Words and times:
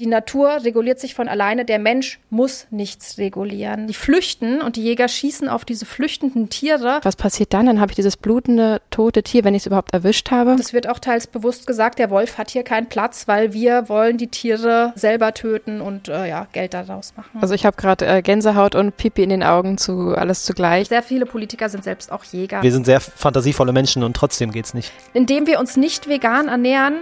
Die 0.00 0.06
Natur 0.06 0.64
reguliert 0.64 0.98
sich 0.98 1.14
von 1.14 1.28
alleine, 1.28 1.66
der 1.66 1.78
Mensch 1.78 2.20
muss 2.30 2.66
nichts 2.70 3.18
regulieren. 3.18 3.86
Die 3.86 3.92
flüchten 3.92 4.62
und 4.62 4.76
die 4.76 4.82
Jäger 4.82 5.08
schießen 5.08 5.46
auf 5.46 5.66
diese 5.66 5.84
flüchtenden 5.84 6.48
Tiere. 6.48 7.00
Was 7.02 7.16
passiert 7.16 7.52
dann? 7.52 7.66
Dann 7.66 7.82
habe 7.82 7.92
ich 7.92 7.96
dieses 7.96 8.16
blutende, 8.16 8.80
tote 8.88 9.22
Tier, 9.22 9.44
wenn 9.44 9.54
ich 9.54 9.64
es 9.64 9.66
überhaupt 9.66 9.92
erwischt 9.92 10.30
habe. 10.30 10.56
Das 10.56 10.72
wird 10.72 10.88
auch 10.88 11.00
teils 11.00 11.26
bewusst 11.26 11.66
gesagt, 11.66 11.98
der 11.98 12.08
Wolf 12.08 12.38
hat 12.38 12.48
hier 12.48 12.62
keinen 12.62 12.88
Platz, 12.88 13.28
weil 13.28 13.52
wir 13.52 13.90
wollen 13.90 14.16
die 14.16 14.28
Tiere 14.28 14.94
selber 14.96 15.34
töten 15.34 15.82
und 15.82 16.08
äh, 16.08 16.30
ja, 16.30 16.46
Geld 16.52 16.72
daraus 16.72 17.12
machen. 17.14 17.38
Also 17.38 17.52
ich 17.52 17.66
habe 17.66 17.76
gerade 17.76 18.06
äh, 18.06 18.22
Gänsehaut 18.22 18.74
und 18.74 18.96
Pipi 18.96 19.22
in 19.22 19.28
den 19.28 19.42
Augen 19.42 19.76
zu 19.76 20.14
alles 20.16 20.44
zugleich. 20.44 20.88
Sehr 20.88 21.02
viele 21.02 21.26
Politiker 21.26 21.68
sind 21.68 21.84
selbst 21.84 22.10
auch 22.10 22.24
Jäger. 22.24 22.62
Wir 22.62 22.72
sind 22.72 22.86
sehr 22.86 23.00
fantasievolle 23.00 23.74
Menschen 23.74 24.02
und 24.02 24.16
trotzdem 24.16 24.50
geht's 24.50 24.72
nicht. 24.72 24.92
Indem 25.12 25.46
wir 25.46 25.60
uns 25.60 25.76
nicht 25.76 26.08
vegan 26.08 26.48
ernähren, 26.48 27.00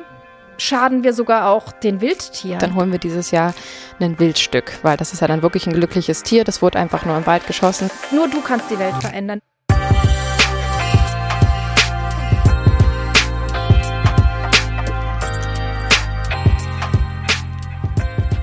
schaden 0.59 1.05
wir 1.05 1.13
sogar 1.13 1.49
auch 1.49 1.73
den 1.73 2.01
Wildtieren. 2.01 2.59
Dann 2.59 2.75
holen 2.75 2.93
wir 2.93 2.99
dieses 2.99 3.31
Jahr 3.31 3.55
ein 4.01 4.19
Wildstück, 4.19 4.79
weil 4.83 4.97
das 4.97 5.12
ist 5.12 5.21
ja 5.21 5.29
dann 5.29 5.43
wirklich 5.43 5.66
ein 5.66 5.73
glückliches 5.73 6.23
Tier. 6.23 6.45
Das 6.45 6.61
wurde 6.61 6.79
einfach 6.79 7.05
nur 7.05 7.16
im 7.16 7.27
Wald 7.27 7.47
geschossen. 7.47 7.91
Nur 8.11 8.29
du 8.29 8.41
kannst 8.43 8.71
die 8.71 8.79
Welt 8.79 8.95
verändern. 9.01 9.41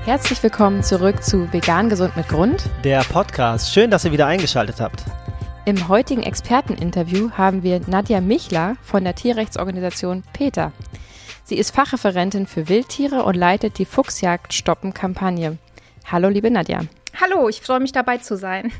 Herzlich 0.04 0.40
willkommen 0.42 0.84
zurück 0.84 1.22
zu 1.22 1.52
Vegan 1.52 1.88
Gesund 1.88 2.16
mit 2.16 2.28
Grund. 2.28 2.70
Der 2.84 3.00
Podcast. 3.00 3.74
Schön, 3.74 3.90
dass 3.90 4.04
ihr 4.04 4.12
wieder 4.12 4.26
eingeschaltet 4.26 4.80
habt. 4.80 5.04
Im 5.64 5.88
heutigen 5.88 6.22
Experteninterview 6.22 7.32
haben 7.32 7.64
wir 7.64 7.80
Nadja 7.88 8.20
Michler 8.20 8.76
von 8.82 9.02
der 9.02 9.16
Tierrechtsorganisation 9.16 10.22
PETA. 10.32 10.72
Sie 11.48 11.58
ist 11.58 11.70
Fachreferentin 11.70 12.48
für 12.48 12.68
Wildtiere 12.68 13.22
und 13.22 13.36
leitet 13.36 13.78
die 13.78 13.84
Fuchsjagd 13.84 14.52
stoppen 14.52 14.92
Kampagne. 14.92 15.58
Hallo, 16.10 16.28
liebe 16.28 16.50
Nadja. 16.50 16.80
Hallo, 17.20 17.48
ich 17.48 17.60
freue 17.60 17.78
mich 17.78 17.92
dabei 17.92 18.18
zu 18.18 18.36
sein. 18.36 18.72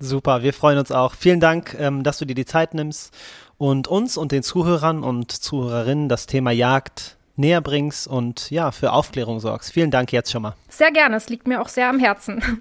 Super, 0.00 0.42
wir 0.42 0.52
freuen 0.52 0.78
uns 0.78 0.90
auch. 0.90 1.14
Vielen 1.14 1.38
Dank, 1.38 1.76
ähm, 1.78 2.02
dass 2.02 2.18
du 2.18 2.24
dir 2.24 2.34
die 2.34 2.46
Zeit 2.46 2.74
nimmst 2.74 3.16
und 3.58 3.86
uns 3.86 4.16
und 4.16 4.32
den 4.32 4.42
Zuhörern 4.42 5.04
und 5.04 5.30
Zuhörerinnen 5.30 6.08
das 6.08 6.26
Thema 6.26 6.50
Jagd 6.50 7.16
näher 7.36 7.60
bringst 7.60 8.08
und 8.08 8.50
ja, 8.50 8.72
für 8.72 8.90
Aufklärung 8.90 9.38
sorgst. 9.38 9.72
Vielen 9.72 9.92
Dank 9.92 10.12
jetzt 10.12 10.32
schon 10.32 10.42
mal. 10.42 10.56
Sehr 10.68 10.90
gerne, 10.90 11.14
es 11.14 11.28
liegt 11.28 11.46
mir 11.46 11.62
auch 11.62 11.68
sehr 11.68 11.88
am 11.88 12.00
Herzen. 12.00 12.60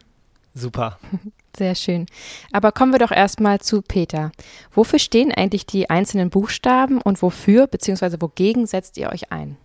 Super. 0.53 0.99
Sehr 1.55 1.75
schön. 1.75 2.07
Aber 2.51 2.71
kommen 2.71 2.91
wir 2.91 2.99
doch 2.99 3.11
erstmal 3.11 3.59
zu 3.59 3.81
Peter. 3.81 4.31
Wofür 4.71 4.97
stehen 4.97 5.31
eigentlich 5.31 5.65
die 5.65 5.89
einzelnen 5.89 6.29
Buchstaben 6.29 6.99
und 6.99 7.21
wofür 7.21 7.67
bzw. 7.67 8.17
wogegen 8.19 8.65
setzt 8.65 8.97
ihr 8.97 9.11
euch 9.11 9.31
ein? 9.31 9.57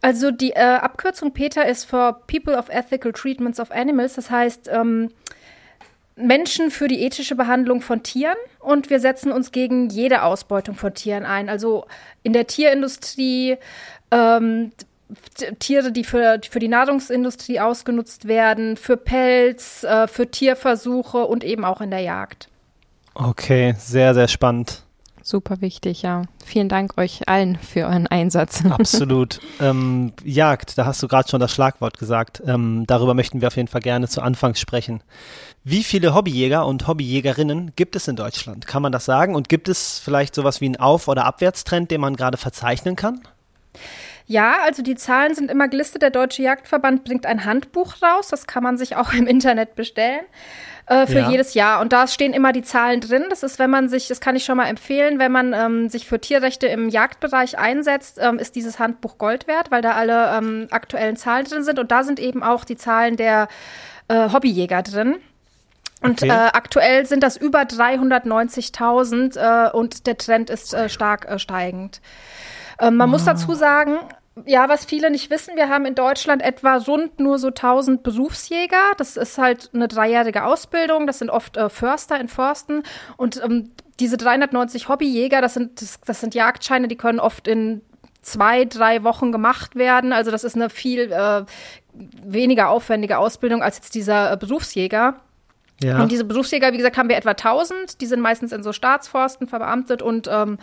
Also 0.00 0.30
die 0.30 0.52
äh, 0.52 0.60
Abkürzung 0.60 1.32
Peter 1.32 1.66
ist 1.66 1.84
for 1.84 2.22
People 2.26 2.56
of 2.56 2.68
Ethical 2.70 3.12
Treatments 3.12 3.60
of 3.60 3.70
Animals. 3.72 4.14
Das 4.14 4.30
heißt 4.30 4.70
ähm, 4.72 5.10
Menschen 6.16 6.70
für 6.70 6.88
die 6.88 7.02
ethische 7.02 7.34
Behandlung 7.34 7.80
von 7.80 8.02
Tieren 8.02 8.36
und 8.60 8.90
wir 8.90 9.00
setzen 9.00 9.32
uns 9.32 9.52
gegen 9.52 9.88
jede 9.88 10.22
Ausbeutung 10.22 10.76
von 10.76 10.94
Tieren 10.94 11.24
ein. 11.24 11.48
Also 11.48 11.86
in 12.22 12.32
der 12.32 12.46
Tierindustrie, 12.46 13.56
ähm, 14.10 14.72
Tiere, 15.58 15.92
die 15.92 16.04
für, 16.04 16.40
für 16.48 16.58
die 16.58 16.68
Nahrungsindustrie 16.68 17.60
ausgenutzt 17.60 18.28
werden, 18.28 18.76
für 18.76 18.96
Pelz, 18.96 19.84
äh, 19.84 20.06
für 20.06 20.30
Tierversuche 20.30 21.24
und 21.24 21.44
eben 21.44 21.64
auch 21.64 21.80
in 21.80 21.90
der 21.90 22.00
Jagd. 22.00 22.48
Okay, 23.14 23.74
sehr, 23.78 24.14
sehr 24.14 24.28
spannend. 24.28 24.82
Super 25.28 25.60
wichtig, 25.60 26.02
ja. 26.02 26.22
Vielen 26.42 26.70
Dank 26.70 26.96
euch 26.96 27.28
allen 27.28 27.56
für 27.56 27.80
euren 27.80 28.06
Einsatz. 28.06 28.64
Absolut. 28.70 29.40
Ähm, 29.60 30.12
Jagd, 30.24 30.78
da 30.78 30.86
hast 30.86 31.02
du 31.02 31.08
gerade 31.08 31.28
schon 31.28 31.40
das 31.40 31.52
Schlagwort 31.52 31.98
gesagt. 31.98 32.42
Ähm, 32.46 32.84
darüber 32.86 33.12
möchten 33.12 33.42
wir 33.42 33.48
auf 33.48 33.56
jeden 33.56 33.68
Fall 33.68 33.82
gerne 33.82 34.08
zu 34.08 34.22
Anfang 34.22 34.54
sprechen. 34.54 35.02
Wie 35.64 35.84
viele 35.84 36.14
Hobbyjäger 36.14 36.64
und 36.64 36.86
Hobbyjägerinnen 36.86 37.72
gibt 37.76 37.94
es 37.94 38.08
in 38.08 38.16
Deutschland? 38.16 38.66
Kann 38.66 38.80
man 38.80 38.90
das 38.90 39.04
sagen? 39.04 39.34
Und 39.34 39.50
gibt 39.50 39.68
es 39.68 39.98
vielleicht 39.98 40.34
sowas 40.34 40.62
wie 40.62 40.66
einen 40.66 40.76
Auf- 40.76 41.08
oder 41.08 41.26
Abwärtstrend, 41.26 41.90
den 41.90 42.00
man 42.00 42.16
gerade 42.16 42.38
verzeichnen 42.38 42.96
kann? 42.96 43.20
Ja, 44.28 44.58
also 44.62 44.82
die 44.82 44.94
Zahlen 44.94 45.34
sind 45.34 45.50
immer 45.50 45.68
gelistet. 45.68 46.02
Der 46.02 46.10
Deutsche 46.10 46.42
Jagdverband 46.42 47.02
bringt 47.02 47.24
ein 47.24 47.46
Handbuch 47.46 47.94
raus. 48.02 48.28
Das 48.28 48.46
kann 48.46 48.62
man 48.62 48.76
sich 48.76 48.94
auch 48.94 49.12
im 49.14 49.26
Internet 49.26 49.74
bestellen 49.74 50.20
äh, 50.86 51.06
für 51.06 51.20
ja. 51.20 51.30
jedes 51.30 51.54
Jahr. 51.54 51.80
Und 51.80 51.94
da 51.94 52.06
stehen 52.06 52.34
immer 52.34 52.52
die 52.52 52.60
Zahlen 52.60 53.00
drin. 53.00 53.24
Das 53.30 53.42
ist, 53.42 53.58
wenn 53.58 53.70
man 53.70 53.88
sich, 53.88 54.06
das 54.06 54.20
kann 54.20 54.36
ich 54.36 54.44
schon 54.44 54.58
mal 54.58 54.66
empfehlen, 54.66 55.18
wenn 55.18 55.32
man 55.32 55.54
ähm, 55.54 55.88
sich 55.88 56.06
für 56.06 56.20
Tierrechte 56.20 56.66
im 56.66 56.90
Jagdbereich 56.90 57.58
einsetzt, 57.58 58.18
ähm, 58.20 58.38
ist 58.38 58.54
dieses 58.54 58.78
Handbuch 58.78 59.16
Gold 59.16 59.48
wert, 59.48 59.70
weil 59.70 59.80
da 59.80 59.92
alle 59.92 60.36
ähm, 60.36 60.68
aktuellen 60.70 61.16
Zahlen 61.16 61.46
drin 61.46 61.64
sind. 61.64 61.78
Und 61.78 61.90
da 61.90 62.02
sind 62.04 62.20
eben 62.20 62.42
auch 62.42 62.66
die 62.66 62.76
Zahlen 62.76 63.16
der 63.16 63.48
äh, 64.08 64.30
Hobbyjäger 64.30 64.82
drin. 64.82 65.16
Und 66.02 66.22
okay. 66.22 66.30
äh, 66.30 66.50
aktuell 66.52 67.06
sind 67.06 67.22
das 67.22 67.38
über 67.38 67.62
390.000 67.62 69.38
äh, 69.38 69.70
und 69.72 70.06
der 70.06 70.18
Trend 70.18 70.50
ist 70.50 70.74
äh, 70.74 70.90
stark 70.90 71.24
äh, 71.24 71.38
steigend. 71.38 72.02
Ähm, 72.80 72.96
man 72.96 73.08
wow. 73.08 73.14
muss 73.14 73.24
dazu 73.24 73.54
sagen, 73.54 73.98
ja, 74.46 74.68
was 74.68 74.84
viele 74.84 75.10
nicht 75.10 75.30
wissen, 75.30 75.56
wir 75.56 75.68
haben 75.68 75.86
in 75.86 75.94
Deutschland 75.94 76.42
etwa 76.42 76.76
rund 76.76 77.20
nur 77.20 77.38
so 77.38 77.48
1000 77.48 78.02
Berufsjäger. 78.02 78.92
Das 78.96 79.16
ist 79.16 79.38
halt 79.38 79.70
eine 79.72 79.88
dreijährige 79.88 80.44
Ausbildung. 80.44 81.06
Das 81.06 81.18
sind 81.18 81.30
oft 81.30 81.56
äh, 81.56 81.68
Förster 81.68 82.20
in 82.20 82.28
Forsten. 82.28 82.82
Und 83.16 83.42
ähm, 83.42 83.70
diese 84.00 84.16
390 84.16 84.88
Hobbyjäger, 84.88 85.40
das 85.40 85.54
sind, 85.54 85.80
das, 85.80 86.00
das, 86.00 86.20
sind 86.20 86.34
Jagdscheine, 86.34 86.88
die 86.88 86.96
können 86.96 87.20
oft 87.20 87.48
in 87.48 87.82
zwei, 88.22 88.64
drei 88.64 89.04
Wochen 89.04 89.32
gemacht 89.32 89.76
werden. 89.76 90.12
Also 90.12 90.30
das 90.30 90.44
ist 90.44 90.56
eine 90.56 90.70
viel 90.70 91.12
äh, 91.12 91.44
weniger 92.22 92.68
aufwendige 92.68 93.18
Ausbildung 93.18 93.62
als 93.62 93.76
jetzt 93.76 93.94
dieser 93.94 94.32
äh, 94.32 94.36
Berufsjäger. 94.36 95.20
Ja. 95.82 96.02
Und 96.02 96.10
diese 96.10 96.24
Berufsjäger, 96.24 96.72
wie 96.72 96.76
gesagt, 96.76 96.96
haben 96.96 97.08
wir 97.08 97.16
etwa 97.16 97.30
1000. 97.30 98.00
Die 98.00 98.06
sind 98.06 98.20
meistens 98.20 98.52
in 98.52 98.62
so 98.62 98.72
Staatsforsten 98.72 99.46
verbeamtet 99.46 100.02
und 100.02 100.28
ähm, 100.30 100.58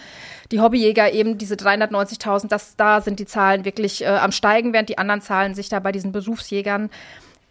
die 0.52 0.59
Hobbyjäger 0.59 1.14
eben 1.14 1.38
diese 1.38 1.56
390.000. 1.56 2.50
Das 2.50 2.76
da 2.76 3.00
sind 3.00 3.20
die 3.20 3.25
Zahlen 3.25 3.64
wirklich 3.64 4.04
äh, 4.04 4.08
am 4.08 4.31
steigen, 4.31 4.74
während 4.74 4.90
die 4.90 4.98
anderen 4.98 5.22
Zahlen 5.22 5.56
sich 5.56 5.70
da 5.70 5.80
bei 5.80 5.94
diesen 5.94 6.12
Berufsjägern 6.12 6.90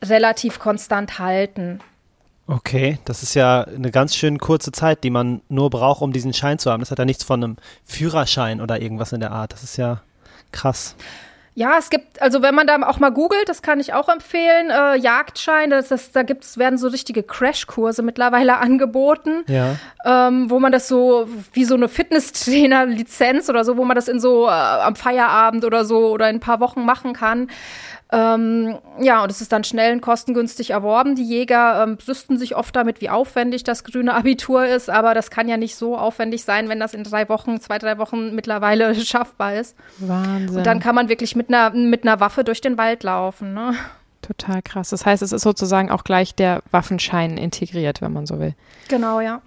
relativ 0.02 0.58
konstant 0.58 1.18
halten. 1.18 1.80
Okay, 2.46 2.98
das 3.06 3.22
ist 3.22 3.34
ja 3.34 3.62
eine 3.62 3.90
ganz 3.90 4.14
schön 4.14 4.38
kurze 4.38 4.70
Zeit, 4.70 5.02
die 5.02 5.08
man 5.08 5.40
nur 5.48 5.70
braucht, 5.70 6.02
um 6.02 6.12
diesen 6.12 6.34
Schein 6.34 6.58
zu 6.58 6.70
haben. 6.70 6.80
Das 6.80 6.90
hat 6.90 6.98
ja 6.98 7.06
nichts 7.06 7.24
von 7.24 7.42
einem 7.42 7.56
Führerschein 7.84 8.60
oder 8.60 8.82
irgendwas 8.82 9.12
in 9.12 9.20
der 9.20 9.32
Art. 9.32 9.54
Das 9.54 9.62
ist 9.62 9.78
ja 9.78 10.02
krass. 10.52 10.94
Ja, 11.56 11.78
es 11.78 11.88
gibt, 11.88 12.20
also 12.20 12.42
wenn 12.42 12.54
man 12.54 12.66
da 12.66 12.76
auch 12.82 12.98
mal 12.98 13.10
googelt, 13.10 13.48
das 13.48 13.62
kann 13.62 13.78
ich 13.78 13.94
auch 13.94 14.08
empfehlen, 14.08 14.70
äh, 14.70 14.96
Jagdschein, 14.96 15.70
das, 15.70 15.88
das, 15.88 16.10
da 16.10 16.24
gibt's, 16.24 16.58
werden 16.58 16.78
so 16.78 16.88
richtige 16.88 17.22
Crashkurse 17.22 18.02
mittlerweile 18.02 18.58
angeboten, 18.58 19.44
ja. 19.46 19.76
ähm, 20.04 20.50
wo 20.50 20.58
man 20.58 20.72
das 20.72 20.88
so, 20.88 21.28
wie 21.52 21.64
so 21.64 21.76
eine 21.76 21.88
Fitnesstrainer-Lizenz 21.88 23.48
oder 23.48 23.64
so, 23.64 23.76
wo 23.76 23.84
man 23.84 23.94
das 23.94 24.08
in 24.08 24.18
so 24.18 24.46
äh, 24.46 24.50
am 24.50 24.96
Feierabend 24.96 25.64
oder 25.64 25.84
so 25.84 26.08
oder 26.08 26.28
in 26.28 26.36
ein 26.36 26.40
paar 26.40 26.58
Wochen 26.58 26.84
machen 26.84 27.12
kann. 27.12 27.48
Ähm, 28.14 28.78
ja, 29.00 29.24
und 29.24 29.30
es 29.30 29.40
ist 29.40 29.50
dann 29.50 29.64
schnell 29.64 29.92
und 29.92 30.00
kostengünstig 30.00 30.70
erworben. 30.70 31.16
Die 31.16 31.24
Jäger 31.24 31.82
ähm, 31.82 31.96
brüsten 31.96 32.38
sich 32.38 32.54
oft 32.54 32.76
damit, 32.76 33.00
wie 33.00 33.10
aufwendig 33.10 33.64
das 33.64 33.82
grüne 33.82 34.14
Abitur 34.14 34.64
ist, 34.66 34.88
aber 34.88 35.14
das 35.14 35.30
kann 35.30 35.48
ja 35.48 35.56
nicht 35.56 35.74
so 35.74 35.98
aufwendig 35.98 36.44
sein, 36.44 36.68
wenn 36.68 36.78
das 36.78 36.94
in 36.94 37.02
drei 37.02 37.28
Wochen, 37.28 37.60
zwei, 37.60 37.78
drei 37.78 37.98
Wochen 37.98 38.32
mittlerweile 38.34 38.94
schaffbar 39.04 39.56
ist. 39.56 39.74
Wahnsinn. 39.98 40.58
Und 40.58 40.64
dann 40.64 40.78
kann 40.78 40.94
man 40.94 41.08
wirklich 41.08 41.34
mit 41.34 41.48
einer, 41.48 41.70
mit 41.70 42.04
einer 42.04 42.20
Waffe 42.20 42.44
durch 42.44 42.60
den 42.60 42.78
Wald 42.78 43.02
laufen. 43.02 43.52
Ne? 43.52 43.74
Total 44.22 44.62
krass. 44.62 44.90
Das 44.90 45.04
heißt, 45.04 45.22
es 45.22 45.32
ist 45.32 45.42
sozusagen 45.42 45.90
auch 45.90 46.04
gleich 46.04 46.36
der 46.36 46.62
Waffenschein 46.70 47.36
integriert, 47.36 48.00
wenn 48.00 48.12
man 48.12 48.26
so 48.26 48.38
will. 48.38 48.54
Genau, 48.88 49.20
ja. 49.20 49.42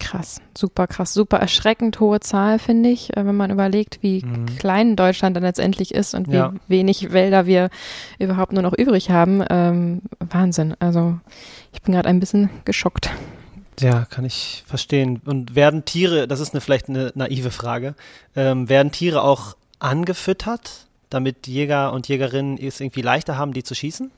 Krass, 0.00 0.40
super 0.56 0.86
krass, 0.86 1.12
super 1.12 1.36
erschreckend 1.36 2.00
hohe 2.00 2.20
Zahl, 2.20 2.58
finde 2.58 2.88
ich, 2.88 3.16
äh, 3.16 3.26
wenn 3.26 3.36
man 3.36 3.50
überlegt, 3.50 3.98
wie 4.02 4.24
mhm. 4.24 4.46
klein 4.58 4.96
Deutschland 4.96 5.36
dann 5.36 5.44
letztendlich 5.44 5.94
ist 5.94 6.14
und 6.14 6.28
wie 6.28 6.36
ja. 6.36 6.54
wenig 6.66 7.12
Wälder 7.12 7.46
wir 7.46 7.68
überhaupt 8.18 8.52
nur 8.52 8.62
noch 8.62 8.72
übrig 8.76 9.10
haben. 9.10 9.44
Ähm, 9.50 10.02
Wahnsinn. 10.18 10.74
Also 10.80 11.18
ich 11.72 11.82
bin 11.82 11.94
gerade 11.94 12.08
ein 12.08 12.18
bisschen 12.18 12.50
geschockt. 12.64 13.10
Ja, 13.78 14.06
kann 14.06 14.24
ich 14.24 14.64
verstehen. 14.66 15.20
Und 15.24 15.54
werden 15.54 15.84
Tiere, 15.84 16.26
das 16.26 16.40
ist 16.40 16.54
eine, 16.54 16.60
vielleicht 16.60 16.88
eine 16.88 17.12
naive 17.14 17.50
Frage, 17.50 17.94
ähm, 18.34 18.68
werden 18.68 18.92
Tiere 18.92 19.22
auch 19.22 19.54
angefüttert, 19.78 20.86
damit 21.10 21.46
Jäger 21.46 21.92
und 21.92 22.08
Jägerinnen 22.08 22.58
es 22.58 22.80
irgendwie 22.80 23.02
leichter 23.02 23.36
haben, 23.36 23.52
die 23.52 23.62
zu 23.62 23.74
schießen? 23.74 24.10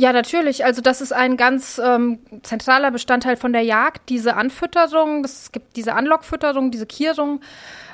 Ja, 0.00 0.12
natürlich. 0.12 0.64
Also 0.64 0.80
das 0.80 1.00
ist 1.00 1.12
ein 1.12 1.36
ganz 1.36 1.80
ähm, 1.84 2.20
zentraler 2.44 2.92
Bestandteil 2.92 3.36
von 3.36 3.52
der 3.52 3.62
Jagd, 3.62 4.08
diese 4.10 4.36
Anfütterung. 4.36 5.24
Es 5.24 5.50
gibt 5.50 5.74
diese 5.74 5.94
Anlockfütterung, 5.94 6.70
diese 6.70 6.86
Kierung. 6.86 7.40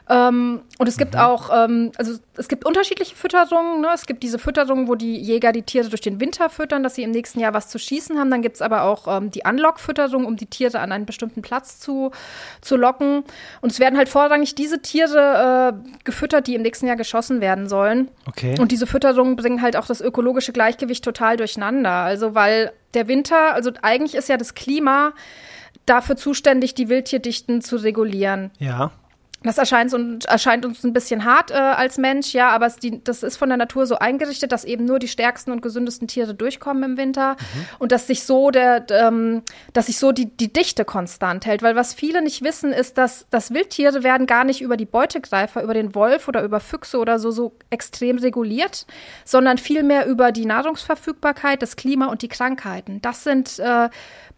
Ähm, 0.08 0.60
und 0.78 0.86
es 0.86 0.98
gibt 0.98 1.14
mhm. 1.14 1.20
auch, 1.20 1.50
ähm, 1.52 1.92
also 1.96 2.18
es 2.36 2.48
gibt 2.48 2.66
unterschiedliche 2.66 3.14
Fütterungen. 3.14 3.80
Ne? 3.80 3.88
Es 3.94 4.06
gibt 4.06 4.22
diese 4.22 4.38
Fütterungen, 4.38 4.86
wo 4.86 4.96
die 4.96 5.16
Jäger 5.16 5.52
die 5.52 5.62
Tiere 5.62 5.88
durch 5.88 6.02
den 6.02 6.20
Winter 6.20 6.50
füttern, 6.50 6.82
dass 6.82 6.94
sie 6.94 7.02
im 7.04 7.10
nächsten 7.10 7.40
Jahr 7.40 7.54
was 7.54 7.68
zu 7.68 7.78
schießen 7.78 8.18
haben. 8.18 8.30
Dann 8.30 8.42
gibt 8.42 8.56
es 8.56 8.62
aber 8.62 8.82
auch 8.82 9.06
ähm, 9.08 9.30
die 9.30 9.42
Unlock-Fütterung, 9.48 10.26
um 10.26 10.36
die 10.36 10.46
Tiere 10.46 10.80
an 10.80 10.92
einen 10.92 11.06
bestimmten 11.06 11.40
Platz 11.40 11.80
zu, 11.80 12.10
zu 12.60 12.76
locken. 12.76 13.24
Und 13.62 13.72
es 13.72 13.80
werden 13.80 13.96
halt 13.96 14.10
vorrangig 14.10 14.54
diese 14.54 14.82
Tiere 14.82 15.74
äh, 15.74 15.90
gefüttert, 16.04 16.46
die 16.48 16.54
im 16.54 16.62
nächsten 16.62 16.86
Jahr 16.86 16.96
geschossen 16.96 17.40
werden 17.40 17.68
sollen. 17.68 18.08
Okay. 18.26 18.56
Und 18.60 18.72
diese 18.72 18.86
Fütterungen 18.86 19.36
bringen 19.36 19.62
halt 19.62 19.76
auch 19.76 19.86
das 19.86 20.02
ökologische 20.02 20.52
Gleichgewicht 20.52 21.02
total 21.02 21.38
durcheinander. 21.38 21.90
Also 21.90 22.34
weil 22.34 22.72
der 22.92 23.08
Winter, 23.08 23.54
also 23.54 23.70
eigentlich 23.80 24.14
ist 24.14 24.28
ja 24.28 24.36
das 24.36 24.54
Klima 24.54 25.12
dafür 25.86 26.16
zuständig, 26.16 26.74
die 26.74 26.88
Wildtierdichten 26.88 27.62
zu 27.62 27.76
regulieren. 27.76 28.50
Ja. 28.58 28.92
Das 29.44 29.58
erscheint, 29.58 29.92
uns, 29.92 30.24
erscheint 30.24 30.64
uns 30.64 30.82
ein 30.84 30.94
bisschen 30.94 31.26
hart 31.26 31.50
äh, 31.50 31.54
als 31.54 31.98
Mensch, 31.98 32.32
ja, 32.32 32.48
aber 32.48 32.64
es, 32.64 32.76
die, 32.76 33.04
das 33.04 33.22
ist 33.22 33.36
von 33.36 33.50
der 33.50 33.58
Natur 33.58 33.86
so 33.86 33.96
eingerichtet, 33.96 34.52
dass 34.52 34.64
eben 34.64 34.86
nur 34.86 34.98
die 34.98 35.06
stärksten 35.06 35.52
und 35.52 35.60
gesündesten 35.60 36.08
Tiere 36.08 36.34
durchkommen 36.34 36.82
im 36.82 36.96
Winter 36.96 37.32
mhm. 37.32 37.66
und 37.78 37.92
dass 37.92 38.06
sich 38.06 38.24
so 38.24 38.50
der, 38.50 38.86
ähm, 38.88 39.42
dass 39.74 39.86
sich 39.86 39.98
so 39.98 40.12
die, 40.12 40.34
die 40.34 40.50
Dichte 40.50 40.86
konstant 40.86 41.44
hält. 41.44 41.62
Weil 41.62 41.76
was 41.76 41.92
viele 41.92 42.22
nicht 42.22 42.42
wissen, 42.42 42.72
ist, 42.72 42.96
dass, 42.96 43.26
dass 43.28 43.52
Wildtiere 43.52 44.02
werden 44.02 44.26
gar 44.26 44.44
nicht 44.44 44.62
über 44.62 44.78
die 44.78 44.86
Beutegreifer, 44.86 45.62
über 45.62 45.74
den 45.74 45.94
Wolf 45.94 46.26
oder 46.26 46.42
über 46.42 46.58
Füchse 46.58 46.98
oder 46.98 47.18
so 47.18 47.30
so 47.30 47.52
extrem 47.68 48.16
reguliert, 48.16 48.86
sondern 49.26 49.58
vielmehr 49.58 50.06
über 50.06 50.32
die 50.32 50.46
Nahrungsverfügbarkeit, 50.46 51.60
das 51.60 51.76
Klima 51.76 52.06
und 52.06 52.22
die 52.22 52.28
Krankheiten. 52.28 53.02
Das 53.02 53.24
sind 53.24 53.58
äh, 53.58 53.90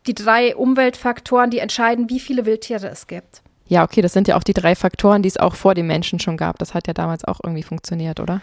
die 0.09 0.15
drei 0.15 0.57
Umweltfaktoren, 0.57 1.51
die 1.51 1.59
entscheiden, 1.59 2.11
wie 2.11 2.19
viele 2.19 2.45
Wildtiere 2.45 2.89
es 2.89 3.07
gibt. 3.07 3.43
Ja, 3.69 3.83
okay, 3.85 4.01
das 4.01 4.13
sind 4.13 4.29
ja 4.29 4.37
auch 4.37 4.45
die 4.45 4.55
drei 4.55 4.75
Faktoren, 4.75 5.23
die 5.23 5.29
es 5.29 5.37
auch 5.37 5.55
vor 5.55 5.75
den 5.75 5.87
Menschen 5.87 6.21
schon 6.21 6.37
gab. 6.37 6.59
Das 6.59 6.75
hat 6.75 6.87
ja 6.87 6.95
damals 6.95 7.25
auch 7.25 7.41
irgendwie 7.43 7.63
funktioniert, 7.63 8.21
oder? 8.21 8.41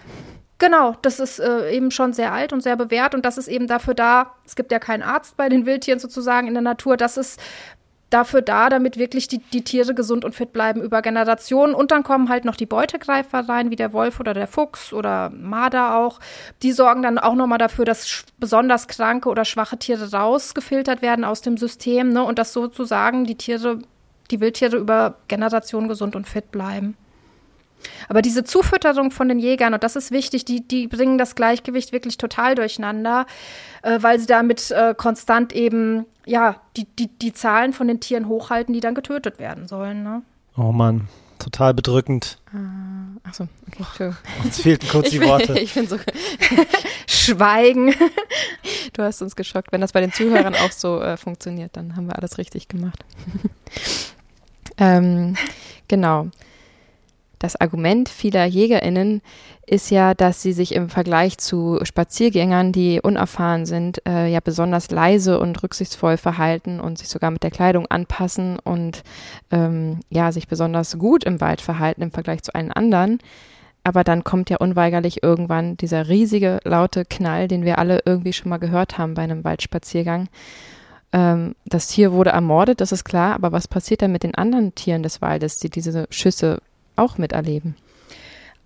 Genau, 0.60 0.96
das 1.02 1.20
ist 1.20 1.40
äh, 1.40 1.72
eben 1.72 1.92
schon 1.92 2.14
sehr 2.14 2.32
alt 2.32 2.54
und 2.54 2.62
sehr 2.62 2.76
bewährt 2.76 3.16
und 3.16 3.26
das 3.26 3.38
ist 3.38 3.48
eben 3.48 3.68
dafür 3.68 3.94
da, 3.94 4.34
es 4.46 4.56
gibt 4.56 4.72
ja 4.72 4.80
keinen 4.80 5.02
Arzt 5.02 5.36
bei 5.36 5.50
den 5.50 5.66
Wildtieren 5.66 6.00
sozusagen 6.00 6.48
in 6.48 6.54
der 6.54 6.64
Natur, 6.64 6.96
das 6.96 7.18
ist 7.18 7.40
dafür 8.14 8.42
da, 8.42 8.70
damit 8.70 8.98
wirklich 8.98 9.28
die, 9.28 9.40
die 9.40 9.64
Tiere 9.64 9.94
gesund 9.94 10.24
und 10.24 10.36
fit 10.36 10.54
bleiben 10.54 10.82
über 10.82 11.02
Generationen. 11.02 11.74
Und 11.74 11.92
dann 11.92 12.04
kommen 12.04 12.30
halt 12.30 12.46
noch 12.46 12.56
die 12.56 12.66
Beutegreifer 12.66 13.50
rein, 13.50 13.72
wie 13.72 13.76
der 13.76 13.92
Wolf 13.92 14.20
oder 14.20 14.34
der 14.34 14.48
Fuchs 14.48 14.94
oder 14.94 15.32
Marder 15.32 15.98
auch. 15.98 16.20
Die 16.62 16.72
sorgen 16.72 17.02
dann 17.02 17.18
auch 17.18 17.36
nochmal 17.36 17.58
dafür, 17.58 17.86
dass 17.86 18.24
besonders 18.38 18.88
kranke 18.88 19.30
oder 19.30 19.46
schwache 19.46 19.78
Tiere 19.78 20.12
rausgefiltert 20.12 21.02
werden 21.02 21.26
aus 21.26 21.42
dem 21.42 21.58
System 21.58 22.10
ne? 22.10 22.24
und 22.24 22.38
dass 22.38 22.54
sozusagen 22.54 23.26
die 23.26 23.36
Tiere 23.36 23.80
die 24.34 24.42
Wildtiere 24.42 24.78
über 24.78 25.16
Generationen 25.28 25.88
gesund 25.88 26.16
und 26.16 26.28
fit 26.28 26.52
bleiben. 26.52 26.98
Aber 28.08 28.22
diese 28.22 28.44
Zufütterung 28.44 29.12
von 29.12 29.28
den 29.28 29.40
Jägern, 29.40 29.74
und 29.74 29.84
das 29.84 29.96
ist 29.96 30.12
wichtig, 30.12 30.46
die, 30.46 30.66
die 30.68 30.88
bringen 30.88 31.18
das 31.18 31.36
Gleichgewicht 31.36 31.92
wirklich 31.92 32.18
total 32.18 32.56
durcheinander, 32.56 33.26
äh, 33.82 34.00
weil 34.02 34.20
sie 34.20 34.26
damit 34.26 34.72
äh, 34.72 34.96
konstant 34.96 35.54
eben, 35.54 36.06
ja, 36.26 36.56
die, 36.78 36.86
die, 36.98 37.08
die 37.08 37.34
Zahlen 37.34 37.74
von 37.74 37.88
den 37.88 38.00
Tieren 38.00 38.28
hochhalten, 38.28 38.74
die 38.74 38.80
dann 38.80 38.96
getötet 38.96 39.38
werden 39.38 39.68
sollen. 39.68 40.04
Ne? 40.04 40.22
Oh 40.58 40.72
Mann, 40.72 41.10
total 41.40 41.74
bedrückend. 41.74 42.40
Uh, 42.54 43.20
achso, 43.24 43.48
okay, 43.68 43.84
true. 43.98 44.18
Uns 44.44 44.62
fehlten 44.62 44.88
kurz 44.88 45.10
die 45.10 45.22
Worte. 45.22 45.54
ich 45.60 45.74
bin 45.74 45.88
so. 45.88 45.98
Schweigen. 47.08 47.94
Du 48.94 49.02
hast 49.02 49.22
uns 49.22 49.36
geschockt. 49.36 49.72
Wenn 49.72 49.82
das 49.82 49.92
bei 49.92 50.02
den 50.02 50.12
Zuhörern 50.12 50.56
auch 50.56 50.72
so 50.72 51.02
äh, 51.02 51.18
funktioniert, 51.18 51.76
dann 51.76 51.96
haben 51.96 52.08
wir 52.08 52.18
alles 52.18 52.38
richtig 52.38 52.68
gemacht. 52.68 53.04
Ähm, 54.78 55.36
genau. 55.88 56.28
Das 57.40 57.60
Argument 57.60 58.08
vieler 58.08 58.46
JägerInnen 58.46 59.22
ist 59.66 59.92
ja, 59.92 60.14
dass 60.14 60.42
sie 60.42 60.54
sich 60.54 60.74
im 60.74 60.88
Vergleich 60.90 61.38
zu 61.38 61.80
Spaziergängern, 61.84 62.72
die 62.72 63.02
unerfahren 63.02 63.66
sind, 63.66 64.02
äh, 64.08 64.28
ja 64.28 64.40
besonders 64.40 64.92
leise 64.92 65.40
und 65.40 65.62
rücksichtsvoll 65.62 66.16
verhalten 66.16 66.80
und 66.80 66.98
sich 66.98 67.10
sogar 67.10 67.32
mit 67.32 67.44
der 67.44 67.52
Kleidung 67.52 67.86
anpassen 67.88 68.60
und 68.60 69.04
ähm, 69.52 70.00
ja 70.10 70.32
sich 70.32 70.48
besonders 70.48 70.98
gut 70.98 71.26
im 71.26 71.42
Wald 71.42 71.60
verhalten 71.60 72.02
im 72.02 72.12
Vergleich 72.12 72.44
zu 72.44 72.56
allen 72.56 72.72
anderen. 72.72 73.20
Aber 73.84 74.06
dann 74.06 74.24
kommt 74.24 74.50
ja 74.50 74.58
unweigerlich 74.58 75.24
irgendwann 75.24 75.76
dieser 75.76 76.08
riesige 76.08 76.60
laute 76.64 77.04
Knall, 77.04 77.50
den 77.50 77.66
wir 77.66 77.78
alle 77.78 78.02
irgendwie 78.06 78.32
schon 78.32 78.50
mal 78.50 78.58
gehört 78.58 78.98
haben 78.98 79.16
bei 79.16 79.24
einem 79.24 79.44
Waldspaziergang. 79.44 80.30
Ähm, 81.14 81.56
das 81.66 81.88
Tier 81.88 82.12
wurde 82.12 82.32
ermordet, 82.32 82.82
das 82.82 82.92
ist 82.92 83.06
klar, 83.06 83.36
aber 83.36 83.52
was 83.52 83.68
passiert 83.68 84.02
dann 84.02 84.12
mit 84.12 84.24
den 84.24 84.36
anderen 84.36 84.74
Tieren 84.76 85.04
des 85.04 85.22
Waldes, 85.22 85.60
die 85.60 85.70
diese 85.70 86.08
Schüsse 86.10 86.60
auch 86.96 87.18
miterleben? 87.18 87.76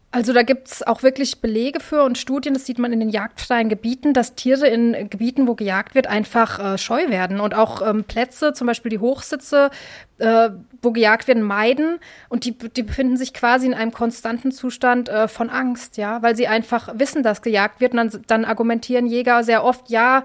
Also 0.09 0.31
da 0.31 0.41
gibt 0.41 0.69
es 0.69 0.87
auch 0.87 1.03
wirklich 1.03 1.41
Belege 1.41 1.81
für 1.81 2.03
und 2.03 2.17
Studien, 2.17 2.53
das 2.53 2.65
sieht 2.65 2.79
man 2.79 2.93
in 2.93 3.01
den 3.01 3.09
jagdfreien 3.09 3.67
Gebieten, 3.67 4.13
dass 4.13 4.35
Tiere 4.35 4.65
in 4.65 5.09
Gebieten, 5.09 5.47
wo 5.47 5.55
gejagt 5.55 5.95
wird, 5.95 6.07
einfach 6.07 6.59
äh, 6.59 6.77
scheu 6.77 7.09
werden 7.09 7.41
und 7.41 7.53
auch 7.53 7.85
ähm, 7.85 8.05
Plätze, 8.05 8.53
zum 8.53 8.67
Beispiel 8.67 8.89
die 8.89 8.99
Hochsitze, 8.99 9.69
äh, 10.19 10.49
wo 10.81 10.91
gejagt 10.91 11.27
werden, 11.27 11.43
meiden 11.43 11.99
und 12.29 12.45
die, 12.45 12.57
die 12.57 12.83
befinden 12.83 13.17
sich 13.17 13.33
quasi 13.33 13.67
in 13.67 13.73
einem 13.73 13.91
konstanten 13.91 14.53
Zustand 14.53 15.09
äh, 15.09 15.27
von 15.27 15.49
Angst, 15.49 15.97
ja, 15.97 16.21
weil 16.21 16.37
sie 16.37 16.47
einfach 16.47 16.97
wissen, 16.97 17.21
dass 17.21 17.41
gejagt 17.41 17.81
wird 17.81 17.91
und 17.91 17.97
dann, 17.97 18.23
dann 18.27 18.45
argumentieren 18.45 19.07
Jäger 19.07 19.43
sehr 19.43 19.65
oft, 19.65 19.89
ja, 19.89 20.23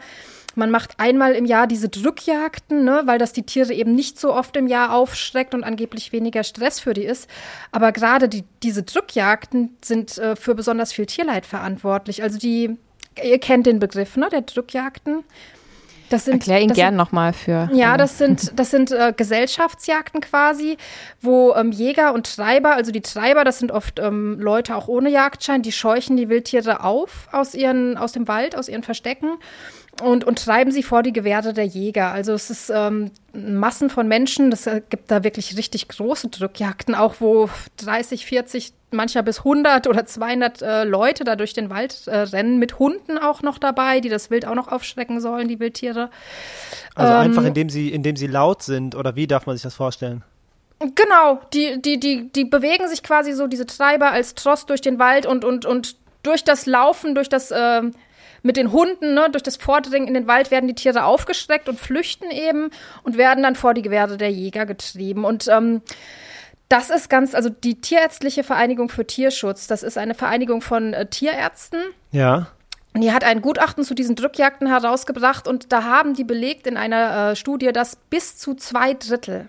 man 0.54 0.70
macht 0.70 0.94
einmal 0.98 1.32
im 1.32 1.44
Jahr 1.44 1.66
diese 1.66 1.88
Drückjagden, 1.88 2.84
ne, 2.84 3.02
weil 3.04 3.18
das 3.18 3.32
die 3.32 3.44
Tiere 3.44 3.72
eben 3.72 3.94
nicht 3.94 4.18
so 4.18 4.34
oft 4.34 4.56
im 4.56 4.66
Jahr 4.66 4.94
aufschreckt 4.94 5.54
und 5.54 5.64
angeblich 5.64 6.12
weniger 6.12 6.44
Stress 6.44 6.80
für 6.80 6.94
die 6.94 7.04
ist. 7.04 7.28
Aber 7.70 7.92
gerade 7.92 8.28
die, 8.28 8.44
diese 8.62 8.82
Drückjagden 8.82 9.76
sind 9.82 10.18
äh, 10.18 10.36
für 10.36 10.54
besonders 10.54 10.92
viel 10.92 11.06
Tierleid 11.06 11.46
verantwortlich. 11.46 12.22
Also 12.22 12.38
die, 12.38 12.76
ihr 13.22 13.38
kennt 13.38 13.66
den 13.66 13.78
Begriff, 13.78 14.16
ne, 14.16 14.28
der 14.30 14.42
Drückjagden. 14.42 15.24
Das 16.12 16.26
sind, 16.26 16.34
Erklär 16.34 16.60
ihn 16.60 16.68
das 16.68 16.76
gern 16.76 16.94
nochmal 16.94 17.32
für. 17.32 17.70
Ja, 17.72 17.96
das 17.96 18.18
sind, 18.18 18.52
das 18.58 18.70
sind 18.70 18.92
äh, 18.92 19.14
Gesellschaftsjagden 19.16 20.20
quasi, 20.20 20.76
wo 21.22 21.54
ähm, 21.54 21.72
Jäger 21.72 22.12
und 22.12 22.36
Treiber, 22.36 22.74
also 22.74 22.92
die 22.92 23.00
Treiber, 23.00 23.44
das 23.44 23.58
sind 23.58 23.72
oft 23.72 23.98
ähm, 23.98 24.38
Leute 24.38 24.76
auch 24.76 24.88
ohne 24.88 25.08
Jagdschein, 25.08 25.62
die 25.62 25.72
scheuchen 25.72 26.18
die 26.18 26.28
Wildtiere 26.28 26.84
auf 26.84 27.28
aus, 27.32 27.54
ihren, 27.54 27.96
aus 27.96 28.12
dem 28.12 28.28
Wald, 28.28 28.56
aus 28.56 28.68
ihren 28.68 28.82
Verstecken 28.82 29.38
und, 30.00 30.24
und 30.24 30.38
treiben 30.38 30.72
sie 30.72 30.82
vor 30.82 31.02
die 31.02 31.12
Gewehre 31.12 31.52
der 31.52 31.66
Jäger. 31.66 32.12
Also 32.12 32.32
es 32.32 32.50
ist 32.50 32.70
ähm, 32.74 33.10
Massen 33.32 33.90
von 33.90 34.08
Menschen, 34.08 34.50
das 34.50 34.68
gibt 34.88 35.10
da 35.10 35.22
wirklich 35.22 35.56
richtig 35.56 35.88
große 35.88 36.28
Drückjagden, 36.28 36.94
auch 36.94 37.16
wo 37.20 37.50
30, 37.76 38.24
40, 38.24 38.72
mancher 38.90 39.22
bis 39.22 39.38
100 39.38 39.86
oder 39.86 40.06
200 40.06 40.62
äh, 40.62 40.84
Leute 40.84 41.24
da 41.24 41.36
durch 41.36 41.52
den 41.52 41.70
Wald 41.70 42.06
äh, 42.06 42.16
rennen, 42.18 42.58
mit 42.58 42.78
Hunden 42.78 43.18
auch 43.18 43.42
noch 43.42 43.58
dabei, 43.58 44.00
die 44.00 44.08
das 44.08 44.30
Wild 44.30 44.46
auch 44.46 44.54
noch 44.54 44.68
aufschrecken 44.68 45.20
sollen, 45.20 45.48
die 45.48 45.60
Wildtiere. 45.60 46.10
Also 46.94 47.12
ähm, 47.12 47.20
einfach 47.20 47.44
indem 47.44 47.68
sie, 47.68 47.90
indem 47.90 48.16
sie 48.16 48.26
laut 48.26 48.62
sind 48.62 48.94
oder 48.94 49.14
wie 49.14 49.26
darf 49.26 49.46
man 49.46 49.56
sich 49.56 49.62
das 49.62 49.74
vorstellen? 49.74 50.22
Genau, 50.94 51.40
die, 51.52 51.80
die, 51.80 52.00
die, 52.00 52.28
die 52.32 52.44
bewegen 52.44 52.88
sich 52.88 53.02
quasi 53.02 53.32
so, 53.32 53.46
diese 53.46 53.66
Treiber 53.66 54.10
als 54.10 54.34
Trost 54.34 54.68
durch 54.68 54.80
den 54.80 54.98
Wald 54.98 55.26
und, 55.26 55.44
und, 55.44 55.64
und 55.64 55.96
durch 56.24 56.42
das 56.44 56.66
Laufen, 56.66 57.14
durch 57.14 57.28
das 57.28 57.50
äh, 57.50 57.82
mit 58.42 58.56
den 58.56 58.72
Hunden, 58.72 59.14
ne, 59.14 59.28
durch 59.30 59.42
das 59.42 59.56
Vordringen 59.56 60.08
in 60.08 60.14
den 60.14 60.26
Wald 60.26 60.50
werden 60.50 60.66
die 60.66 60.74
Tiere 60.74 61.04
aufgestreckt 61.04 61.68
und 61.68 61.78
flüchten 61.78 62.30
eben 62.30 62.70
und 63.02 63.16
werden 63.16 63.42
dann 63.42 63.54
vor 63.54 63.74
die 63.74 63.82
Gewehre 63.82 64.16
der 64.16 64.30
Jäger 64.30 64.66
getrieben. 64.66 65.24
Und 65.24 65.48
ähm, 65.48 65.82
das 66.68 66.90
ist 66.90 67.08
ganz, 67.08 67.34
also 67.34 67.50
die 67.50 67.80
Tierärztliche 67.80 68.44
Vereinigung 68.44 68.88
für 68.88 69.06
Tierschutz, 69.06 69.66
das 69.66 69.82
ist 69.82 69.98
eine 69.98 70.14
Vereinigung 70.14 70.62
von 70.62 70.92
äh, 70.94 71.06
Tierärzten. 71.06 71.80
Ja. 72.10 72.48
Und 72.94 73.00
die 73.00 73.12
hat 73.12 73.24
ein 73.24 73.40
Gutachten 73.40 73.84
zu 73.84 73.94
diesen 73.94 74.16
Drückjagden 74.16 74.68
herausgebracht 74.68 75.48
und 75.48 75.72
da 75.72 75.84
haben 75.84 76.14
die 76.14 76.24
belegt 76.24 76.66
in 76.66 76.76
einer 76.76 77.30
äh, 77.30 77.36
Studie, 77.36 77.72
dass 77.72 77.96
bis 77.96 78.36
zu 78.36 78.54
zwei 78.54 78.94
Drittel 78.94 79.48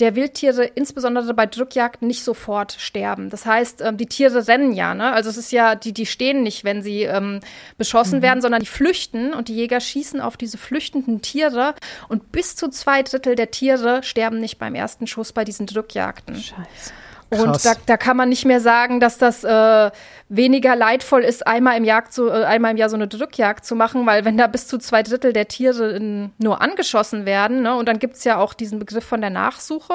der 0.00 0.16
Wildtiere 0.16 0.64
insbesondere 0.64 1.34
bei 1.34 1.46
Drückjagden 1.46 2.08
nicht 2.08 2.24
sofort 2.24 2.72
sterben. 2.78 3.30
Das 3.30 3.46
heißt, 3.46 3.80
ähm, 3.80 3.96
die 3.96 4.06
Tiere 4.06 4.48
rennen 4.48 4.72
ja, 4.72 4.94
ne? 4.94 5.12
Also 5.12 5.30
es 5.30 5.36
ist 5.36 5.52
ja, 5.52 5.76
die, 5.76 5.92
die 5.92 6.06
stehen 6.06 6.42
nicht, 6.42 6.64
wenn 6.64 6.82
sie 6.82 7.02
ähm, 7.02 7.40
beschossen 7.78 8.18
mhm. 8.18 8.22
werden, 8.22 8.42
sondern 8.42 8.60
die 8.60 8.66
flüchten 8.66 9.32
und 9.32 9.48
die 9.48 9.54
Jäger 9.54 9.80
schießen 9.80 10.20
auf 10.20 10.36
diese 10.36 10.58
flüchtenden 10.58 11.22
Tiere 11.22 11.74
und 12.08 12.32
bis 12.32 12.56
zu 12.56 12.68
zwei 12.68 13.02
Drittel 13.02 13.36
der 13.36 13.50
Tiere 13.50 14.02
sterben 14.02 14.40
nicht 14.40 14.58
beim 14.58 14.74
ersten 14.74 15.06
Schuss 15.06 15.32
bei 15.32 15.44
diesen 15.44 15.66
Drückjagden. 15.66 16.34
Scheiße. 16.34 16.92
Und 17.30 17.64
da, 17.64 17.74
da, 17.86 17.96
kann 17.96 18.16
man 18.16 18.28
nicht 18.28 18.44
mehr 18.44 18.60
sagen, 18.60 19.00
dass 19.00 19.18
das 19.18 19.44
äh, 19.44 19.90
weniger 20.28 20.76
leidvoll 20.76 21.22
ist, 21.22 21.46
einmal 21.46 21.76
im, 21.76 21.84
Jagd 21.84 22.12
zu, 22.12 22.28
äh, 22.28 22.44
einmal 22.44 22.72
im 22.72 22.76
Jahr 22.76 22.88
so 22.88 22.96
eine 22.96 23.08
Drückjagd 23.08 23.64
zu 23.64 23.74
machen, 23.74 24.06
weil 24.06 24.24
wenn 24.24 24.36
da 24.36 24.46
bis 24.46 24.66
zu 24.66 24.78
zwei 24.78 25.02
Drittel 25.02 25.32
der 25.32 25.48
Tiere 25.48 25.92
in, 25.92 26.32
nur 26.38 26.60
angeschossen 26.60 27.26
werden, 27.26 27.62
ne, 27.62 27.74
und 27.76 27.86
dann 27.86 27.98
gibt 27.98 28.16
es 28.16 28.24
ja 28.24 28.38
auch 28.38 28.54
diesen 28.54 28.78
Begriff 28.78 29.04
von 29.04 29.20
der 29.20 29.30
Nachsuche. 29.30 29.94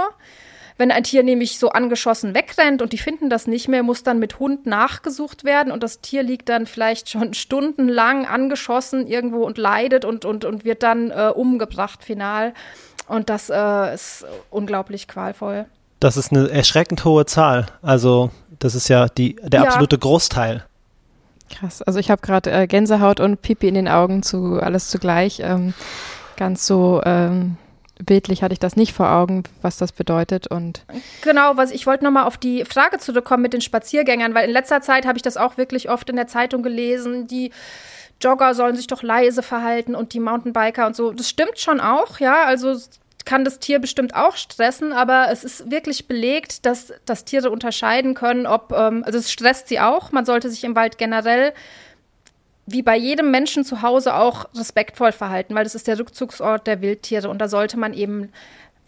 Wenn 0.77 0.91
ein 0.91 1.03
Tier 1.03 1.23
nämlich 1.23 1.59
so 1.59 1.71
angeschossen 1.71 2.33
wegrennt 2.33 2.81
und 2.81 2.93
die 2.93 2.97
finden 2.97 3.29
das 3.29 3.47
nicht 3.47 3.67
mehr, 3.67 3.83
muss 3.83 4.03
dann 4.03 4.17
mit 4.17 4.39
Hund 4.39 4.65
nachgesucht 4.65 5.43
werden 5.43 5.73
und 5.73 5.83
das 5.83 5.99
Tier 5.99 6.23
liegt 6.23 6.47
dann 6.47 6.65
vielleicht 6.65 7.09
schon 7.11 7.33
stundenlang 7.33 8.25
angeschossen 8.25 9.05
irgendwo 9.07 9.45
und 9.45 9.57
leidet 9.57 10.05
und, 10.05 10.23
und, 10.23 10.45
und 10.45 10.63
wird 10.63 10.83
dann 10.83 11.11
äh, 11.11 11.31
umgebracht 11.35 12.03
final. 12.03 12.53
Und 13.07 13.29
das 13.29 13.49
äh, 13.49 13.93
ist 13.93 14.25
unglaublich 14.51 15.07
qualvoll. 15.07 15.65
Das 15.99 16.17
ist 16.17 16.31
eine 16.31 16.49
erschreckend 16.49 17.03
hohe 17.05 17.25
Zahl. 17.25 17.67
Also 17.81 18.31
das 18.59 18.75
ist 18.75 18.87
ja 18.87 19.07
die, 19.07 19.35
der 19.43 19.61
ja. 19.61 19.67
absolute 19.67 19.97
Großteil. 19.97 20.65
Krass. 21.49 21.81
Also 21.81 21.99
ich 21.99 22.11
habe 22.11 22.21
gerade 22.21 22.51
äh, 22.51 22.67
Gänsehaut 22.67 23.19
und 23.19 23.41
Pipi 23.41 23.67
in 23.67 23.73
den 23.73 23.87
Augen 23.87 24.23
zu 24.23 24.59
alles 24.61 24.89
zugleich. 24.89 25.41
Ähm, 25.43 25.73
ganz 26.37 26.65
so 26.67 27.01
ähm, 27.05 27.57
bildlich 28.03 28.43
hatte 28.43 28.53
ich 28.53 28.59
das 28.59 28.75
nicht 28.75 28.93
vor 28.93 29.11
Augen, 29.11 29.43
was 29.61 29.77
das 29.77 29.91
bedeutet 29.91 30.47
und 30.47 30.85
genau, 31.21 31.57
was 31.57 31.71
ich 31.71 31.85
wollte 31.85 32.05
nochmal 32.05 32.25
auf 32.25 32.37
die 32.37 32.63
Frage 32.63 32.97
zurückkommen 32.97 33.43
mit 33.43 33.51
den 33.51 33.61
Spaziergängern, 33.61 34.33
weil 34.33 34.47
in 34.47 34.53
letzter 34.53 34.81
Zeit 34.81 35.05
habe 35.05 35.17
ich 35.17 35.21
das 35.21 35.35
auch 35.35 35.57
wirklich 35.57 35.89
oft 35.89 36.09
in 36.09 36.15
der 36.15 36.27
Zeitung 36.27 36.63
gelesen, 36.63 37.27
die 37.27 37.51
Jogger 38.21 38.53
sollen 38.53 38.75
sich 38.75 38.87
doch 38.87 39.03
leise 39.03 39.43
verhalten 39.43 39.95
und 39.95 40.13
die 40.13 40.19
Mountainbiker 40.19 40.87
und 40.87 40.95
so. 40.95 41.11
Das 41.11 41.29
stimmt 41.29 41.59
schon 41.59 41.79
auch, 41.79 42.19
ja. 42.19 42.43
Also 42.43 42.77
kann 43.29 43.45
das 43.45 43.59
Tier 43.59 43.77
bestimmt 43.77 44.15
auch 44.15 44.37
stressen, 44.37 44.91
aber 44.91 45.27
es 45.29 45.43
ist 45.43 45.69
wirklich 45.69 46.07
belegt, 46.07 46.65
dass, 46.65 46.91
dass 47.05 47.25
Tiere 47.25 47.51
unterscheiden 47.51 48.15
können, 48.15 48.47
ob, 48.47 48.73
ähm, 48.75 49.03
also 49.05 49.19
es 49.19 49.31
stresst 49.31 49.67
sie 49.67 49.79
auch. 49.79 50.11
Man 50.11 50.25
sollte 50.25 50.49
sich 50.49 50.63
im 50.63 50.75
Wald 50.75 50.97
generell 50.97 51.53
wie 52.65 52.81
bei 52.81 52.97
jedem 52.97 53.29
Menschen 53.29 53.63
zu 53.63 53.83
Hause 53.83 54.15
auch 54.15 54.45
respektvoll 54.55 55.11
verhalten, 55.11 55.53
weil 55.53 55.63
das 55.63 55.75
ist 55.75 55.85
der 55.85 55.99
Rückzugsort 55.99 56.65
der 56.65 56.81
Wildtiere 56.81 57.29
und 57.29 57.37
da 57.37 57.47
sollte 57.47 57.77
man 57.77 57.93
eben 57.93 58.31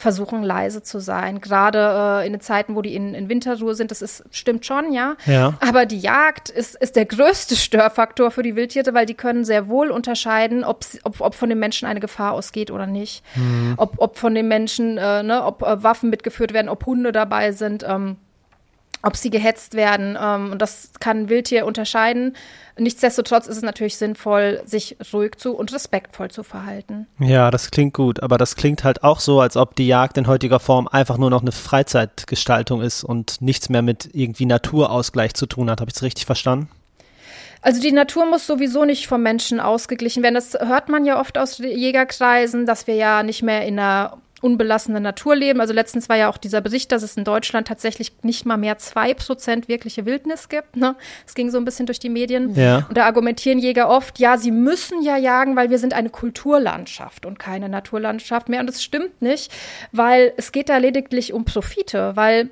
versuchen, 0.02 0.44
leise 0.44 0.84
zu 0.84 1.00
sein. 1.00 1.40
Gerade 1.40 2.22
äh, 2.22 2.28
in 2.28 2.34
den 2.34 2.42
Zeiten, 2.42 2.76
wo 2.76 2.82
die 2.82 2.96
in, 2.96 3.14
in 3.14 3.30
Winterruhe 3.30 3.76
sind, 3.76 3.92
das 3.92 4.02
ist, 4.02 4.24
stimmt 4.32 4.66
schon, 4.66 4.92
ja. 4.92 5.16
ja. 5.26 5.54
Aber 5.60 5.86
die 5.86 6.00
Jagd 6.00 6.50
ist, 6.50 6.76
ist 6.76 6.96
der 6.96 7.06
größte 7.06 7.56
Störfaktor 7.68 8.32
für 8.32 8.44
die 8.44 8.56
Wildtiere, 8.56 8.94
weil 8.94 9.06
die 9.06 9.14
können 9.14 9.46
sehr 9.46 9.68
wohl 9.68 9.92
unterscheiden, 9.92 10.64
ob, 10.64 10.86
ob 11.04 11.36
von 11.36 11.50
den 11.50 11.60
Menschen 11.60 11.88
eine 11.88 12.00
Gefahr 12.00 12.34
ausgeht 12.34 12.72
oder 12.72 12.88
nicht. 12.88 13.24
Mhm. 13.36 13.76
Ob, 13.78 13.96
ob 13.98 14.18
von 14.18 14.36
den 14.36 14.48
Menschen, 14.48 14.98
äh, 14.98 15.24
ne, 15.24 15.46
ob 15.46 15.62
äh, 15.62 15.84
Waffen 15.84 16.10
mitgeführt 16.10 16.54
werden, 16.54 16.70
ob 16.70 16.86
Hunde 16.86 17.12
dabei 17.12 17.52
sind. 17.52 17.86
Ähm, 17.88 18.18
ob 19.04 19.16
sie 19.16 19.30
gehetzt 19.30 19.74
werden. 19.74 20.18
Ähm, 20.22 20.52
und 20.52 20.62
das 20.62 20.92
kann 21.00 21.22
ein 21.22 21.30
Wildtier 21.30 21.66
unterscheiden. 21.66 22.36
Nichtsdestotrotz 22.78 23.48
ist 23.48 23.58
es 23.58 23.64
natürlich 23.64 23.98
sinnvoll, 23.98 24.62
sich 24.66 24.98
ruhig 25.14 25.36
zu 25.38 25.54
und 25.56 25.74
respektvoll 25.74 26.32
zu 26.32 26.44
verhalten. 26.44 27.08
Ja, 27.20 27.52
das 27.52 27.72
klingt 27.72 27.94
gut, 27.94 28.24
aber 28.24 28.38
das 28.38 28.56
klingt 28.56 28.84
halt 28.84 29.04
auch 29.04 29.20
so, 29.20 29.42
als 29.42 29.58
ob 29.58 29.76
die 29.76 29.88
Jagd 29.88 30.18
in 30.18 30.28
heutiger 30.28 30.60
Form 30.60 30.88
einfach 30.88 31.18
nur 31.18 31.30
noch 31.30 31.42
eine 31.42 31.52
Freizeitgestaltung 31.52 32.82
ist 32.82 33.04
und 33.04 33.42
nichts 33.42 33.70
mehr 33.70 33.82
mit 33.82 34.10
irgendwie 34.14 34.46
Naturausgleich 34.46 35.34
zu 35.34 35.46
tun 35.46 35.70
hat. 35.70 35.82
Habe 35.82 35.90
ich 35.90 35.96
es 35.96 36.04
richtig 36.04 36.26
verstanden? 36.26 36.70
Also 37.62 37.80
die 37.80 37.92
Natur 37.92 38.26
muss 38.26 38.48
sowieso 38.48 38.86
nicht 38.86 39.08
vom 39.08 39.22
Menschen 39.22 39.60
ausgeglichen 39.60 40.24
werden. 40.24 40.36
Das 40.36 40.54
hört 40.54 40.90
man 40.90 41.06
ja 41.06 41.20
oft 41.20 41.38
aus 41.38 41.60
Jägerkreisen, 41.60 42.66
dass 42.66 42.88
wir 42.88 42.96
ja 42.96 43.22
nicht 43.22 43.44
mehr 43.44 43.68
in 43.68 43.78
einer 43.78 44.18
unbelassene 44.42 45.00
Natur 45.00 45.36
leben. 45.36 45.62
Also 45.62 45.74
letztens 45.74 46.10
war 46.10 46.18
ja 46.18 46.30
auch 46.30 46.38
dieser 46.38 46.62
Bericht, 46.62 46.92
dass 46.92 47.04
es 47.04 47.16
in 47.16 47.24
Deutschland 47.24 47.68
tatsächlich 47.68 48.12
nicht 48.24 48.46
mal 48.46 48.58
mehr 48.58 48.78
zwei 48.78 49.14
Prozent 49.14 49.68
wirkliche 49.68 50.06
Wildnis 50.06 50.50
gibt. 50.50 50.76
Ne? 50.76 50.96
Es 51.26 51.36
ging 51.36 51.50
so 51.50 51.58
ein 51.58 51.66
bisschen 51.66 51.86
durch 51.86 52.00
die 52.00 52.10
Medien. 52.10 52.56
Ja. 52.56 52.86
Und 52.90 52.98
da 52.98 53.06
argumentieren 53.06 53.60
Jäger 53.60 53.90
oft, 53.90 54.20
ja, 54.20 54.38
sie 54.38 54.52
müssen 54.52 55.02
ja 55.04 55.18
jagen, 55.18 55.56
weil 55.56 55.70
wir 55.70 55.80
sind 55.80 55.94
eine 55.94 56.10
Kulturlandschaft 56.10 57.26
und 57.26 57.40
keine 57.40 57.70
Naturlandschaft 57.70 58.50
mehr. 58.50 58.60
Und 58.60 58.68
das 58.68 58.84
stimmt 58.84 59.22
nicht, 59.22 59.52
weil 59.92 60.34
es 60.38 60.52
geht 60.52 60.70
da 60.70 60.78
lediglich 60.78 61.34
um 61.34 61.46
Profite, 61.46 62.16
weil 62.16 62.50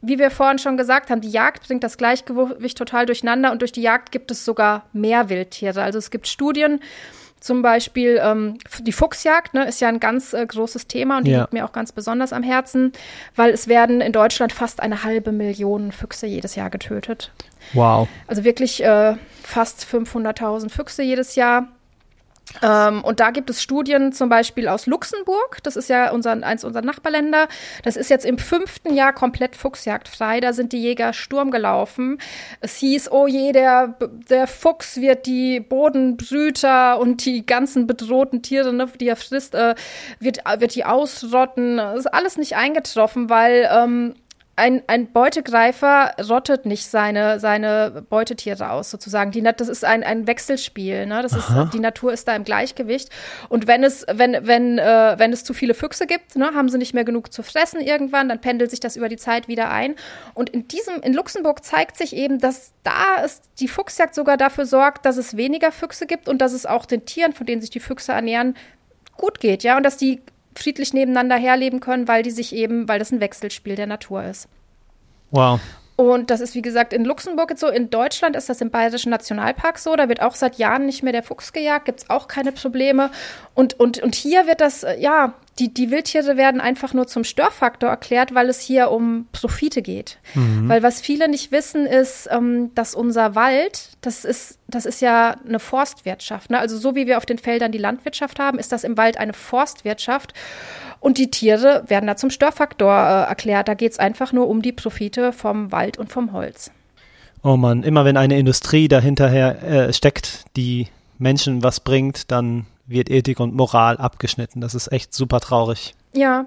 wie 0.00 0.18
wir 0.18 0.30
vorhin 0.30 0.58
schon 0.58 0.76
gesagt 0.76 1.10
haben, 1.10 1.20
die 1.20 1.30
Jagd 1.30 1.66
bringt 1.66 1.82
das 1.82 1.98
Gleichgewicht 1.98 2.78
total 2.78 3.06
durcheinander 3.06 3.50
und 3.50 3.62
durch 3.62 3.72
die 3.72 3.82
Jagd 3.82 4.12
gibt 4.12 4.30
es 4.30 4.44
sogar 4.44 4.86
mehr 4.92 5.28
Wildtiere. 5.28 5.82
Also 5.82 5.98
es 5.98 6.10
gibt 6.10 6.28
Studien, 6.28 6.80
zum 7.40 7.62
Beispiel 7.62 8.20
ähm, 8.22 8.58
die 8.80 8.92
Fuchsjagd 8.92 9.54
ne, 9.54 9.66
ist 9.66 9.80
ja 9.80 9.88
ein 9.88 10.00
ganz 10.00 10.32
äh, 10.32 10.44
großes 10.44 10.86
Thema 10.86 11.18
und 11.18 11.24
die 11.26 11.32
ja. 11.32 11.40
liegt 11.40 11.52
mir 11.52 11.64
auch 11.64 11.72
ganz 11.72 11.92
besonders 11.92 12.32
am 12.32 12.42
Herzen, 12.42 12.92
weil 13.36 13.50
es 13.50 13.68
werden 13.68 14.00
in 14.00 14.12
Deutschland 14.12 14.52
fast 14.52 14.80
eine 14.80 15.04
halbe 15.04 15.32
Million 15.32 15.92
Füchse 15.92 16.26
jedes 16.26 16.54
Jahr 16.54 16.70
getötet. 16.70 17.32
Wow. 17.72 18.08
Also 18.26 18.44
wirklich 18.44 18.82
äh, 18.82 19.14
fast 19.42 19.84
500.000 19.84 20.70
Füchse 20.70 21.02
jedes 21.02 21.34
Jahr. 21.34 21.68
Ähm, 22.62 23.04
und 23.04 23.20
da 23.20 23.30
gibt 23.30 23.50
es 23.50 23.62
Studien 23.62 24.12
zum 24.12 24.28
Beispiel 24.28 24.68
aus 24.68 24.86
Luxemburg, 24.86 25.58
das 25.62 25.76
ist 25.76 25.88
ja 25.88 26.10
unser, 26.10 26.32
eins 26.42 26.64
unserer 26.64 26.84
Nachbarländer. 26.84 27.48
Das 27.82 27.96
ist 27.96 28.10
jetzt 28.10 28.24
im 28.24 28.38
fünften 28.38 28.94
Jahr 28.94 29.12
komplett 29.12 29.56
fuchsjagdfrei. 29.56 30.40
Da 30.40 30.52
sind 30.52 30.72
die 30.72 30.80
Jäger 30.80 31.12
Sturm 31.12 31.50
gelaufen. 31.50 32.18
Es 32.60 32.76
hieß, 32.76 33.10
oh 33.12 33.26
je, 33.26 33.52
der, 33.52 33.96
der 34.28 34.46
Fuchs 34.46 35.00
wird 35.00 35.26
die 35.26 35.60
Bodenbrüter 35.60 36.98
und 36.98 37.24
die 37.24 37.44
ganzen 37.44 37.86
bedrohten 37.86 38.42
Tiere, 38.42 38.72
ne, 38.72 38.86
die 38.98 39.08
er 39.08 39.16
frisst, 39.16 39.54
äh, 39.54 39.74
wird, 40.18 40.38
wird 40.58 40.74
die 40.74 40.84
ausrotten. 40.84 41.76
Das 41.76 42.00
ist 42.00 42.06
alles 42.06 42.36
nicht 42.36 42.56
eingetroffen, 42.56 43.28
weil 43.28 43.68
ähm, 43.70 44.14
ein, 44.58 44.82
ein 44.88 45.12
Beutegreifer 45.12 46.14
rottet 46.28 46.66
nicht 46.66 46.86
seine, 46.86 47.38
seine 47.38 48.04
Beutetiere 48.10 48.70
aus, 48.70 48.90
sozusagen. 48.90 49.30
Die, 49.30 49.40
das 49.40 49.68
ist 49.68 49.84
ein, 49.84 50.02
ein 50.02 50.26
Wechselspiel. 50.26 51.06
Ne? 51.06 51.22
Das 51.22 51.32
ist, 51.32 51.48
die 51.72 51.78
Natur 51.78 52.12
ist 52.12 52.26
da 52.26 52.34
im 52.34 52.42
Gleichgewicht. 52.42 53.08
Und 53.48 53.68
wenn 53.68 53.84
es, 53.84 54.04
wenn, 54.12 54.36
wenn, 54.46 54.78
äh, 54.78 55.14
wenn 55.16 55.32
es 55.32 55.44
zu 55.44 55.54
viele 55.54 55.74
Füchse 55.74 56.06
gibt, 56.06 56.34
ne, 56.34 56.50
haben 56.54 56.68
sie 56.68 56.76
nicht 56.76 56.92
mehr 56.92 57.04
genug 57.04 57.32
zu 57.32 57.44
fressen 57.44 57.80
irgendwann, 57.80 58.28
dann 58.28 58.40
pendelt 58.40 58.70
sich 58.70 58.80
das 58.80 58.96
über 58.96 59.08
die 59.08 59.16
Zeit 59.16 59.46
wieder 59.46 59.70
ein. 59.70 59.94
Und 60.34 60.50
in 60.50 60.66
diesem, 60.66 61.02
in 61.02 61.14
Luxemburg 61.14 61.64
zeigt 61.64 61.96
sich 61.96 62.16
eben, 62.16 62.40
dass 62.40 62.72
da 62.82 63.22
ist 63.24 63.44
die 63.60 63.68
Fuchsjagd 63.68 64.14
sogar 64.14 64.36
dafür 64.36 64.66
sorgt, 64.66 65.06
dass 65.06 65.18
es 65.18 65.36
weniger 65.36 65.70
Füchse 65.70 66.06
gibt 66.06 66.28
und 66.28 66.38
dass 66.38 66.52
es 66.52 66.66
auch 66.66 66.84
den 66.84 67.04
Tieren, 67.04 67.32
von 67.32 67.46
denen 67.46 67.60
sich 67.60 67.70
die 67.70 67.80
Füchse 67.80 68.10
ernähren, 68.10 68.56
gut 69.16 69.40
geht, 69.40 69.62
ja, 69.62 69.76
und 69.76 69.82
dass 69.84 69.96
die 69.96 70.20
friedlich 70.58 70.92
nebeneinander 70.92 71.36
herleben 71.36 71.80
können, 71.80 72.08
weil 72.08 72.22
die 72.22 72.30
sich 72.30 72.54
eben, 72.54 72.88
weil 72.88 72.98
das 72.98 73.10
ein 73.10 73.20
Wechselspiel 73.20 73.76
der 73.76 73.86
Natur 73.86 74.24
ist. 74.24 74.48
Wow. 75.30 75.60
Und 76.00 76.30
das 76.30 76.40
ist, 76.40 76.54
wie 76.54 76.62
gesagt, 76.62 76.92
in 76.92 77.04
Luxemburg 77.04 77.50
jetzt 77.50 77.58
so. 77.58 77.66
In 77.66 77.90
Deutschland 77.90 78.36
ist 78.36 78.48
das 78.48 78.60
im 78.60 78.70
Bayerischen 78.70 79.10
Nationalpark 79.10 79.80
so. 79.80 79.96
Da 79.96 80.08
wird 80.08 80.22
auch 80.22 80.36
seit 80.36 80.56
Jahren 80.56 80.86
nicht 80.86 81.02
mehr 81.02 81.12
der 81.12 81.24
Fuchs 81.24 81.52
gejagt, 81.52 81.86
gibt 81.86 82.02
es 82.02 82.08
auch 82.08 82.28
keine 82.28 82.52
Probleme. 82.52 83.10
Und, 83.54 83.80
und, 83.80 83.98
und 83.98 84.14
hier 84.14 84.46
wird 84.46 84.60
das, 84.60 84.84
äh, 84.84 84.96
ja, 85.00 85.34
die, 85.58 85.74
die 85.74 85.90
Wildtiere 85.90 86.36
werden 86.36 86.60
einfach 86.60 86.94
nur 86.94 87.08
zum 87.08 87.24
Störfaktor 87.24 87.90
erklärt, 87.90 88.32
weil 88.32 88.48
es 88.48 88.60
hier 88.60 88.92
um 88.92 89.26
Profite 89.32 89.82
geht. 89.82 90.18
Mhm. 90.34 90.68
Weil 90.68 90.84
was 90.84 91.00
viele 91.00 91.28
nicht 91.28 91.50
wissen, 91.50 91.84
ist, 91.84 92.28
ähm, 92.30 92.72
dass 92.76 92.94
unser 92.94 93.34
Wald, 93.34 93.88
das 94.00 94.24
ist, 94.24 94.60
das 94.68 94.86
ist 94.86 95.00
ja 95.00 95.34
eine 95.44 95.58
Forstwirtschaft. 95.58 96.50
Ne? 96.50 96.60
Also 96.60 96.78
so 96.78 96.94
wie 96.94 97.08
wir 97.08 97.16
auf 97.16 97.26
den 97.26 97.38
Feldern 97.38 97.72
die 97.72 97.78
Landwirtschaft 97.78 98.38
haben, 98.38 98.60
ist 98.60 98.70
das 98.70 98.84
im 98.84 98.96
Wald 98.96 99.18
eine 99.18 99.32
Forstwirtschaft. 99.32 100.32
Und 101.00 101.18
die 101.18 101.30
Tiere 101.30 101.84
werden 101.86 102.06
da 102.06 102.16
zum 102.16 102.30
Störfaktor 102.30 102.92
äh, 102.92 103.28
erklärt. 103.28 103.68
Da 103.68 103.74
geht 103.74 103.92
es 103.92 103.98
einfach 103.98 104.32
nur 104.32 104.48
um 104.48 104.62
die 104.62 104.72
Profite 104.72 105.32
vom 105.32 105.70
Wald 105.70 105.98
und 105.98 106.10
vom 106.10 106.32
Holz. 106.32 106.70
Oh 107.42 107.56
Mann, 107.56 107.84
immer 107.84 108.04
wenn 108.04 108.16
eine 108.16 108.38
Industrie 108.38 108.88
dahinterher 108.88 109.62
äh, 109.62 109.92
steckt, 109.92 110.44
die 110.56 110.88
Menschen 111.18 111.62
was 111.62 111.80
bringt, 111.80 112.30
dann 112.32 112.66
wird 112.86 113.10
Ethik 113.10 113.38
und 113.38 113.54
Moral 113.54 113.98
abgeschnitten. 113.98 114.60
Das 114.60 114.74
ist 114.74 114.90
echt 114.90 115.14
super 115.14 115.40
traurig. 115.40 115.94
Ja. 116.14 116.46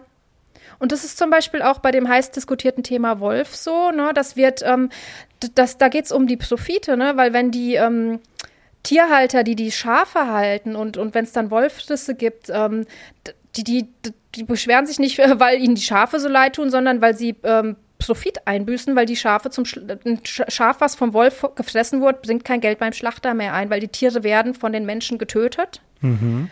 Und 0.80 0.92
das 0.92 1.04
ist 1.04 1.18
zum 1.18 1.30
Beispiel 1.30 1.62
auch 1.62 1.80
bei 1.80 1.92
dem 1.92 2.08
heiß 2.08 2.32
diskutierten 2.32 2.84
Thema 2.84 3.20
Wolf 3.20 3.56
so, 3.56 3.92
ne? 3.92 4.12
Das 4.16 4.36
wird, 4.36 4.64
ähm, 4.66 4.90
das, 5.54 5.78
da 5.78 5.90
geht 5.90 6.06
es 6.06 6.12
um 6.12 6.28
die 6.28 6.38
Profite, 6.38 6.98
ne? 6.98 7.14
Weil 7.16 7.34
wenn 7.34 7.52
die 7.52 7.76
ähm, 7.76 8.20
Tierhalter, 8.84 9.44
die 9.44 9.56
die 9.56 9.72
Schafe 9.72 10.28
halten 10.28 10.76
und, 10.76 10.98
und 10.98 11.14
wenn 11.14 11.26
es 11.26 11.34
dann 11.34 11.52
Wolfrisse 11.52 12.16
gibt, 12.16 12.50
ähm, 12.50 12.86
die, 13.56 13.64
die, 13.64 13.88
die 14.36 14.44
beschweren 14.44 14.86
sich 14.86 15.00
nicht, 15.00 15.18
weil 15.40 15.62
ihnen 15.62 15.76
die 15.76 15.82
Schafe 15.82 16.20
so 16.20 16.28
leid 16.28 16.56
tun, 16.56 16.70
sondern 16.70 17.02
weil 17.02 17.16
sie 17.16 17.36
ähm, 17.44 17.76
Profit 18.02 18.48
einbüßen, 18.48 18.96
weil 18.96 19.06
die 19.06 19.16
Schafe 19.16 19.50
zum 19.50 19.66
Sch 19.66 19.78
ein 19.78 20.20
Schaf, 20.24 20.82
was 20.82 20.96
vom 20.96 21.14
Wolf 21.14 21.46
gefressen 21.56 22.02
wurde, 22.02 22.20
bringt 22.22 22.44
kein 22.44 22.62
Geld 22.62 22.80
beim 22.80 22.94
Schlachter 22.94 23.34
mehr 23.34 23.54
ein, 23.54 23.70
weil 23.70 23.80
die 23.80 23.88
Tiere 23.88 24.24
werden 24.24 24.54
von 24.54 24.74
den 24.74 24.86
Menschen 24.86 25.18
getötet. 25.18 25.82
Mhm. 26.02 26.50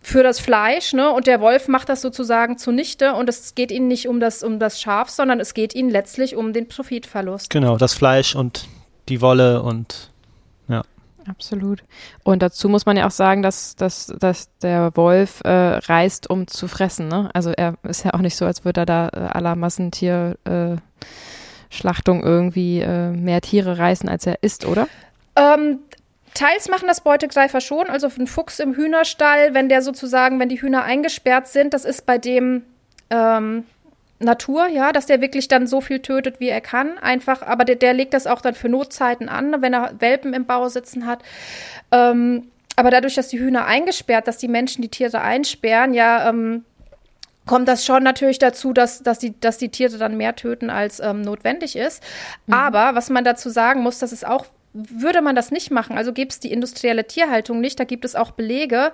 Für 0.00 0.22
das 0.22 0.38
Fleisch, 0.38 0.92
ne? 0.92 1.10
Und 1.10 1.26
der 1.26 1.40
Wolf 1.40 1.66
macht 1.66 1.88
das 1.88 2.00
sozusagen 2.00 2.56
zunichte 2.56 3.14
und 3.14 3.28
es 3.28 3.56
geht 3.56 3.72
ihnen 3.72 3.88
nicht 3.88 4.06
um 4.06 4.20
das, 4.20 4.44
um 4.44 4.60
das 4.60 4.80
Schaf, 4.80 5.10
sondern 5.10 5.40
es 5.40 5.54
geht 5.54 5.74
ihnen 5.74 5.90
letztlich 5.90 6.36
um 6.36 6.52
den 6.52 6.68
Profitverlust. 6.68 7.50
Genau, 7.50 7.76
das 7.76 7.94
Fleisch 7.94 8.36
und 8.36 8.68
die 9.08 9.20
Wolle 9.20 9.62
und 9.62 10.10
Absolut. 11.28 11.82
Und 12.24 12.42
dazu 12.42 12.68
muss 12.68 12.86
man 12.86 12.96
ja 12.96 13.06
auch 13.06 13.12
sagen, 13.12 13.42
dass, 13.42 13.76
dass, 13.76 14.06
dass 14.18 14.48
der 14.58 14.96
Wolf 14.96 15.40
äh, 15.44 15.50
reist, 15.50 16.30
um 16.30 16.46
zu 16.46 16.68
fressen. 16.68 17.08
Ne? 17.08 17.30
Also 17.34 17.50
er 17.50 17.74
ist 17.82 18.04
ja 18.04 18.14
auch 18.14 18.20
nicht 18.20 18.36
so, 18.36 18.46
als 18.46 18.64
würde 18.64 18.82
er 18.82 18.86
da 18.86 19.08
äh, 19.08 19.18
aller 19.18 19.54
Massentierschlachtung 19.54 20.80
äh, 22.22 22.24
irgendwie 22.24 22.80
äh, 22.80 23.10
mehr 23.10 23.40
Tiere 23.40 23.78
reißen, 23.78 24.08
als 24.08 24.26
er 24.26 24.42
isst, 24.42 24.64
oder? 24.64 24.88
Ähm, 25.36 25.80
teils 26.34 26.68
machen 26.68 26.88
das 26.88 27.02
Beutegreifer 27.02 27.60
schon. 27.60 27.88
Also 27.88 28.08
ein 28.18 28.26
Fuchs 28.26 28.58
im 28.58 28.74
Hühnerstall, 28.74 29.54
wenn 29.54 29.68
der 29.68 29.82
sozusagen, 29.82 30.40
wenn 30.40 30.48
die 30.48 30.62
Hühner 30.62 30.84
eingesperrt 30.84 31.48
sind, 31.48 31.74
das 31.74 31.84
ist 31.84 32.06
bei 32.06 32.18
dem 32.18 32.62
ähm, 33.10 33.64
Natur, 34.20 34.66
ja, 34.66 34.92
dass 34.92 35.06
der 35.06 35.20
wirklich 35.20 35.48
dann 35.48 35.66
so 35.66 35.80
viel 35.80 36.00
tötet, 36.00 36.40
wie 36.40 36.48
er 36.48 36.60
kann. 36.60 36.98
Einfach, 36.98 37.42
aber 37.42 37.64
der, 37.64 37.76
der 37.76 37.94
legt 37.94 38.14
das 38.14 38.26
auch 38.26 38.40
dann 38.40 38.54
für 38.54 38.68
Notzeiten 38.68 39.28
an, 39.28 39.62
wenn 39.62 39.72
er 39.72 39.94
Welpen 39.98 40.34
im 40.34 40.44
Bau 40.44 40.68
sitzen 40.68 41.06
hat. 41.06 41.22
Ähm, 41.92 42.48
aber 42.76 42.90
dadurch, 42.90 43.14
dass 43.14 43.28
die 43.28 43.40
Hühner 43.40 43.66
eingesperrt, 43.66 44.28
dass 44.28 44.38
die 44.38 44.48
Menschen 44.48 44.82
die 44.82 44.88
Tiere 44.88 45.20
einsperren, 45.20 45.94
ja, 45.94 46.28
ähm, 46.28 46.64
kommt 47.46 47.66
das 47.66 47.84
schon 47.84 48.02
natürlich 48.02 48.38
dazu, 48.38 48.72
dass, 48.72 49.02
dass, 49.02 49.18
die, 49.18 49.38
dass 49.40 49.58
die 49.58 49.70
Tiere 49.70 49.98
dann 49.98 50.16
mehr 50.16 50.36
töten, 50.36 50.70
als 50.70 51.00
ähm, 51.00 51.22
notwendig 51.22 51.76
ist. 51.76 52.02
Mhm. 52.46 52.54
Aber 52.54 52.94
was 52.94 53.10
man 53.10 53.24
dazu 53.24 53.50
sagen 53.50 53.82
muss, 53.82 53.98
das 53.98 54.12
ist 54.12 54.26
auch 54.26 54.46
würde 54.74 55.22
man 55.22 55.34
das 55.34 55.50
nicht 55.50 55.70
machen, 55.70 55.96
also 55.96 56.12
gäbe 56.12 56.28
es 56.28 56.40
die 56.40 56.52
industrielle 56.52 57.06
Tierhaltung 57.06 57.60
nicht, 57.60 57.80
da 57.80 57.84
gibt 57.84 58.04
es 58.04 58.14
auch 58.14 58.32
Belege, 58.32 58.92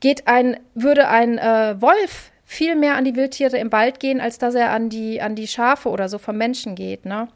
geht 0.00 0.26
ein, 0.26 0.58
würde 0.74 1.06
ein 1.06 1.38
äh, 1.38 1.76
Wolf 1.80 2.31
viel 2.52 2.76
mehr 2.76 2.96
an 2.96 3.04
die 3.04 3.16
Wildtiere 3.16 3.56
im 3.56 3.72
Wald 3.72 3.98
gehen, 3.98 4.20
als 4.20 4.38
dass 4.38 4.54
er 4.54 4.70
an 4.70 4.90
die, 4.90 5.22
an 5.22 5.34
die 5.34 5.48
Schafe 5.48 5.88
oder 5.88 6.08
so 6.08 6.18
vom 6.18 6.36
Menschen 6.36 6.74
geht, 6.74 7.06
ne? 7.06 7.28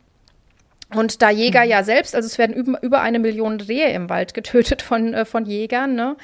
Und 0.94 1.20
da 1.20 1.30
Jäger 1.30 1.64
mhm. 1.64 1.70
ja 1.70 1.82
selbst, 1.82 2.14
also 2.14 2.26
es 2.26 2.38
werden 2.38 2.54
über, 2.54 2.80
über 2.82 3.00
eine 3.00 3.18
Million 3.18 3.60
Rehe 3.60 3.90
im 3.90 4.08
Wald 4.08 4.34
getötet 4.34 4.82
von, 4.82 5.14
äh, 5.14 5.24
von 5.24 5.46
Jägern, 5.46 5.94
ne? 5.94 6.16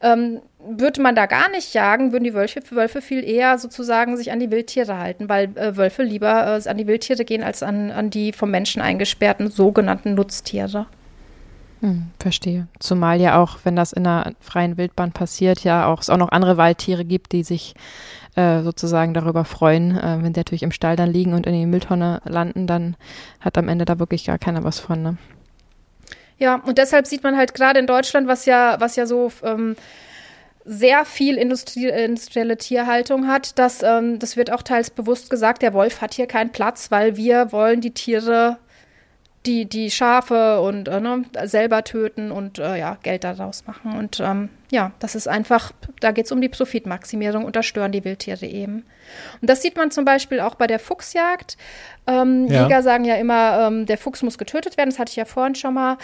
Ähm, 0.00 0.40
würde 0.58 1.00
man 1.00 1.14
da 1.14 1.26
gar 1.26 1.50
nicht 1.50 1.74
jagen, 1.74 2.12
würden 2.12 2.24
die 2.24 2.34
Wölfe, 2.34 2.60
Wölfe 2.70 3.02
viel 3.02 3.22
eher 3.22 3.58
sozusagen 3.58 4.16
sich 4.16 4.32
an 4.32 4.40
die 4.40 4.50
Wildtiere 4.50 4.98
halten, 4.98 5.28
weil 5.28 5.56
äh, 5.56 5.76
Wölfe 5.76 6.02
lieber 6.02 6.58
äh, 6.58 6.68
an 6.68 6.76
die 6.76 6.86
Wildtiere 6.86 7.24
gehen 7.24 7.42
als 7.42 7.62
an, 7.62 7.90
an 7.90 8.10
die 8.10 8.32
vom 8.32 8.50
Menschen 8.50 8.82
eingesperrten 8.82 9.50
sogenannten 9.50 10.14
Nutztiere. 10.14 10.86
Hm, 11.80 12.10
verstehe. 12.18 12.68
Zumal 12.78 13.20
ja 13.20 13.40
auch, 13.40 13.58
wenn 13.64 13.76
das 13.76 13.92
in 13.92 14.06
einer 14.06 14.32
freien 14.40 14.76
Wildbahn 14.76 15.12
passiert, 15.12 15.64
ja 15.64 15.86
auch 15.86 16.00
es 16.00 16.10
auch 16.10 16.16
noch 16.16 16.30
andere 16.30 16.56
Waldtiere 16.56 17.04
gibt, 17.04 17.32
die 17.32 17.42
sich 17.42 17.74
äh, 18.34 18.62
sozusagen 18.62 19.14
darüber 19.14 19.44
freuen. 19.44 19.96
Äh, 19.96 20.18
wenn 20.22 20.32
die 20.32 20.40
natürlich 20.40 20.62
im 20.62 20.72
Stall 20.72 20.96
dann 20.96 21.12
liegen 21.12 21.34
und 21.34 21.46
in 21.46 21.52
die 21.52 21.66
Mülltonne 21.66 22.20
landen, 22.24 22.66
dann 22.66 22.96
hat 23.40 23.58
am 23.58 23.68
Ende 23.68 23.84
da 23.84 23.98
wirklich 23.98 24.24
gar 24.24 24.38
keiner 24.38 24.64
was 24.64 24.78
von. 24.78 25.02
Ne? 25.02 25.16
Ja, 26.38 26.56
und 26.56 26.78
deshalb 26.78 27.06
sieht 27.06 27.22
man 27.22 27.36
halt 27.36 27.54
gerade 27.54 27.78
in 27.78 27.86
Deutschland, 27.86 28.26
was 28.26 28.46
ja, 28.46 28.76
was 28.80 28.96
ja 28.96 29.06
so 29.06 29.30
ähm, 29.42 29.76
sehr 30.64 31.04
viel 31.04 31.36
Industrie, 31.36 31.88
industrielle 31.88 32.56
Tierhaltung 32.56 33.26
hat, 33.26 33.58
dass 33.58 33.82
ähm, 33.82 34.18
das 34.18 34.36
wird 34.36 34.52
auch 34.52 34.62
teils 34.62 34.90
bewusst 34.90 35.30
gesagt, 35.30 35.62
der 35.62 35.74
Wolf 35.74 36.00
hat 36.00 36.14
hier 36.14 36.26
keinen 36.26 36.50
Platz, 36.50 36.90
weil 36.90 37.16
wir 37.16 37.52
wollen 37.52 37.80
die 37.80 37.92
Tiere, 37.92 38.58
die, 39.46 39.66
die 39.66 39.90
Schafe 39.90 40.60
und 40.60 40.88
äh, 40.88 41.00
ne, 41.00 41.24
selber 41.44 41.84
töten 41.84 42.30
und 42.30 42.58
äh, 42.58 42.78
ja, 42.78 42.96
Geld 43.02 43.24
daraus 43.24 43.66
machen. 43.66 43.96
Und 43.98 44.20
ähm, 44.20 44.50
ja, 44.72 44.92
das 45.00 45.14
ist 45.14 45.28
einfach, 45.28 45.72
da 46.00 46.12
geht 46.12 46.24
es 46.24 46.32
um 46.32 46.40
die 46.40 46.48
Profitmaximierung 46.48 47.44
und 47.44 47.56
da 47.56 47.62
stören 47.62 47.92
die 47.92 48.04
Wildtiere 48.04 48.46
eben. 48.46 48.86
Und 49.42 49.50
das 49.50 49.60
sieht 49.60 49.76
man 49.76 49.90
zum 49.90 50.06
Beispiel 50.06 50.40
auch 50.40 50.54
bei 50.54 50.66
der 50.66 50.78
Fuchsjagd. 50.78 51.58
Ähm, 52.06 52.48
ja. 52.48 52.62
Jäger 52.62 52.82
sagen 52.82 53.04
ja 53.04 53.14
immer, 53.14 53.66
ähm, 53.66 53.86
der 53.86 53.96
Fuchs 53.96 54.22
muss 54.22 54.36
getötet 54.36 54.76
werden, 54.76 54.90
das 54.90 54.98
hatte 54.98 55.10
ich 55.10 55.16
ja 55.16 55.24
vorhin 55.24 55.54
schon 55.54 55.74
mal. 55.74 55.98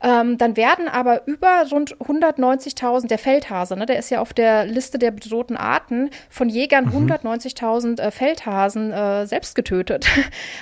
Ähm, 0.00 0.38
dann 0.38 0.56
werden 0.56 0.86
aber 0.86 1.26
über 1.26 1.64
rund 1.72 1.96
190.000, 1.96 3.08
der 3.08 3.18
Feldhase, 3.18 3.76
ne, 3.76 3.86
der 3.86 3.98
ist 3.98 4.10
ja 4.10 4.20
auf 4.20 4.32
der 4.32 4.66
Liste 4.66 4.98
der 4.98 5.10
bedrohten 5.10 5.56
Arten, 5.56 6.10
von 6.28 6.48
Jägern 6.48 6.84
mhm. 6.84 7.10
190.000 7.10 8.00
äh, 8.00 8.10
Feldhasen 8.10 8.92
äh, 8.92 9.26
selbst 9.26 9.54
getötet. 9.54 10.06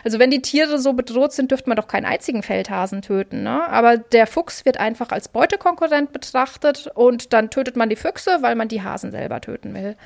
Also 0.04 0.18
wenn 0.18 0.30
die 0.30 0.42
Tiere 0.42 0.78
so 0.78 0.92
bedroht 0.92 1.32
sind, 1.32 1.50
dürfte 1.50 1.68
man 1.68 1.76
doch 1.76 1.88
keinen 1.88 2.06
einzigen 2.06 2.42
Feldhasen 2.42 3.02
töten. 3.02 3.42
Ne? 3.42 3.68
Aber 3.68 3.96
der 3.96 4.26
Fuchs 4.26 4.64
wird 4.64 4.78
einfach 4.78 5.10
als 5.10 5.28
Beutekonkurrent 5.28 6.12
betrachtet 6.12 6.90
und 6.94 7.32
dann 7.32 7.47
tötet 7.50 7.76
man 7.76 7.88
die 7.88 7.96
Füchse, 7.96 8.38
weil 8.40 8.54
man 8.54 8.68
die 8.68 8.82
Hasen 8.82 9.10
selber 9.10 9.40
töten 9.40 9.74
will. 9.74 9.96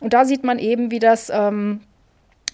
Und 0.00 0.12
da 0.12 0.24
sieht 0.24 0.44
man 0.44 0.58
eben, 0.58 0.90
wie 0.90 0.98
das, 0.98 1.30
ähm, 1.32 1.80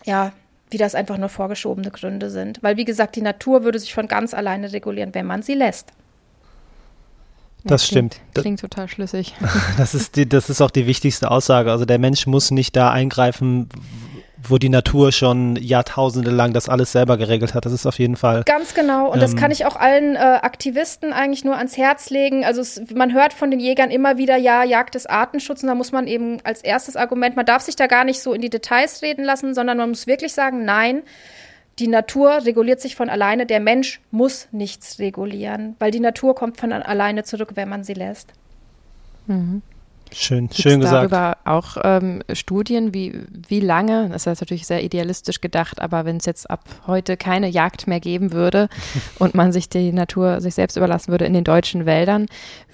ja, 0.05 0.33
wie 0.71 0.77
das 0.77 0.95
einfach 0.95 1.17
nur 1.17 1.29
vorgeschobene 1.29 1.91
Gründe 1.91 2.31
sind. 2.31 2.62
Weil, 2.62 2.77
wie 2.77 2.85
gesagt, 2.85 3.17
die 3.17 3.23
Natur 3.23 3.65
würde 3.65 3.79
sich 3.79 3.95
von 3.95 4.07
ganz 4.07 4.35
alleine 4.35 4.73
regulieren, 4.73 5.15
wenn 5.15 5.27
man 5.27 5.43
sie 5.43 5.55
lässt. 5.55 5.93
Das 7.65 7.87
stimmt. 7.87 8.15
Klingt, 8.15 8.35
klingt 8.35 8.61
total 8.61 8.88
schlüssig. 8.88 9.35
Das 9.77 9.95
ist, 9.95 10.17
die, 10.17 10.29
das 10.29 10.50
ist 10.50 10.61
auch 10.61 10.71
die 10.71 10.87
wichtigste 10.87 11.31
Aussage. 11.31 11.71
Also 11.71 11.85
der 11.85 11.99
Mensch 11.99 12.27
muss 12.27 12.50
nicht 12.50 12.77
da 12.77 12.91
eingreifen, 12.91 13.69
wo 14.47 14.59
die 14.59 14.68
Natur 14.68 15.12
schon 15.12 15.57
Jahrtausende 15.57 16.30
lang 16.30 16.52
das 16.52 16.68
alles 16.68 16.92
selber 16.92 17.16
geregelt 17.16 17.54
hat. 17.54 17.64
Das 17.64 17.73
ist 17.73 17.87
auf 17.87 17.99
jeden 17.99 18.16
Fall. 18.16 18.45
Ganz 18.45 18.75
genau. 18.75 19.09
Und 19.09 19.16
ähm, 19.16 19.21
das 19.21 19.37
kann 19.37 19.50
ich 19.50 19.64
auch 19.66 19.76
allen 19.76 20.14
äh, 20.14 20.18
Aktivisten 20.18 21.12
eigentlich 21.12 21.45
nur 21.45 21.57
ans 21.57 21.76
Herz 21.76 22.11
legen. 22.11 22.45
Also 22.45 22.61
es, 22.61 22.80
man 22.95 23.12
hört 23.12 23.33
von 23.33 23.50
den 23.50 23.61
Jägern 23.61 23.90
immer 23.90 24.16
wieder, 24.16 24.37
ja, 24.37 24.62
Jagd 24.64 24.95
ist 24.95 25.11
Artenschutz. 25.11 25.62
Und 25.62 25.68
da 25.68 25.75
muss 25.75 25.92
man 25.92 26.07
eben 26.07 26.38
als 26.45 26.62
erstes 26.62 26.97
Argument, 26.97 27.37
man 27.37 27.47
darf 27.47 27.62
sich 27.62 27.76
da 27.76 27.87
gar 27.87 28.04
nicht 28.04 28.21
so 28.21 28.33
in 28.33 28.40
die 28.40 28.50
Details 28.50 29.02
reden 29.02 29.25
lassen, 29.25 29.54
sondern 29.54 29.76
man 29.76 29.88
muss 29.88 30.07
wirklich 30.07 30.33
sagen, 30.33 30.64
nein, 30.64 31.02
die 31.78 31.88
Natur 31.88 32.45
reguliert 32.45 32.80
sich 32.80 32.97
von 32.97 33.09
alleine. 33.09 33.47
Der 33.47 33.61
Mensch 33.61 34.00
muss 34.11 34.49
nichts 34.52 34.99
regulieren, 34.99 35.76
weil 35.78 35.90
die 35.90 36.00
Natur 36.00 36.35
kommt 36.35 36.59
von 36.59 36.73
alleine 36.73 37.25
zurück, 37.25 37.52
wenn 37.54 37.68
man 37.68 37.85
sie 37.85 37.95
lässt. 37.95 38.33
Mhm. 39.26 39.62
Schön, 40.15 40.49
Gibt's 40.49 40.62
schön 40.62 40.81
gesagt. 40.81 41.12
darüber 41.12 41.37
auch 41.45 41.77
ähm, 41.83 42.23
Studien, 42.33 42.94
wie, 42.94 43.21
wie 43.49 43.61
lange, 43.61 44.09
das 44.11 44.27
ist 44.27 44.40
natürlich 44.40 44.66
sehr 44.66 44.83
idealistisch 44.83 45.40
gedacht, 45.40 45.81
aber 45.81 46.05
wenn 46.05 46.16
es 46.16 46.27
jetzt 46.27 46.51
ab 46.51 46.64
heute 46.87 47.16
keine 47.16 47.49
Jagd 47.49 47.87
mehr 47.87 48.01
geben 48.01 48.33
würde 48.33 48.68
und 49.18 49.35
man 49.35 49.53
sich 49.53 49.68
die 49.68 49.92
Natur 49.92 50.40
sich 50.40 50.55
selbst 50.55 50.77
überlassen 50.77 51.11
würde 51.11 51.25
in 51.25 51.35
den 51.35 51.44
deutschen 51.44 51.87
Wäldern, 51.87 52.27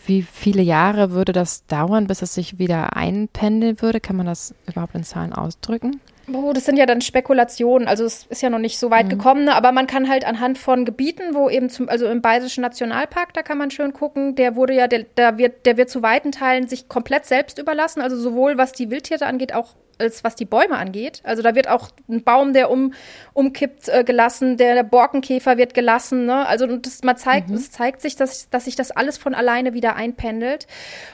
wie 0.06 0.22
viele 0.22 0.62
Jahre 0.62 1.12
würde 1.12 1.32
das 1.32 1.66
dauern, 1.66 2.06
bis 2.06 2.22
es 2.22 2.34
sich 2.34 2.58
wieder 2.58 2.96
einpendeln 2.96 3.80
würde? 3.80 4.00
Kann 4.00 4.16
man 4.16 4.26
das 4.26 4.54
überhaupt 4.66 4.94
in 4.94 5.04
Zahlen 5.04 5.32
ausdrücken? 5.32 6.00
Oh, 6.32 6.52
das 6.54 6.64
sind 6.64 6.76
ja 6.76 6.86
dann 6.86 7.02
Spekulationen, 7.02 7.86
also 7.86 8.04
es 8.04 8.24
ist 8.26 8.40
ja 8.40 8.48
noch 8.48 8.58
nicht 8.58 8.78
so 8.78 8.90
weit 8.90 9.06
mhm. 9.06 9.10
gekommen, 9.10 9.44
ne? 9.44 9.54
aber 9.54 9.72
man 9.72 9.86
kann 9.86 10.08
halt 10.08 10.24
anhand 10.24 10.56
von 10.56 10.84
Gebieten, 10.84 11.34
wo 11.34 11.50
eben 11.50 11.68
zum, 11.68 11.88
also 11.88 12.06
im 12.06 12.22
Bayerischen 12.22 12.62
Nationalpark, 12.62 13.34
da 13.34 13.42
kann 13.42 13.58
man 13.58 13.70
schön 13.70 13.92
gucken, 13.92 14.34
der 14.34 14.56
wurde 14.56 14.74
ja, 14.74 14.88
der, 14.88 15.02
der 15.02 15.36
wird, 15.36 15.66
der 15.66 15.76
wird 15.76 15.90
zu 15.90 16.02
weiten 16.02 16.32
Teilen 16.32 16.66
sich 16.66 16.88
komplett 16.88 17.26
selbst 17.26 17.58
überlassen, 17.58 18.00
also 18.00 18.16
sowohl 18.16 18.56
was 18.56 18.72
die 18.72 18.90
Wildtiere 18.90 19.26
angeht, 19.26 19.54
auch 19.54 19.74
als 19.98 20.24
was 20.24 20.34
die 20.34 20.44
Bäume 20.44 20.76
angeht. 20.76 21.20
Also 21.24 21.42
da 21.42 21.54
wird 21.54 21.68
auch 21.68 21.90
ein 22.08 22.24
Baum, 22.24 22.52
der 22.52 22.70
um, 22.70 22.94
umkippt, 23.32 23.88
äh, 23.88 24.04
gelassen, 24.04 24.56
der, 24.56 24.74
der 24.74 24.82
Borkenkäfer 24.82 25.56
wird 25.56 25.74
gelassen. 25.74 26.26
Ne? 26.26 26.46
Also 26.46 26.66
das, 26.66 27.02
man 27.02 27.16
zeigt, 27.16 27.48
mhm. 27.48 27.56
es 27.56 27.70
zeigt 27.70 28.00
sich, 28.00 28.16
dass, 28.16 28.50
dass 28.50 28.64
sich 28.64 28.76
das 28.76 28.90
alles 28.90 29.18
von 29.18 29.34
alleine 29.34 29.74
wieder 29.74 29.96
einpendelt. 29.96 30.66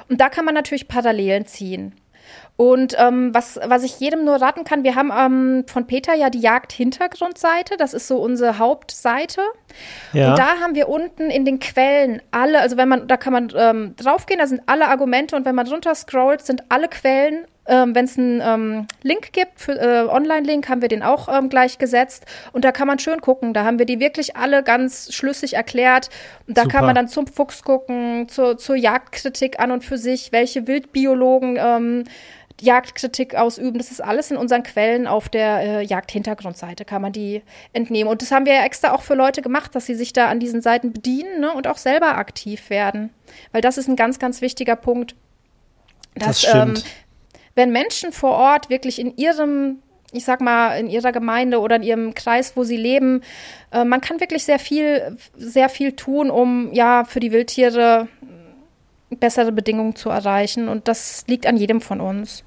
Und 0.08 0.20
da 0.20 0.28
kann 0.28 0.44
man 0.44 0.54
natürlich 0.54 0.88
Parallelen 0.88 1.46
ziehen. 1.46 1.94
Und 2.60 2.94
ähm, 2.98 3.32
was, 3.32 3.58
was 3.64 3.84
ich 3.84 4.00
jedem 4.00 4.26
nur 4.26 4.34
raten 4.36 4.64
kann, 4.64 4.84
wir 4.84 4.94
haben 4.94 5.10
ähm, 5.16 5.64
von 5.66 5.86
Peter 5.86 6.12
ja 6.12 6.28
die 6.28 6.40
Jagd-Hintergrundseite, 6.40 7.78
das 7.78 7.94
ist 7.94 8.06
so 8.06 8.18
unsere 8.18 8.58
Hauptseite. 8.58 9.40
Ja. 10.12 10.28
Und 10.28 10.38
da 10.38 10.60
haben 10.60 10.74
wir 10.74 10.90
unten 10.90 11.30
in 11.30 11.46
den 11.46 11.58
Quellen 11.58 12.20
alle, 12.32 12.60
also 12.60 12.76
wenn 12.76 12.90
man, 12.90 13.08
da 13.08 13.16
kann 13.16 13.32
man 13.32 13.50
ähm, 13.56 13.94
draufgehen, 13.96 14.40
da 14.40 14.46
sind 14.46 14.60
alle 14.66 14.88
Argumente 14.88 15.36
und 15.36 15.46
wenn 15.46 15.54
man 15.54 15.68
runter 15.68 15.94
scrollt, 15.94 16.42
sind 16.42 16.64
alle 16.68 16.88
Quellen 16.88 17.46
ähm, 17.70 17.94
Wenn 17.94 18.06
es 18.06 18.18
einen 18.18 18.40
ähm, 18.42 18.86
Link 19.02 19.32
gibt, 19.32 19.60
für 19.60 19.72
äh, 19.72 20.08
Online-Link, 20.08 20.68
haben 20.68 20.82
wir 20.82 20.88
den 20.88 21.04
auch 21.04 21.28
ähm, 21.28 21.48
gleich 21.48 21.78
gesetzt. 21.78 22.24
Und 22.52 22.64
da 22.64 22.72
kann 22.72 22.88
man 22.88 22.98
schön 22.98 23.20
gucken. 23.20 23.54
Da 23.54 23.64
haben 23.64 23.78
wir 23.78 23.86
die 23.86 24.00
wirklich 24.00 24.36
alle 24.36 24.64
ganz 24.64 25.12
schlüssig 25.14 25.54
erklärt. 25.54 26.08
Und 26.48 26.56
da 26.56 26.62
Super. 26.62 26.76
kann 26.76 26.86
man 26.86 26.94
dann 26.96 27.06
zum 27.06 27.28
Fuchs 27.28 27.62
gucken, 27.62 28.28
zur, 28.28 28.58
zur 28.58 28.74
Jagdkritik 28.74 29.60
an 29.60 29.70
und 29.70 29.84
für 29.84 29.98
sich, 29.98 30.32
welche 30.32 30.66
Wildbiologen 30.66 31.58
ähm, 31.60 32.04
Jagdkritik 32.60 33.34
ausüben. 33.34 33.78
Das 33.78 33.90
ist 33.90 34.00
alles 34.00 34.30
in 34.30 34.36
unseren 34.36 34.62
Quellen 34.62 35.06
auf 35.06 35.28
der 35.28 35.60
äh, 35.60 35.82
Jagdhintergrundseite, 35.82 36.84
kann 36.84 37.02
man 37.02 37.12
die 37.12 37.42
entnehmen. 37.72 38.10
Und 38.10 38.22
das 38.22 38.30
haben 38.30 38.46
wir 38.46 38.54
ja 38.54 38.64
extra 38.64 38.92
auch 38.92 39.02
für 39.02 39.14
Leute 39.14 39.42
gemacht, 39.42 39.74
dass 39.74 39.86
sie 39.86 39.94
sich 39.94 40.12
da 40.12 40.28
an 40.28 40.40
diesen 40.40 40.62
Seiten 40.62 40.92
bedienen 40.92 41.40
ne, 41.40 41.52
und 41.52 41.66
auch 41.66 41.78
selber 41.78 42.16
aktiv 42.16 42.70
werden. 42.70 43.10
Weil 43.52 43.62
das 43.62 43.78
ist 43.78 43.88
ein 43.88 43.96
ganz, 43.96 44.18
ganz 44.18 44.40
wichtiger 44.40 44.76
Punkt. 44.76 45.14
Dass, 46.14 46.42
das 46.42 46.54
ähm, 46.54 46.74
wenn 47.54 47.70
Menschen 47.70 48.12
vor 48.12 48.32
Ort 48.32 48.70
wirklich 48.70 48.98
in 48.98 49.16
ihrem 49.16 49.78
ich 50.12 50.24
sag 50.24 50.40
mal, 50.40 50.76
in 50.78 50.88
ihrer 50.88 51.12
Gemeinde 51.12 51.60
oder 51.60 51.76
in 51.76 51.84
ihrem 51.84 52.14
Kreis, 52.14 52.56
wo 52.56 52.64
sie 52.64 52.76
leben. 52.76 53.22
Äh, 53.70 53.84
man 53.84 54.00
kann 54.00 54.18
wirklich 54.18 54.44
sehr 54.44 54.58
viel, 54.58 55.16
sehr 55.36 55.68
viel 55.68 55.92
tun, 55.92 56.30
um 56.30 56.72
ja 56.72 57.04
für 57.04 57.20
die 57.20 57.30
Wildtiere 57.30 58.08
bessere 59.10 59.52
Bedingungen 59.52 59.96
zu 59.96 60.10
erreichen. 60.10 60.68
Und 60.68 60.88
das 60.88 61.24
liegt 61.26 61.46
an 61.46 61.56
jedem 61.56 61.80
von 61.80 62.00
uns. 62.00 62.44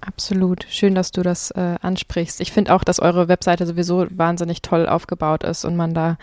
Absolut. 0.00 0.66
Schön, 0.68 0.94
dass 0.94 1.10
du 1.10 1.22
das 1.22 1.50
äh, 1.52 1.76
ansprichst. 1.80 2.40
Ich 2.40 2.52
finde 2.52 2.74
auch, 2.74 2.84
dass 2.84 3.00
eure 3.00 3.28
Webseite 3.28 3.66
sowieso 3.66 4.06
wahnsinnig 4.10 4.62
toll 4.62 4.86
aufgebaut 4.86 5.42
ist 5.42 5.64
und 5.64 5.76
man 5.76 5.94
da 5.94 6.16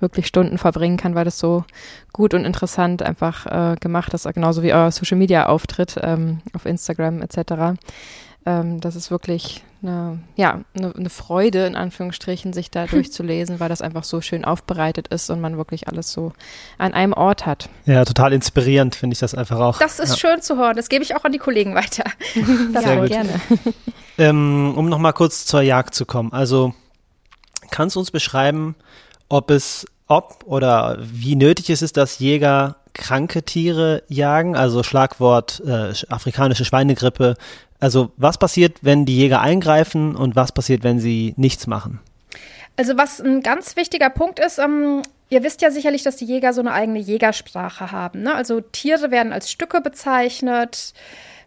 wirklich 0.00 0.26
Stunden 0.26 0.58
verbringen 0.58 0.96
kann, 0.96 1.14
weil 1.14 1.24
das 1.24 1.38
so 1.38 1.64
gut 2.12 2.34
und 2.34 2.44
interessant 2.44 3.02
einfach 3.02 3.46
äh, 3.46 3.76
gemacht 3.76 4.12
ist, 4.14 4.32
genauso 4.34 4.62
wie 4.62 4.72
euer 4.72 4.90
Social 4.90 5.16
Media 5.16 5.46
Auftritt 5.46 5.98
ähm, 6.02 6.40
auf 6.54 6.66
Instagram 6.66 7.22
etc 7.22 7.78
ähm, 8.50 8.80
das 8.80 8.96
ist 8.96 9.10
wirklich 9.10 9.62
eine, 9.82 10.18
ja, 10.36 10.60
eine, 10.74 10.94
eine, 10.94 11.10
Freude, 11.10 11.66
in 11.66 11.76
Anführungsstrichen, 11.76 12.52
sich 12.52 12.70
da 12.70 12.86
durchzulesen, 12.90 13.60
weil 13.60 13.68
das 13.68 13.80
einfach 13.80 14.04
so 14.04 14.20
schön 14.20 14.44
aufbereitet 14.44 15.08
ist 15.08 15.30
und 15.30 15.40
man 15.40 15.56
wirklich 15.56 15.88
alles 15.88 16.12
so 16.12 16.32
an 16.78 16.92
einem 16.92 17.12
Ort 17.12 17.46
hat. 17.46 17.68
Ja, 17.86 18.04
total 18.04 18.32
inspirierend 18.32 18.94
finde 18.94 19.14
ich 19.14 19.20
das 19.20 19.34
einfach 19.34 19.58
auch. 19.60 19.78
Das 19.78 19.98
ist 19.98 20.10
ja. 20.10 20.16
schön 20.16 20.42
zu 20.42 20.56
hören. 20.56 20.76
Das 20.76 20.88
gebe 20.88 21.04
ich 21.04 21.16
auch 21.16 21.24
an 21.24 21.32
die 21.32 21.38
Kollegen 21.38 21.74
weiter. 21.74 22.04
Sehr 22.34 22.96
gut. 22.96 23.08
gerne. 23.08 23.40
Ähm, 24.18 24.74
um 24.76 24.90
nochmal 24.90 25.14
kurz 25.14 25.46
zur 25.46 25.62
Jagd 25.62 25.94
zu 25.94 26.04
kommen. 26.04 26.30
Also, 26.30 26.74
kannst 27.70 27.96
du 27.96 28.00
uns 28.00 28.10
beschreiben, 28.10 28.74
ob 29.30 29.50
es, 29.50 29.86
ob 30.08 30.44
oder 30.44 30.98
wie 31.00 31.36
nötig 31.36 31.70
es 31.70 31.80
ist, 31.80 31.96
dass 31.96 32.18
Jäger 32.18 32.76
kranke 32.92 33.44
Tiere 33.44 34.02
jagen, 34.08 34.56
also 34.56 34.82
Schlagwort 34.82 35.62
äh, 35.64 35.94
afrikanische 36.10 36.66
Schweinegrippe, 36.66 37.36
Also 37.80 38.12
was 38.16 38.38
passiert, 38.38 38.78
wenn 38.82 39.06
die 39.06 39.16
Jäger 39.16 39.40
eingreifen 39.40 40.14
und 40.14 40.36
was 40.36 40.52
passiert, 40.52 40.84
wenn 40.84 41.00
sie 41.00 41.34
nichts 41.36 41.66
machen? 41.66 42.00
Also 42.76 42.96
was 42.96 43.20
ein 43.20 43.42
ganz 43.42 43.76
wichtiger 43.76 44.10
Punkt 44.10 44.38
ist, 44.38 44.58
ähm, 44.58 45.02
ihr 45.30 45.42
wisst 45.42 45.62
ja 45.62 45.70
sicherlich, 45.70 46.02
dass 46.02 46.16
die 46.16 46.26
Jäger 46.26 46.52
so 46.52 46.60
eine 46.60 46.72
eigene 46.72 46.98
Jägersprache 46.98 47.90
haben. 47.90 48.22
Ne? 48.22 48.34
Also 48.34 48.60
Tiere 48.60 49.10
werden 49.10 49.32
als 49.32 49.50
Stücke 49.50 49.80
bezeichnet, 49.80 50.92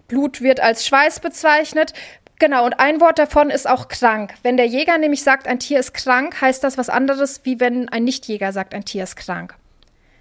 Blut 0.07 0.41
wird 0.41 0.59
als 0.59 0.85
Schweiß 0.85 1.19
bezeichnet. 1.19 1.93
Genau, 2.39 2.65
und 2.65 2.79
ein 2.79 2.99
Wort 2.99 3.19
davon 3.19 3.49
ist 3.49 3.69
auch 3.69 3.87
krank. 3.87 4.33
Wenn 4.41 4.57
der 4.57 4.65
Jäger 4.65 4.97
nämlich 4.97 5.23
sagt, 5.23 5.47
ein 5.47 5.59
Tier 5.59 5.79
ist 5.79 5.93
krank, 5.93 6.41
heißt 6.41 6.63
das 6.63 6.77
was 6.77 6.89
anderes, 6.89 7.41
wie 7.43 7.59
wenn 7.59 7.89
ein 7.89 8.03
Nichtjäger 8.03 8.51
sagt, 8.51 8.73
ein 8.73 8.85
Tier 8.85 9.03
ist 9.03 9.15
krank. 9.15 9.55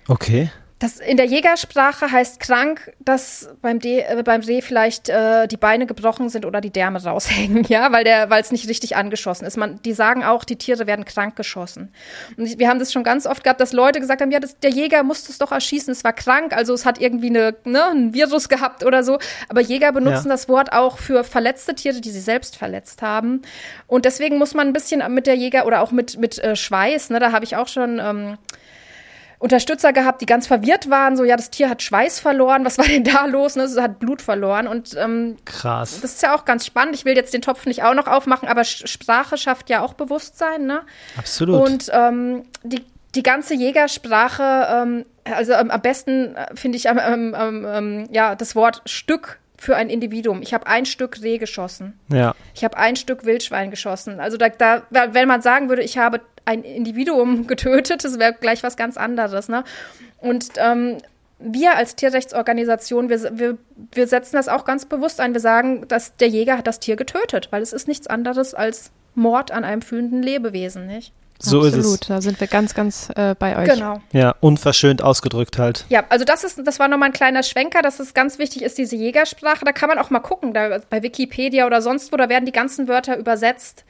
Okay. 0.09 0.51
Das 0.83 0.99
in 0.99 1.17
der 1.17 1.27
Jägersprache 1.27 2.11
heißt 2.11 2.41
krank, 2.41 2.93
dass 2.99 3.49
beim, 3.63 3.79
De, 3.79 4.01
äh, 4.01 4.21
beim 4.25 4.41
Reh 4.41 4.63
vielleicht 4.63 5.09
äh, 5.09 5.47
die 5.47 5.57
Beine 5.57 5.87
gebrochen 5.87 6.29
sind 6.29 6.45
oder 6.45 6.61
die 6.61 6.71
Därme 6.71 7.01
raushängen, 7.01 7.63
ja, 7.69 7.93
weil 7.93 8.03
der, 8.03 8.31
weil 8.31 8.43
es 8.43 8.51
nicht 8.51 8.69
richtig 8.69 8.97
angeschossen 8.97 9.45
ist. 9.45 9.57
Man, 9.57 9.81
die 9.83 9.93
sagen 9.93 10.25
auch, 10.25 10.43
die 10.43 10.57
Tiere 10.57 10.89
werden 10.89 11.05
krank 11.05 11.37
geschossen. 11.37 11.95
Und 12.37 12.59
wir 12.59 12.69
haben 12.69 12.81
das 12.81 12.93
schon 12.93 13.05
ganz 13.05 13.27
oft 13.27 13.45
gehabt, 13.45 13.61
dass 13.61 13.73
Leute 13.73 14.01
gesagt 14.01 14.23
haben, 14.23 14.33
ja, 14.33 14.41
das, 14.41 14.59
der 14.59 14.71
Jäger 14.71 15.05
musste 15.05 15.31
es 15.31 15.39
doch 15.39 15.53
erschießen, 15.53 15.93
es 15.93 16.03
war 16.03 16.15
krank, 16.15 16.53
also 16.53 16.75
es 16.75 16.85
hat 16.85 17.01
irgendwie 17.01 17.29
eine, 17.29 17.55
ne, 17.63 17.85
ein 17.93 18.13
Virus 18.13 18.49
gehabt 18.49 18.85
oder 18.85 19.05
so. 19.05 19.21
Aber 19.49 19.61
Jäger 19.61 19.93
benutzen 19.93 20.27
ja. 20.27 20.33
das 20.33 20.49
Wort 20.49 20.73
auch 20.73 20.99
für 20.99 21.23
verletzte 21.23 21.77
Tiere, 21.77 22.01
die 22.01 22.11
sie 22.11 22.21
selbst 22.21 22.57
verletzt 22.57 23.03
haben. 23.03 23.43
Und 23.87 24.05
deswegen 24.05 24.37
muss 24.37 24.53
man 24.55 24.67
ein 24.67 24.73
bisschen 24.73 25.15
mit 25.15 25.29
der 25.29 25.37
Jäger 25.37 25.65
oder 25.65 25.81
auch 25.81 25.93
mit, 25.93 26.19
mit 26.19 26.41
äh, 26.41 26.57
Schweiß, 26.57 27.11
ne, 27.11 27.21
da 27.21 27.31
habe 27.31 27.45
ich 27.45 27.55
auch 27.55 27.69
schon 27.69 28.01
ähm, 28.01 28.37
Unterstützer 29.43 29.93
gehabt, 29.93 30.21
die 30.21 30.27
ganz 30.27 30.47
verwirrt 30.47 30.89
waren, 30.89 31.17
so 31.17 31.25
ja, 31.25 31.37
das 31.37 31.51
Tier 31.51 31.69
hat 31.69 31.83
Schweiß 31.83 32.21
verloren, 32.21 32.65
was 32.65 32.79
war 32.79 32.87
denn 32.87 33.03
da 33.03 33.27
los? 33.27 33.57
Ne? 33.57 33.65
Es 33.65 33.77
hat 33.77 33.99
Blut 33.99 34.23
verloren 34.23 34.69
und 34.69 34.97
ähm, 34.97 35.37
krass. 35.45 36.01
Das 36.01 36.13
ist 36.13 36.23
ja 36.23 36.35
auch 36.35 36.45
ganz 36.45 36.65
spannend. 36.65 36.95
Ich 36.95 37.05
will 37.05 37.17
jetzt 37.17 37.35
den 37.35 37.43
Topf 37.43 37.67
nicht 37.67 37.83
auch 37.83 37.95
noch 37.95 38.07
aufmachen, 38.07 38.49
aber 38.49 38.63
Sprache 38.63 39.37
schafft 39.37 39.69
ja 39.69 39.83
auch 39.83 39.95
Bewusstsein, 39.95 40.67
ne? 40.67 40.83
Absolut. 41.17 41.61
Und 41.61 41.91
ähm, 41.93 42.45
die 42.63 42.85
die 43.15 43.23
ganze 43.23 43.55
Jägersprache, 43.55 44.69
ähm, 44.71 45.05
also 45.25 45.53
ähm, 45.53 45.71
am 45.71 45.83
besten 45.83 46.35
äh, 46.35 46.55
finde 46.55 46.79
ich 46.79 46.87
ähm, 46.87 47.35
ähm, 47.37 48.09
ja 48.11 48.35
das 48.35 48.57
Wort 48.57 48.83
Stück 48.87 49.39
für 49.63 49.77
ein 49.77 49.91
Individuum. 49.91 50.43
Ich 50.43 50.53
habe 50.55 50.67
ein 50.67 50.87
Stück 50.87 51.23
Reh 51.23 51.39
geschossen. 51.39 51.97
Ja. 52.09 52.35
Ich 52.53 52.65
habe 52.65 52.77
ein 52.77 52.97
Stück 52.97 53.25
Wildschwein 53.25 53.71
geschossen. 53.71 54.19
Also 54.19 54.37
da, 54.37 54.49
da, 54.49 54.83
wenn 54.91 55.29
man 55.29 55.41
sagen 55.41 55.69
würde, 55.69 55.83
ich 55.83 55.99
habe 55.99 56.21
ein 56.45 56.65
Individuum 56.65 57.47
getötet, 57.47 58.03
das 58.03 58.19
wäre 58.19 58.33
gleich 58.33 58.65
was 58.65 58.77
ganz 58.77 58.97
anderes. 58.97 59.49
Ne? 59.49 59.63
Und 60.19 60.49
ähm, 60.57 60.99
wir 61.39 61.77
als 61.77 61.95
Tierrechtsorganisation, 61.95 63.09
wir, 63.09 63.39
wir, 63.39 63.57
wir 63.93 64.09
setzen 64.09 64.35
das 64.35 64.49
auch 64.49 64.65
ganz 64.65 64.85
bewusst 64.85 65.21
ein. 65.21 65.33
Wir 65.33 65.41
sagen, 65.41 65.87
dass 65.87 66.17
der 66.17 66.27
Jäger 66.27 66.59
hat 66.59 66.67
das 66.67 66.81
Tier 66.81 66.97
getötet, 66.97 67.53
weil 67.53 67.63
es 67.63 67.73
ist 67.73 67.87
nichts 67.87 68.09
anderes 68.09 68.55
als 68.55 68.91
Mord 69.15 69.53
an 69.53 69.63
einem 69.63 69.83
fühlenden 69.83 70.25
Lebewesen, 70.25 70.89
nicht? 70.89 71.13
So 71.45 71.63
Absolut, 71.63 71.85
ist 71.85 71.87
es. 71.87 72.01
da 72.09 72.21
sind 72.21 72.41
wir 72.41 72.47
ganz, 72.47 72.73
ganz 72.73 73.09
äh, 73.17 73.35
bei 73.37 73.57
euch. 73.57 73.69
Genau. 73.69 74.01
Ja, 74.13 74.35
unverschönt 74.41 75.03
ausgedrückt 75.03 75.59
halt. 75.59 75.85
Ja, 75.89 76.05
also 76.09 76.25
das 76.25 76.45
ist, 76.45 76.61
das 76.65 76.79
war 76.79 76.87
nochmal 76.87 77.09
ein 77.09 77.13
kleiner 77.13 77.43
Schwenker, 77.43 77.83
dass 77.83 77.99
es 77.99 78.15
ganz 78.15 78.39
wichtig 78.39 78.63
ist, 78.63 78.79
diese 78.79 78.95
Jägersprache. 78.95 79.65
Da 79.65 79.73
kann 79.73 79.89
man 79.89 79.99
auch 79.99 80.11
mal 80.11 80.21
gucken, 80.21 80.55
da, 80.55 80.79
bei 80.89 81.03
Wikipedia 81.03 81.67
oder 81.67 81.83
sonst 81.83 82.13
wo, 82.13 82.17
da 82.17 82.29
werden 82.29 82.47
die 82.47 82.53
ganzen 82.53 82.87
Wörter 82.87 83.17
übersetzt 83.17 83.85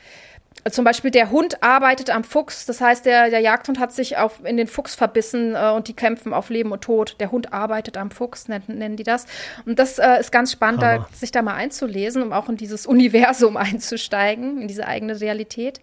zum 0.70 0.84
Beispiel 0.84 1.10
der 1.10 1.30
Hund 1.30 1.62
arbeitet 1.62 2.10
am 2.10 2.22
Fuchs, 2.22 2.66
das 2.66 2.80
heißt, 2.80 3.04
der, 3.04 3.30
der 3.30 3.40
Jagdhund 3.40 3.80
hat 3.80 3.92
sich 3.92 4.16
auf, 4.16 4.44
in 4.44 4.56
den 4.56 4.68
Fuchs 4.68 4.94
verbissen 4.94 5.54
äh, 5.56 5.70
und 5.70 5.88
die 5.88 5.94
kämpfen 5.94 6.32
auf 6.32 6.50
Leben 6.50 6.70
und 6.70 6.82
Tod. 6.82 7.16
Der 7.18 7.32
Hund 7.32 7.52
arbeitet 7.52 7.96
am 7.96 8.10
Fuchs, 8.10 8.48
nennen, 8.48 8.64
nennen 8.68 8.96
die 8.96 9.02
das. 9.02 9.26
Und 9.66 9.78
das 9.78 9.98
äh, 9.98 10.20
ist 10.20 10.30
ganz 10.30 10.52
spannend, 10.52 10.82
da, 10.82 11.06
sich 11.12 11.32
da 11.32 11.42
mal 11.42 11.54
einzulesen, 11.54 12.22
um 12.22 12.32
auch 12.32 12.48
in 12.48 12.56
dieses 12.56 12.86
Universum 12.86 13.56
einzusteigen, 13.58 14.60
in 14.62 14.68
diese 14.68 14.86
eigene 14.86 15.20
Realität. 15.20 15.80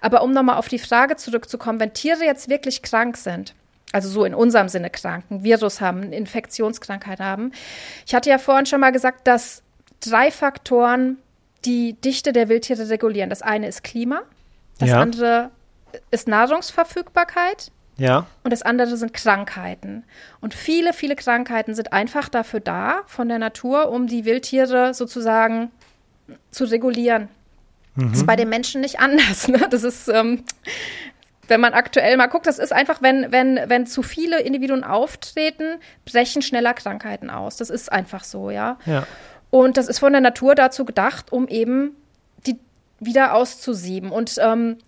Aber 0.00 0.22
um 0.22 0.32
nochmal 0.32 0.58
auf 0.58 0.68
die 0.68 0.78
Frage 0.78 1.16
zurückzukommen, 1.16 1.80
wenn 1.80 1.92
Tiere 1.92 2.24
jetzt 2.24 2.48
wirklich 2.48 2.82
krank 2.82 3.16
sind, 3.16 3.54
also 3.92 4.08
so 4.08 4.24
in 4.24 4.34
unserem 4.34 4.68
Sinne 4.68 4.90
krank, 4.90 5.24
ein 5.30 5.42
Virus 5.42 5.80
haben, 5.80 6.12
Infektionskrankheit 6.12 7.18
haben. 7.18 7.52
Ich 8.06 8.14
hatte 8.14 8.30
ja 8.30 8.38
vorhin 8.38 8.66
schon 8.66 8.80
mal 8.80 8.92
gesagt, 8.92 9.26
dass 9.26 9.62
drei 10.00 10.30
Faktoren 10.30 11.18
die 11.64 11.94
Dichte 11.94 12.32
der 12.32 12.48
Wildtiere 12.48 12.88
regulieren. 12.88 13.30
Das 13.30 13.42
eine 13.42 13.68
ist 13.68 13.84
Klima, 13.84 14.22
das 14.78 14.90
ja. 14.90 15.00
andere 15.00 15.50
ist 16.10 16.28
Nahrungsverfügbarkeit. 16.28 17.70
Ja. 17.96 18.26
Und 18.44 18.50
das 18.50 18.62
andere 18.62 18.96
sind 18.96 19.12
Krankheiten. 19.12 20.04
Und 20.40 20.54
viele, 20.54 20.94
viele 20.94 21.16
Krankheiten 21.16 21.74
sind 21.74 21.92
einfach 21.92 22.30
dafür 22.30 22.60
da, 22.60 23.02
von 23.06 23.28
der 23.28 23.38
Natur, 23.38 23.90
um 23.90 24.06
die 24.06 24.24
Wildtiere 24.24 24.94
sozusagen 24.94 25.70
zu 26.50 26.64
regulieren. 26.64 27.28
Mhm. 27.94 28.10
Das 28.10 28.20
ist 28.20 28.26
bei 28.26 28.36
den 28.36 28.48
Menschen 28.48 28.80
nicht 28.80 29.00
anders. 29.00 29.48
Ne? 29.48 29.66
Das 29.70 29.82
ist, 29.82 30.08
ähm, 30.08 30.44
wenn 31.48 31.60
man 31.60 31.74
aktuell 31.74 32.16
mal 32.16 32.28
guckt, 32.28 32.46
das 32.46 32.58
ist 32.58 32.72
einfach, 32.72 33.02
wenn, 33.02 33.32
wenn, 33.32 33.60
wenn 33.66 33.86
zu 33.86 34.02
viele 34.02 34.40
Individuen 34.40 34.84
auftreten, 34.84 35.80
brechen 36.04 36.40
schneller 36.40 36.72
Krankheiten 36.72 37.28
aus. 37.28 37.56
Das 37.56 37.68
ist 37.68 37.92
einfach 37.92 38.24
so, 38.24 38.50
ja. 38.50 38.78
Ja. 38.86 39.06
Und 39.50 39.76
das 39.76 39.88
ist 39.88 39.98
von 39.98 40.12
der 40.12 40.20
Natur 40.20 40.54
dazu 40.54 40.84
gedacht, 40.84 41.32
um 41.32 41.48
eben 41.48 41.96
die 42.46 42.58
wieder 43.00 43.34
auszusieben. 43.34 44.10
Und 44.10 44.36
ähm, 44.40 44.78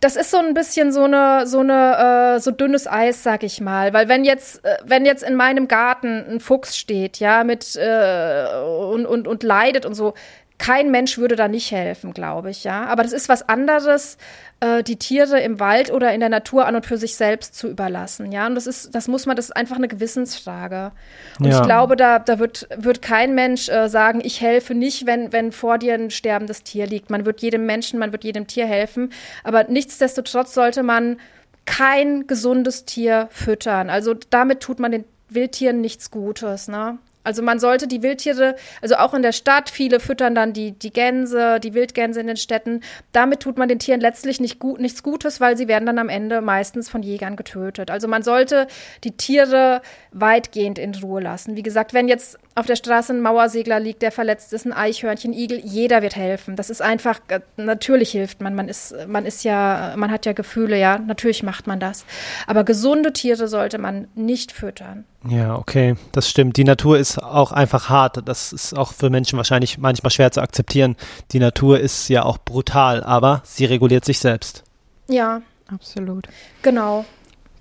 das 0.00 0.16
ist 0.16 0.30
so 0.30 0.38
ein 0.38 0.52
bisschen 0.52 0.92
so 0.92 1.04
eine, 1.04 1.46
so 1.46 1.60
eine, 1.60 2.34
äh, 2.36 2.40
so 2.40 2.50
dünnes 2.50 2.86
Eis, 2.86 3.22
sag 3.22 3.42
ich 3.42 3.60
mal. 3.60 3.94
Weil 3.94 4.08
wenn 4.08 4.24
jetzt, 4.24 4.64
äh, 4.64 4.76
wenn 4.84 5.06
jetzt 5.06 5.22
in 5.22 5.34
meinem 5.34 5.68
Garten 5.68 6.24
ein 6.28 6.40
Fuchs 6.40 6.76
steht, 6.76 7.18
ja, 7.18 7.44
mit 7.44 7.76
äh, 7.76 8.46
und, 8.62 9.06
und, 9.06 9.26
und 9.26 9.42
leidet 9.42 9.86
und 9.86 9.94
so, 9.94 10.14
kein 10.58 10.90
Mensch 10.90 11.18
würde 11.18 11.36
da 11.36 11.48
nicht 11.48 11.70
helfen, 11.70 12.12
glaube 12.14 12.50
ich, 12.50 12.64
ja. 12.64 12.86
Aber 12.86 13.02
das 13.02 13.12
ist 13.12 13.28
was 13.28 13.48
anderes, 13.48 14.16
äh, 14.60 14.82
die 14.82 14.96
Tiere 14.96 15.40
im 15.40 15.60
Wald 15.60 15.92
oder 15.92 16.14
in 16.14 16.20
der 16.20 16.28
Natur 16.28 16.66
an 16.66 16.76
und 16.76 16.86
für 16.86 16.96
sich 16.96 17.16
selbst 17.16 17.54
zu 17.54 17.68
überlassen, 17.68 18.32
ja. 18.32 18.46
Und 18.46 18.54
das 18.54 18.66
ist, 18.66 18.94
das 18.94 19.06
muss 19.06 19.26
man, 19.26 19.36
das 19.36 19.46
ist 19.46 19.56
einfach 19.56 19.76
eine 19.76 19.88
Gewissensfrage. 19.88 20.92
Und 21.38 21.46
ja. 21.46 21.60
ich 21.60 21.66
glaube, 21.66 21.96
da, 21.96 22.18
da 22.18 22.38
wird, 22.38 22.68
wird 22.76 23.02
kein 23.02 23.34
Mensch 23.34 23.68
äh, 23.68 23.88
sagen, 23.88 24.20
ich 24.24 24.40
helfe 24.40 24.74
nicht, 24.74 25.06
wenn, 25.06 25.32
wenn 25.32 25.52
vor 25.52 25.78
dir 25.78 25.94
ein 25.94 26.10
sterbendes 26.10 26.62
Tier 26.62 26.86
liegt. 26.86 27.10
Man 27.10 27.26
wird 27.26 27.42
jedem 27.42 27.66
Menschen, 27.66 27.98
man 27.98 28.12
wird 28.12 28.24
jedem 28.24 28.46
Tier 28.46 28.66
helfen. 28.66 29.12
Aber 29.44 29.64
nichtsdestotrotz 29.64 30.54
sollte 30.54 30.82
man 30.82 31.18
kein 31.66 32.26
gesundes 32.26 32.84
Tier 32.84 33.28
füttern. 33.30 33.90
Also 33.90 34.14
damit 34.30 34.60
tut 34.60 34.78
man 34.78 34.92
den 34.92 35.04
Wildtieren 35.28 35.80
nichts 35.80 36.10
Gutes, 36.10 36.68
ne? 36.68 36.98
Also 37.26 37.42
man 37.42 37.58
sollte 37.58 37.88
die 37.88 38.02
Wildtiere, 38.02 38.54
also 38.80 38.94
auch 38.96 39.12
in 39.12 39.22
der 39.22 39.32
Stadt, 39.32 39.68
viele 39.68 39.98
füttern 39.98 40.36
dann 40.36 40.52
die, 40.52 40.72
die 40.72 40.92
Gänse, 40.92 41.58
die 41.58 41.74
Wildgänse 41.74 42.20
in 42.20 42.28
den 42.28 42.36
Städten. 42.36 42.82
Damit 43.10 43.40
tut 43.40 43.58
man 43.58 43.68
den 43.68 43.80
Tieren 43.80 44.00
letztlich 44.00 44.38
nicht 44.38 44.60
gut, 44.60 44.80
nichts 44.80 45.02
Gutes, 45.02 45.40
weil 45.40 45.56
sie 45.56 45.66
werden 45.66 45.86
dann 45.86 45.98
am 45.98 46.08
Ende 46.08 46.40
meistens 46.40 46.88
von 46.88 47.02
Jägern 47.02 47.34
getötet. 47.34 47.90
Also 47.90 48.06
man 48.06 48.22
sollte 48.22 48.68
die 49.02 49.16
Tiere 49.16 49.82
weitgehend 50.12 50.78
in 50.78 50.94
Ruhe 50.94 51.20
lassen. 51.20 51.56
Wie 51.56 51.64
gesagt, 51.64 51.94
wenn 51.94 52.06
jetzt 52.06 52.38
auf 52.54 52.66
der 52.66 52.76
Straße 52.76 53.12
ein 53.12 53.20
Mauersegler 53.20 53.80
liegt, 53.80 54.02
der 54.02 54.12
verletzt 54.12 54.52
ist, 54.52 54.64
ein 54.64 54.72
Eichhörnchen, 54.72 55.32
Igel, 55.32 55.60
jeder 55.62 56.02
wird 56.02 56.14
helfen. 56.14 56.54
Das 56.54 56.70
ist 56.70 56.80
einfach, 56.80 57.18
äh, 57.28 57.40
natürlich 57.56 58.12
hilft 58.12 58.40
man. 58.40 58.54
Man 58.54 58.68
ist, 58.68 58.94
man 59.08 59.26
ist 59.26 59.44
ja, 59.44 59.94
man 59.96 60.12
hat 60.12 60.26
ja 60.26 60.32
Gefühle, 60.32 60.78
ja, 60.78 60.98
natürlich 60.98 61.42
macht 61.42 61.66
man 61.66 61.80
das. 61.80 62.04
Aber 62.46 62.62
gesunde 62.62 63.12
Tiere 63.12 63.48
sollte 63.48 63.78
man 63.78 64.06
nicht 64.14 64.52
füttern. 64.52 65.04
Ja, 65.28 65.56
okay, 65.56 65.96
das 66.12 66.30
stimmt. 66.30 66.56
Die 66.56 66.64
Natur 66.64 66.98
ist 66.98 67.15
auch 67.18 67.52
einfach 67.52 67.88
hart. 67.88 68.26
Das 68.26 68.52
ist 68.52 68.76
auch 68.76 68.92
für 68.92 69.10
Menschen 69.10 69.36
wahrscheinlich 69.36 69.78
manchmal 69.78 70.10
schwer 70.10 70.32
zu 70.32 70.40
akzeptieren. 70.40 70.96
Die 71.32 71.38
Natur 71.38 71.80
ist 71.80 72.08
ja 72.08 72.24
auch 72.24 72.38
brutal, 72.38 73.02
aber 73.02 73.42
sie 73.44 73.64
reguliert 73.64 74.04
sich 74.04 74.18
selbst. 74.18 74.64
Ja, 75.08 75.42
absolut. 75.72 76.28
Genau. 76.62 77.04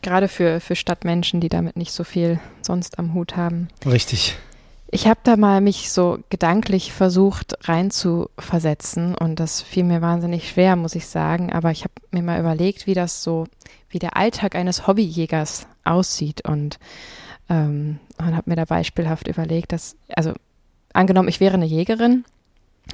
Gerade 0.02 0.28
für, 0.28 0.60
für 0.60 0.76
Stadtmenschen, 0.76 1.42
die 1.42 1.50
damit 1.50 1.78
nicht 1.78 1.92
so 1.92 2.04
viel 2.04 2.40
sonst 2.62 3.00
am 3.00 3.14
Hut 3.14 3.36
haben. 3.36 3.70
Richtig. 3.86 4.38
Ich 4.92 5.08
habe 5.08 5.20
da 5.24 5.36
mal 5.36 5.62
mich 5.62 5.92
so 5.92 6.20
gedanklich 6.30 6.94
versucht 6.94 7.56
reinzuversetzen 7.68 9.16
und 9.16 9.40
das 9.40 9.62
fiel 9.62 9.84
mir 9.84 10.02
wahnsinnig 10.02 10.50
schwer, 10.50 10.76
muss 10.76 10.96
ich 10.96 11.08
sagen. 11.08 11.52
Aber 11.52 11.72
ich 11.72 11.84
habe 11.84 11.94
mir 12.12 12.22
mal 12.22 12.40
überlegt, 12.40 12.88
wie 12.88 12.94
das 12.94 13.24
so, 13.24 13.46
wie 13.90 14.00
der 14.00 14.16
Alltag 14.16 14.56
eines 14.56 14.88
Hobbyjägers 14.88 15.68
aussieht 15.84 16.48
und, 16.48 16.80
ähm, 17.50 18.00
und 18.18 18.36
habe 18.36 18.50
mir 18.50 18.56
da 18.56 18.66
beispielhaft 18.66 19.28
überlegt, 19.28 19.72
dass, 19.72 19.96
also 20.16 20.34
angenommen, 20.94 21.30
ich 21.30 21.40
wäre 21.40 21.56
eine 21.56 21.66
Jägerin 21.66 22.26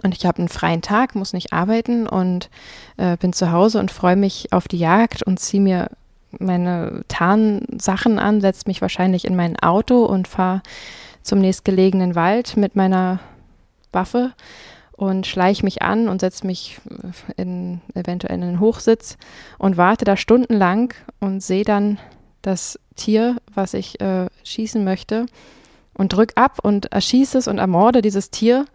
und 0.04 0.16
ich 0.16 0.26
habe 0.26 0.40
einen 0.40 0.50
freien 0.50 0.82
Tag, 0.82 1.16
muss 1.16 1.34
nicht 1.34 1.54
arbeiten 1.54 2.08
und 2.08 2.50
äh, 2.98 3.18
bin 3.18 3.34
zu 3.34 3.52
Hause 3.52 3.80
und 3.80 3.92
freue 3.92 4.16
mich 4.16 4.52
auf 4.54 4.68
die 4.68 4.80
Jagd 4.80 5.24
und 5.24 5.40
ziehe 5.40 5.62
mir 5.62 5.90
meine 6.40 7.04
Tarnsachen 7.08 8.18
an, 8.18 8.42
setze 8.42 8.64
mich 8.68 8.82
wahrscheinlich 8.82 9.26
in 9.26 9.36
mein 9.36 9.60
Auto 9.60 10.06
und 10.06 10.28
fahre 10.28 10.62
zum 11.24 11.40
nächstgelegenen 11.40 12.16
Wald 12.16 12.58
mit 12.58 12.76
meiner 12.76 13.20
Waffe 13.92 14.32
und 14.94 15.28
schleiche 15.28 15.64
mich 15.64 15.82
an 15.82 16.08
und 16.08 16.22
setze 16.22 16.48
mich 16.48 16.80
in 17.36 17.82
eventuell 17.96 18.36
in 18.36 18.44
einen 18.44 18.60
Hochsitz 18.60 19.18
und 19.58 19.78
warte 19.78 20.06
da 20.06 20.16
stundenlang 20.16 20.94
und 21.20 21.42
sehe 21.42 21.64
dann 21.66 22.00
das 22.42 22.80
Tier, 22.96 23.38
was 23.54 23.74
ich 23.74 24.00
äh, 24.02 24.28
schießen 24.44 24.84
möchte 24.84 25.26
und 25.94 26.14
drück 26.14 26.34
ab 26.36 26.60
und 26.64 26.92
erschieße 26.92 27.38
es 27.38 27.48
und 27.48 27.58
ermorde 27.58 28.02
dieses 28.02 28.32
Tier 28.32 28.66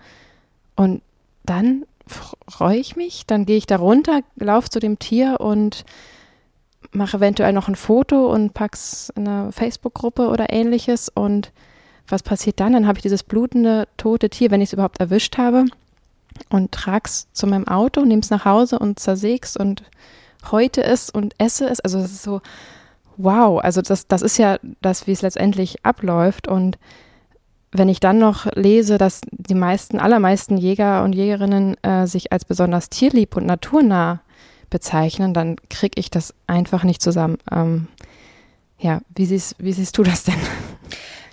Und 0.74 1.02
dann 1.44 1.84
freue 2.06 2.78
ich 2.78 2.96
mich, 2.96 3.26
dann 3.26 3.46
gehe 3.46 3.56
ich 3.56 3.66
da 3.66 3.76
runter, 3.76 4.20
laufe 4.36 4.70
zu 4.70 4.78
dem 4.78 4.98
Tier 4.98 5.40
und 5.40 5.84
mache 6.92 7.16
eventuell 7.16 7.52
noch 7.52 7.68
ein 7.68 7.76
Foto 7.76 8.32
und 8.32 8.54
pack's 8.54 9.12
in 9.16 9.26
eine 9.26 9.52
Facebook-Gruppe 9.52 10.28
oder 10.28 10.52
ähnliches. 10.52 11.08
Und 11.08 11.52
was 12.08 12.22
passiert 12.22 12.60
dann? 12.60 12.72
Dann 12.72 12.86
habe 12.86 12.98
ich 12.98 13.02
dieses 13.02 13.22
blutende, 13.22 13.88
tote 13.96 14.30
Tier, 14.30 14.50
wenn 14.50 14.60
ich 14.60 14.68
es 14.68 14.72
überhaupt 14.72 15.00
erwischt 15.00 15.36
habe, 15.38 15.64
und 16.50 16.72
trag's 16.72 17.28
zu 17.32 17.46
meinem 17.46 17.66
Auto, 17.66 18.02
nehme 18.04 18.20
es 18.20 18.30
nach 18.30 18.44
Hause 18.44 18.78
und 18.78 18.98
zersäg's 18.98 19.56
und 19.56 19.82
heute 20.50 20.84
es 20.84 21.10
und 21.10 21.34
esse 21.38 21.66
es. 21.68 21.80
Also 21.80 21.98
es 21.98 22.12
ist 22.12 22.22
so, 22.22 22.40
wow, 23.16 23.60
also 23.60 23.82
das, 23.82 24.06
das 24.06 24.22
ist 24.22 24.38
ja 24.38 24.58
das, 24.80 25.06
wie 25.06 25.12
es 25.12 25.22
letztendlich 25.22 25.84
abläuft. 25.84 26.48
Und 26.48 26.78
wenn 27.72 27.88
ich 27.88 28.00
dann 28.00 28.18
noch 28.18 28.46
lese, 28.54 28.98
dass 28.98 29.20
die 29.30 29.54
meisten, 29.54 29.98
allermeisten 29.98 30.56
Jäger 30.56 31.04
und 31.04 31.14
Jägerinnen 31.14 31.82
äh, 31.82 32.06
sich 32.06 32.32
als 32.32 32.44
besonders 32.44 32.88
tierlieb 32.88 33.36
und 33.36 33.46
naturnah 33.46 34.20
bezeichnen, 34.70 35.34
dann 35.34 35.56
kriege 35.70 35.98
ich 35.98 36.10
das 36.10 36.34
einfach 36.46 36.84
nicht 36.84 37.02
zusammen. 37.02 37.38
Ähm, 37.50 37.88
ja, 38.78 39.00
wie 39.14 39.26
siehst, 39.26 39.56
wie 39.58 39.72
siehst 39.72 39.96
du 39.96 40.02
das 40.02 40.24
denn? 40.24 40.34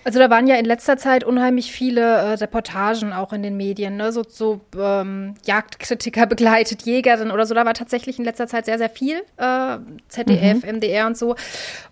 Also 0.04 0.20
da 0.20 0.30
waren 0.30 0.48
ja 0.48 0.56
in 0.56 0.66
letzter 0.66 0.98
Zeit 0.98 1.24
unheimlich 1.24 1.72
viele 1.72 2.02
äh, 2.02 2.34
Reportagen 2.34 3.14
auch 3.14 3.32
in 3.34 3.42
den 3.42 3.56
Medien, 3.56 3.98
ne? 3.98 4.12
so, 4.12 4.24
so 4.28 4.62
ähm, 4.78 5.36
Jagdkritiker 5.46 6.26
begleitet, 6.28 6.84
Jägerin 6.84 7.32
oder 7.32 7.46
so. 7.46 7.56
Da 7.56 7.66
war 7.66 7.74
tatsächlich 7.74 8.20
in 8.20 8.26
letzter 8.26 8.48
Zeit 8.48 8.66
sehr, 8.66 8.78
sehr 8.78 8.90
viel, 8.90 9.22
äh, 9.38 9.78
ZDF, 10.10 10.64
mhm. 10.64 10.78
MDR 10.78 11.08
und 11.08 11.18
so. 11.18 11.36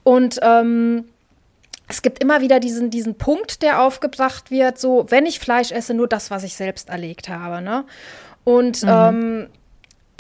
Und 0.03 0.39
ähm, 0.41 1.05
es 1.87 2.01
gibt 2.01 2.23
immer 2.23 2.41
wieder 2.41 2.59
diesen, 2.59 2.89
diesen 2.89 3.15
Punkt, 3.15 3.61
der 3.61 3.81
aufgebracht 3.81 4.51
wird, 4.51 4.79
so, 4.79 5.05
wenn 5.09 5.25
ich 5.25 5.39
Fleisch 5.39 5.71
esse, 5.71 5.93
nur 5.93 6.07
das, 6.07 6.31
was 6.31 6.43
ich 6.43 6.55
selbst 6.55 6.89
erlegt 6.89 7.29
habe. 7.29 7.61
Ne? 7.61 7.85
Und 8.43 8.83
mhm. 8.83 8.89
ähm, 8.89 9.47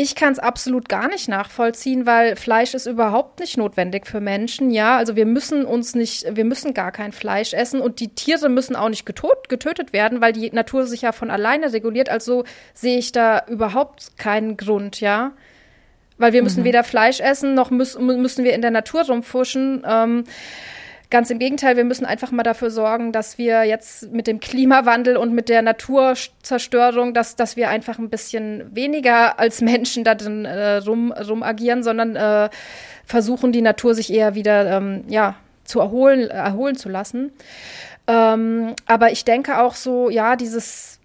ich 0.01 0.15
kann 0.15 0.33
es 0.33 0.39
absolut 0.39 0.89
gar 0.89 1.07
nicht 1.07 1.29
nachvollziehen, 1.29 2.07
weil 2.07 2.35
Fleisch 2.35 2.73
ist 2.73 2.87
überhaupt 2.87 3.39
nicht 3.39 3.57
notwendig 3.57 4.07
für 4.07 4.19
Menschen. 4.19 4.71
Ja, 4.71 4.97
also 4.97 5.15
wir 5.15 5.27
müssen 5.27 5.63
uns 5.63 5.93
nicht, 5.93 6.25
wir 6.35 6.43
müssen 6.43 6.73
gar 6.73 6.91
kein 6.91 7.11
Fleisch 7.11 7.53
essen 7.53 7.81
und 7.81 7.99
die 7.99 8.07
Tiere 8.07 8.49
müssen 8.49 8.75
auch 8.75 8.89
nicht 8.89 9.05
getot, 9.05 9.47
getötet 9.47 9.93
werden, 9.93 10.19
weil 10.19 10.33
die 10.33 10.49
Natur 10.51 10.87
sich 10.87 11.03
ja 11.03 11.11
von 11.11 11.29
alleine 11.29 11.71
reguliert. 11.71 12.09
Also 12.09 12.45
sehe 12.73 12.97
ich 12.97 13.11
da 13.11 13.45
überhaupt 13.47 14.17
keinen 14.17 14.57
Grund, 14.57 15.01
ja. 15.01 15.33
Weil 16.17 16.33
wir 16.33 16.41
müssen 16.41 16.61
mhm. 16.61 16.65
weder 16.65 16.83
Fleisch 16.83 17.19
essen, 17.19 17.53
noch 17.53 17.69
müssen, 17.69 18.05
müssen 18.05 18.43
wir 18.43 18.53
in 18.53 18.61
der 18.61 18.71
Natur 18.71 19.03
rumfuschen. 19.05 19.83
Ähm, 19.87 20.23
Ganz 21.11 21.29
im 21.29 21.39
Gegenteil, 21.39 21.75
wir 21.75 21.83
müssen 21.83 22.05
einfach 22.05 22.31
mal 22.31 22.43
dafür 22.43 22.71
sorgen, 22.71 23.11
dass 23.11 23.37
wir 23.37 23.65
jetzt 23.65 24.13
mit 24.13 24.27
dem 24.27 24.39
Klimawandel 24.39 25.17
und 25.17 25.33
mit 25.33 25.49
der 25.49 25.61
Naturzerstörung, 25.61 27.13
dass, 27.13 27.35
dass 27.35 27.57
wir 27.57 27.67
einfach 27.67 27.99
ein 27.99 28.09
bisschen 28.09 28.73
weniger 28.73 29.37
als 29.37 29.59
Menschen 29.59 30.05
da 30.05 30.15
drin 30.15 30.45
äh, 30.45 30.77
rum, 30.77 31.11
rum 31.11 31.43
agieren, 31.43 31.83
sondern 31.83 32.15
äh, 32.15 32.49
versuchen, 33.05 33.51
die 33.51 33.61
Natur 33.61 33.93
sich 33.93 34.11
eher 34.13 34.35
wieder 34.35 34.77
ähm, 34.77 35.03
ja, 35.09 35.35
zu 35.65 35.81
erholen, 35.81 36.29
erholen 36.29 36.77
zu 36.77 36.87
lassen. 36.87 37.33
Ähm, 38.07 38.73
aber 38.85 39.11
ich 39.11 39.25
denke 39.25 39.59
auch 39.59 39.75
so, 39.75 40.09
ja, 40.09 40.37
dieses 40.37 41.01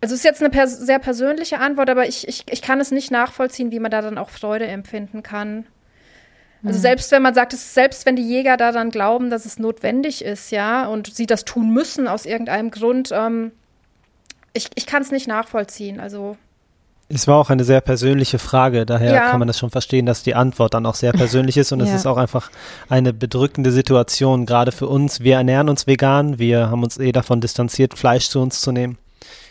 also 0.00 0.14
es 0.14 0.18
ist 0.18 0.24
jetzt 0.24 0.40
eine 0.40 0.50
pers 0.50 0.80
sehr 0.80 0.98
persönliche 0.98 1.60
Antwort, 1.60 1.88
aber 1.88 2.08
ich, 2.08 2.26
ich, 2.26 2.44
ich 2.50 2.60
kann 2.60 2.80
es 2.80 2.90
nicht 2.90 3.12
nachvollziehen, 3.12 3.70
wie 3.70 3.78
man 3.78 3.92
da 3.92 4.02
dann 4.02 4.18
auch 4.18 4.30
Freude 4.30 4.66
empfinden 4.66 5.22
kann. 5.22 5.64
Also 6.64 6.78
mhm. 6.78 6.82
selbst 6.82 7.10
wenn 7.10 7.22
man 7.22 7.34
sagt, 7.34 7.52
selbst 7.52 8.06
wenn 8.06 8.16
die 8.16 8.26
Jäger 8.26 8.56
da 8.56 8.72
dann 8.72 8.90
glauben, 8.90 9.30
dass 9.30 9.46
es 9.46 9.58
notwendig 9.58 10.24
ist, 10.24 10.50
ja, 10.50 10.86
und 10.86 11.12
sie 11.14 11.26
das 11.26 11.44
tun 11.44 11.70
müssen 11.70 12.06
aus 12.06 12.24
irgendeinem 12.24 12.70
Grund, 12.70 13.10
ähm, 13.12 13.52
ich, 14.52 14.68
ich 14.74 14.86
kann 14.86 15.02
es 15.02 15.10
nicht 15.10 15.26
nachvollziehen. 15.26 15.98
Also 15.98 16.36
es 17.08 17.26
war 17.26 17.36
auch 17.36 17.50
eine 17.50 17.64
sehr 17.64 17.80
persönliche 17.80 18.38
Frage, 18.38 18.86
daher 18.86 19.12
ja. 19.12 19.30
kann 19.30 19.38
man 19.38 19.48
das 19.48 19.58
schon 19.58 19.70
verstehen, 19.70 20.06
dass 20.06 20.22
die 20.22 20.34
Antwort 20.34 20.72
dann 20.72 20.86
auch 20.86 20.94
sehr 20.94 21.12
persönlich 21.12 21.56
ist 21.58 21.72
und 21.72 21.80
ja. 21.80 21.86
es 21.86 21.92
ist 21.92 22.06
auch 22.06 22.16
einfach 22.16 22.50
eine 22.88 23.12
bedrückende 23.12 23.70
Situation, 23.70 24.46
gerade 24.46 24.72
für 24.72 24.86
uns. 24.86 25.20
Wir 25.20 25.36
ernähren 25.36 25.68
uns 25.68 25.86
vegan, 25.86 26.38
wir 26.38 26.70
haben 26.70 26.82
uns 26.82 26.96
eh 26.98 27.12
davon 27.12 27.40
distanziert, 27.40 27.98
Fleisch 27.98 28.28
zu 28.28 28.40
uns 28.40 28.60
zu 28.60 28.72
nehmen. 28.72 28.98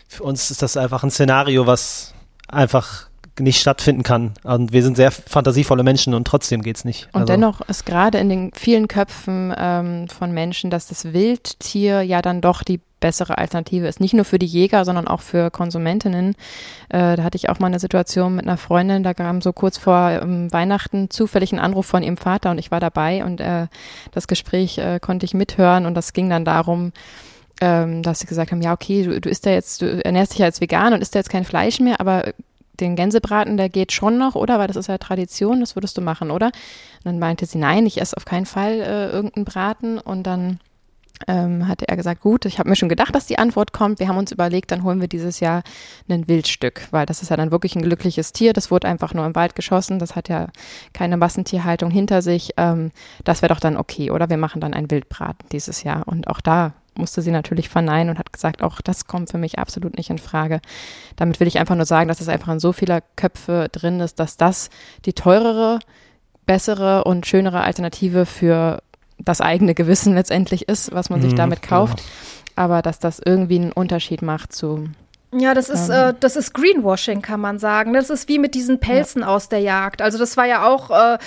Für 0.08 0.24
uns 0.24 0.50
ist 0.50 0.62
das 0.62 0.76
einfach 0.76 1.04
ein 1.04 1.10
Szenario, 1.10 1.66
was 1.66 2.14
einfach 2.48 3.08
nicht 3.40 3.60
stattfinden 3.60 4.02
kann. 4.02 4.32
Und 4.44 4.72
wir 4.72 4.82
sind 4.82 4.96
sehr 4.96 5.10
fantasievolle 5.10 5.82
Menschen 5.82 6.14
und 6.14 6.26
trotzdem 6.26 6.62
geht 6.62 6.76
es 6.76 6.84
nicht. 6.84 7.08
Und 7.12 7.22
also. 7.22 7.32
dennoch 7.32 7.60
ist 7.62 7.86
gerade 7.86 8.18
in 8.18 8.28
den 8.28 8.50
vielen 8.54 8.88
Köpfen 8.88 9.54
ähm, 9.56 10.08
von 10.08 10.32
Menschen, 10.32 10.70
dass 10.70 10.86
das 10.86 11.12
Wildtier 11.12 12.02
ja 12.02 12.22
dann 12.22 12.40
doch 12.40 12.62
die 12.62 12.80
bessere 13.00 13.36
Alternative 13.36 13.86
ist. 13.86 14.00
Nicht 14.00 14.14
nur 14.14 14.24
für 14.24 14.38
die 14.38 14.46
Jäger, 14.46 14.86
sondern 14.86 15.08
auch 15.08 15.20
für 15.20 15.50
Konsumentinnen. 15.50 16.34
Äh, 16.88 17.16
da 17.16 17.22
hatte 17.22 17.36
ich 17.36 17.50
auch 17.50 17.58
mal 17.58 17.66
eine 17.66 17.80
Situation 17.80 18.36
mit 18.36 18.46
einer 18.46 18.56
Freundin, 18.56 19.02
da 19.02 19.12
kam 19.12 19.42
so 19.42 19.52
kurz 19.52 19.76
vor 19.76 20.10
ähm, 20.10 20.50
Weihnachten 20.52 21.10
zufällig 21.10 21.52
ein 21.52 21.58
Anruf 21.58 21.84
von 21.84 22.02
ihrem 22.02 22.16
Vater 22.16 22.50
und 22.50 22.58
ich 22.58 22.70
war 22.70 22.80
dabei 22.80 23.24
und 23.24 23.40
äh, 23.40 23.66
das 24.12 24.28
Gespräch 24.28 24.78
äh, 24.78 25.00
konnte 25.00 25.26
ich 25.26 25.34
mithören 25.34 25.84
und 25.84 25.94
das 25.94 26.12
ging 26.12 26.30
dann 26.30 26.44
darum, 26.44 26.92
ähm, 27.60 28.02
dass 28.02 28.20
sie 28.20 28.26
gesagt 28.26 28.52
haben, 28.52 28.62
ja, 28.62 28.72
okay, 28.72 29.02
du, 29.02 29.20
du 29.20 29.28
isst 29.28 29.46
ja 29.46 29.52
jetzt, 29.52 29.82
du 29.82 30.04
ernährst 30.04 30.32
dich 30.32 30.38
ja 30.38 30.46
als 30.46 30.60
vegan 30.60 30.94
und 30.94 31.02
isst 31.02 31.14
ja 31.14 31.18
jetzt 31.18 31.30
kein 31.30 31.44
Fleisch 31.44 31.80
mehr, 31.80 32.00
aber 32.00 32.32
den 32.82 32.96
Gänsebraten, 32.96 33.56
der 33.56 33.68
geht 33.68 33.92
schon 33.92 34.18
noch, 34.18 34.34
oder? 34.34 34.58
Weil 34.58 34.68
das 34.68 34.76
ist 34.76 34.88
ja 34.88 34.98
Tradition, 34.98 35.60
das 35.60 35.76
würdest 35.76 35.96
du 35.96 36.02
machen, 36.02 36.30
oder? 36.30 36.46
Und 36.46 37.04
dann 37.04 37.18
meinte 37.18 37.46
sie, 37.46 37.58
nein, 37.58 37.86
ich 37.86 38.00
esse 38.00 38.16
auf 38.16 38.24
keinen 38.24 38.46
Fall 38.46 38.80
äh, 38.80 39.10
irgendeinen 39.10 39.44
Braten. 39.44 39.98
Und 39.98 40.24
dann 40.24 40.58
ähm, 41.28 41.68
hatte 41.68 41.88
er 41.88 41.96
gesagt, 41.96 42.20
gut, 42.20 42.44
ich 42.44 42.58
habe 42.58 42.68
mir 42.68 42.76
schon 42.76 42.88
gedacht, 42.88 43.14
dass 43.14 43.26
die 43.26 43.38
Antwort 43.38 43.72
kommt. 43.72 44.00
Wir 44.00 44.08
haben 44.08 44.18
uns 44.18 44.32
überlegt, 44.32 44.70
dann 44.70 44.82
holen 44.82 45.00
wir 45.00 45.08
dieses 45.08 45.40
Jahr 45.40 45.62
ein 46.08 46.28
Wildstück, 46.28 46.88
weil 46.90 47.06
das 47.06 47.22
ist 47.22 47.30
ja 47.30 47.36
dann 47.36 47.50
wirklich 47.50 47.76
ein 47.76 47.82
glückliches 47.82 48.32
Tier. 48.32 48.52
Das 48.52 48.70
wurde 48.70 48.88
einfach 48.88 49.14
nur 49.14 49.24
im 49.26 49.34
Wald 49.34 49.54
geschossen. 49.54 49.98
Das 49.98 50.16
hat 50.16 50.28
ja 50.28 50.48
keine 50.92 51.16
Massentierhaltung 51.16 51.90
hinter 51.90 52.22
sich. 52.22 52.52
Ähm, 52.56 52.90
das 53.24 53.42
wäre 53.42 53.54
doch 53.54 53.60
dann 53.60 53.76
okay, 53.76 54.10
oder? 54.10 54.28
Wir 54.28 54.36
machen 54.36 54.60
dann 54.60 54.74
einen 54.74 54.90
Wildbraten 54.90 55.48
dieses 55.50 55.82
Jahr. 55.82 56.06
Und 56.08 56.28
auch 56.28 56.40
da 56.40 56.72
musste 56.94 57.22
sie 57.22 57.30
natürlich 57.30 57.68
verneinen 57.68 58.10
und 58.10 58.18
hat 58.18 58.32
gesagt, 58.32 58.62
auch 58.62 58.80
das 58.80 59.06
kommt 59.06 59.30
für 59.30 59.38
mich 59.38 59.58
absolut 59.58 59.96
nicht 59.96 60.10
in 60.10 60.18
Frage. 60.18 60.60
Damit 61.16 61.40
will 61.40 61.48
ich 61.48 61.58
einfach 61.58 61.74
nur 61.74 61.86
sagen, 61.86 62.08
dass 62.08 62.20
es 62.20 62.28
einfach 62.28 62.52
in 62.52 62.60
so 62.60 62.72
vieler 62.72 63.02
Köpfe 63.16 63.68
drin 63.72 64.00
ist, 64.00 64.20
dass 64.20 64.36
das 64.36 64.70
die 65.04 65.12
teurere, 65.12 65.78
bessere 66.46 67.04
und 67.04 67.26
schönere 67.26 67.62
Alternative 67.62 68.26
für 68.26 68.82
das 69.18 69.40
eigene 69.40 69.74
Gewissen 69.74 70.14
letztendlich 70.14 70.68
ist, 70.68 70.92
was 70.92 71.10
man 71.10 71.22
sich 71.22 71.32
mhm, 71.32 71.36
damit 71.36 71.62
kauft. 71.62 71.98
Genau. 71.98 72.08
Aber 72.54 72.82
dass 72.82 72.98
das 72.98 73.20
irgendwie 73.24 73.56
einen 73.56 73.72
Unterschied 73.72 74.22
macht 74.22 74.52
zu 74.52 74.88
ja, 75.34 75.54
das 75.54 75.70
ist, 75.70 75.88
ähm. 75.88 76.10
äh, 76.10 76.14
das 76.20 76.36
ist 76.36 76.52
Greenwashing, 76.52 77.22
kann 77.22 77.40
man 77.40 77.58
sagen. 77.58 77.94
Das 77.94 78.10
ist 78.10 78.28
wie 78.28 78.38
mit 78.38 78.54
diesen 78.54 78.80
Pelzen 78.80 79.22
ja. 79.22 79.28
aus 79.28 79.48
der 79.48 79.60
Jagd. 79.60 80.02
Also 80.02 80.18
das 80.18 80.36
war 80.36 80.44
ja 80.44 80.66
auch 80.68 80.90
äh, 80.90 81.18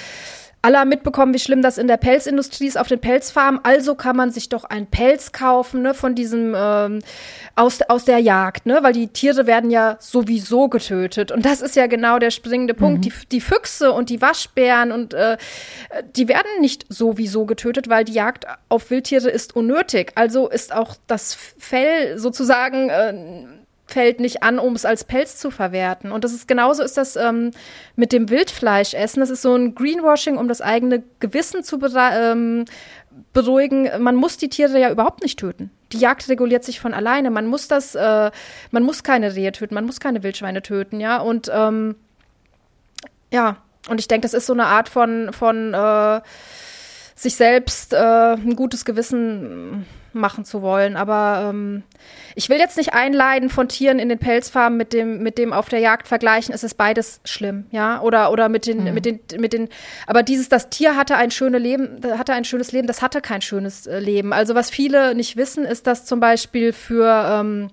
alle 0.65 0.79
haben 0.79 0.89
mitbekommen, 0.89 1.31
wie 1.31 1.39
schlimm 1.39 1.61
das 1.61 1.77
in 1.77 1.87
der 1.87 1.97
Pelzindustrie 1.97 2.65
ist 2.65 2.79
auf 2.79 2.87
den 2.87 2.99
Pelzfarmen. 2.99 3.59
Also 3.61 3.93
kann 3.93 4.15
man 4.15 4.31
sich 4.31 4.49
doch 4.49 4.63
einen 4.63 4.87
Pelz 4.87 5.31
kaufen, 5.31 5.83
ne, 5.83 5.93
von 5.93 6.15
diesem 6.15 6.55
ähm, 6.57 7.01
aus, 7.55 7.83
aus 7.83 8.05
der 8.05 8.17
Jagd, 8.17 8.65
ne? 8.65 8.79
Weil 8.81 8.93
die 8.93 9.09
Tiere 9.09 9.45
werden 9.45 9.69
ja 9.69 9.97
sowieso 9.99 10.67
getötet. 10.67 11.31
Und 11.31 11.45
das 11.45 11.61
ist 11.61 11.75
ja 11.75 11.85
genau 11.85 12.17
der 12.17 12.31
springende 12.31 12.73
Punkt. 12.73 12.97
Mhm. 12.97 13.01
Die, 13.03 13.13
die 13.33 13.41
Füchse 13.41 13.91
und 13.91 14.09
die 14.09 14.23
Waschbären 14.23 14.91
und 14.91 15.13
äh, 15.13 15.37
die 16.15 16.27
werden 16.27 16.49
nicht 16.61 16.85
sowieso 16.89 17.45
getötet, 17.45 17.87
weil 17.87 18.03
die 18.03 18.13
Jagd 18.13 18.47
auf 18.67 18.89
Wildtiere 18.89 19.29
ist 19.29 19.55
unnötig. 19.55 20.13
Also 20.15 20.49
ist 20.49 20.73
auch 20.73 20.95
das 21.05 21.35
Fell 21.35 22.17
sozusagen 22.17 22.89
äh, 22.89 23.13
fällt 23.87 24.19
nicht 24.19 24.43
an, 24.43 24.59
um 24.59 24.73
es 24.73 24.85
als 24.85 25.03
Pelz 25.03 25.37
zu 25.37 25.51
verwerten. 25.51 26.11
Und 26.11 26.23
das 26.23 26.33
ist 26.33 26.47
genauso 26.47 26.83
ist 26.83 26.97
das 26.97 27.15
ähm, 27.15 27.51
mit 27.95 28.11
dem 28.11 28.29
Wildfleischessen. 28.29 29.19
Das 29.19 29.29
ist 29.29 29.41
so 29.41 29.55
ein 29.55 29.75
Greenwashing, 29.75 30.37
um 30.37 30.47
das 30.47 30.61
eigene 30.61 31.03
Gewissen 31.19 31.63
zu 31.63 31.79
ähm, 31.95 32.65
beruhigen. 33.33 33.89
Man 34.01 34.15
muss 34.15 34.37
die 34.37 34.49
Tiere 34.49 34.79
ja 34.79 34.89
überhaupt 34.89 35.21
nicht 35.21 35.39
töten. 35.39 35.71
Die 35.91 35.99
Jagd 35.99 36.27
reguliert 36.29 36.63
sich 36.63 36.79
von 36.79 36.93
alleine. 36.93 37.29
Man 37.29 37.47
muss 37.47 37.67
das, 37.67 37.93
äh, 37.95 38.31
man 38.71 38.83
muss 38.83 39.03
keine 39.03 39.35
Rehe 39.35 39.51
töten, 39.51 39.75
man 39.75 39.85
muss 39.85 39.99
keine 39.99 40.23
Wildschweine 40.23 40.61
töten, 40.61 40.99
ja. 40.99 41.17
Und 41.17 41.51
ähm, 41.53 41.95
ja, 43.31 43.57
und 43.87 43.99
ich 43.99 44.07
denke, 44.07 44.25
das 44.25 44.33
ist 44.33 44.47
so 44.47 44.53
eine 44.53 44.65
Art 44.65 44.89
von, 44.89 45.31
von 45.31 45.73
äh, 45.73 46.21
sich 47.13 47.35
selbst 47.35 47.93
äh, 47.93 48.33
ein 48.33 48.55
gutes 48.55 48.83
Gewissen 48.83 49.85
machen 50.15 50.45
zu 50.45 50.61
wollen. 50.61 50.95
Aber 50.95 51.49
ähm, 51.49 51.83
ich 52.35 52.49
will 52.49 52.57
jetzt 52.57 52.77
nicht 52.77 52.93
einleiden 52.93 53.49
von 53.49 53.67
Tieren 53.67 53.99
in 53.99 54.09
den 54.09 54.19
Pelzfarmen 54.19 54.77
mit 54.77 54.93
dem, 54.93 55.21
mit 55.21 55.37
dem 55.37 55.53
auf 55.53 55.69
der 55.69 55.79
Jagd 55.79 56.07
vergleichen. 56.07 56.53
Es 56.53 56.63
ist 56.63 56.75
beides 56.75 57.21
schlimm, 57.23 57.65
ja. 57.71 58.01
Oder, 58.01 58.31
oder 58.31 58.49
mit 58.49 58.65
den, 58.65 58.83
mhm. 58.85 58.93
mit 58.93 59.05
den, 59.05 59.19
mit 59.37 59.53
den, 59.53 59.69
aber 60.07 60.23
dieses, 60.23 60.49
das 60.49 60.69
Tier 60.69 60.95
hatte 60.95 61.15
ein 61.15 61.31
schönes 61.31 61.61
Leben, 61.61 61.99
hatte 62.17 62.33
ein 62.33 62.45
schönes 62.45 62.71
Leben, 62.71 62.87
das 62.87 63.01
hatte 63.01 63.21
kein 63.21 63.41
schönes 63.41 63.87
äh, 63.87 63.99
Leben. 63.99 64.33
Also 64.33 64.55
was 64.55 64.69
viele 64.69 65.15
nicht 65.15 65.37
wissen, 65.37 65.65
ist, 65.65 65.87
dass 65.87 66.05
zum 66.05 66.19
Beispiel 66.19 66.73
für 66.73 67.27
ähm, 67.29 67.69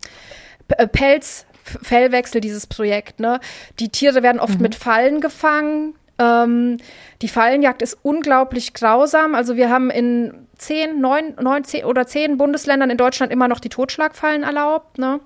äh, 0.69 0.87
Pelz, 0.87 1.47
Fellwechsel, 1.65 2.41
dieses 2.41 2.67
Projekt, 2.67 3.21
ne? 3.21 3.41
Die 3.79 3.89
Tiere 3.89 4.23
werden 4.23 4.41
oft 4.41 4.57
mhm. 4.57 4.63
mit 4.63 4.75
Fallen 4.75 5.21
gefangen. 5.21 5.95
Ähm, 6.19 6.79
die 7.23 7.29
Fallenjagd 7.29 7.83
ist 7.83 7.99
unglaublich 8.03 8.75
grausam. 8.75 9.35
Also 9.35 9.57
wir 9.57 9.71
haben 9.71 9.91
in 9.91 10.47
zehn, 10.63 11.01
neun, 11.01 11.35
neun 11.41 11.65
zehn 11.65 11.85
oder 11.85 12.07
zehn 12.07 12.39
Bundesländern 12.39 12.91
in 12.91 12.97
Deutschland 12.97 13.33
immer 13.33 13.49
noch 13.49 13.61
die 13.61 13.69
Totschlagfallen 13.69 14.43
erlaubt. 14.43 14.99
Ne? 14.99 15.21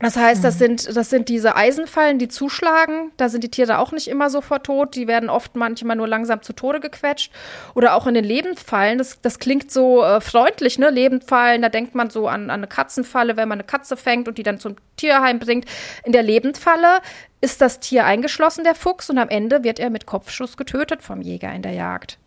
Das 0.00 0.16
heißt, 0.16 0.42
das 0.42 0.56
mhm. 0.56 0.58
sind, 0.58 0.96
das 0.96 1.08
sind 1.08 1.28
diese 1.28 1.54
Eisenfallen, 1.54 2.18
die 2.18 2.28
zuschlagen. 2.28 3.12
Da 3.16 3.28
sind 3.28 3.44
die 3.44 3.50
Tiere 3.50 3.78
auch 3.78 3.92
nicht 3.92 4.08
immer 4.08 4.28
sofort 4.28 4.66
tot. 4.66 4.96
Die 4.96 5.06
werden 5.06 5.30
oft 5.30 5.54
manchmal 5.54 5.96
nur 5.96 6.08
langsam 6.08 6.42
zu 6.42 6.52
Tode 6.52 6.80
gequetscht. 6.80 7.32
Oder 7.74 7.94
auch 7.94 8.06
in 8.06 8.14
den 8.14 8.24
Lebendfallen. 8.24 8.98
Das, 8.98 9.20
das 9.22 9.38
klingt 9.38 9.70
so 9.70 10.02
äh, 10.02 10.20
freundlich, 10.20 10.78
ne? 10.78 10.90
Lebendfallen. 10.90 11.62
Da 11.62 11.68
denkt 11.68 11.94
man 11.94 12.10
so 12.10 12.26
an, 12.26 12.50
an 12.50 12.60
eine 12.60 12.66
Katzenfalle, 12.66 13.36
wenn 13.36 13.48
man 13.48 13.60
eine 13.60 13.66
Katze 13.66 13.96
fängt 13.96 14.26
und 14.26 14.36
die 14.36 14.42
dann 14.42 14.58
zum 14.58 14.76
Tierheim 14.96 15.38
bringt. 15.38 15.66
In 16.04 16.12
der 16.12 16.24
Lebendfalle 16.24 17.00
ist 17.40 17.60
das 17.60 17.78
Tier 17.78 18.04
eingeschlossen, 18.04 18.64
der 18.64 18.74
Fuchs, 18.74 19.10
und 19.10 19.18
am 19.18 19.28
Ende 19.28 19.62
wird 19.64 19.78
er 19.78 19.90
mit 19.90 20.06
Kopfschuss 20.06 20.56
getötet 20.56 21.02
vom 21.02 21.22
Jäger 21.22 21.52
in 21.52 21.62
der 21.62 21.72
Jagd. 21.72 22.18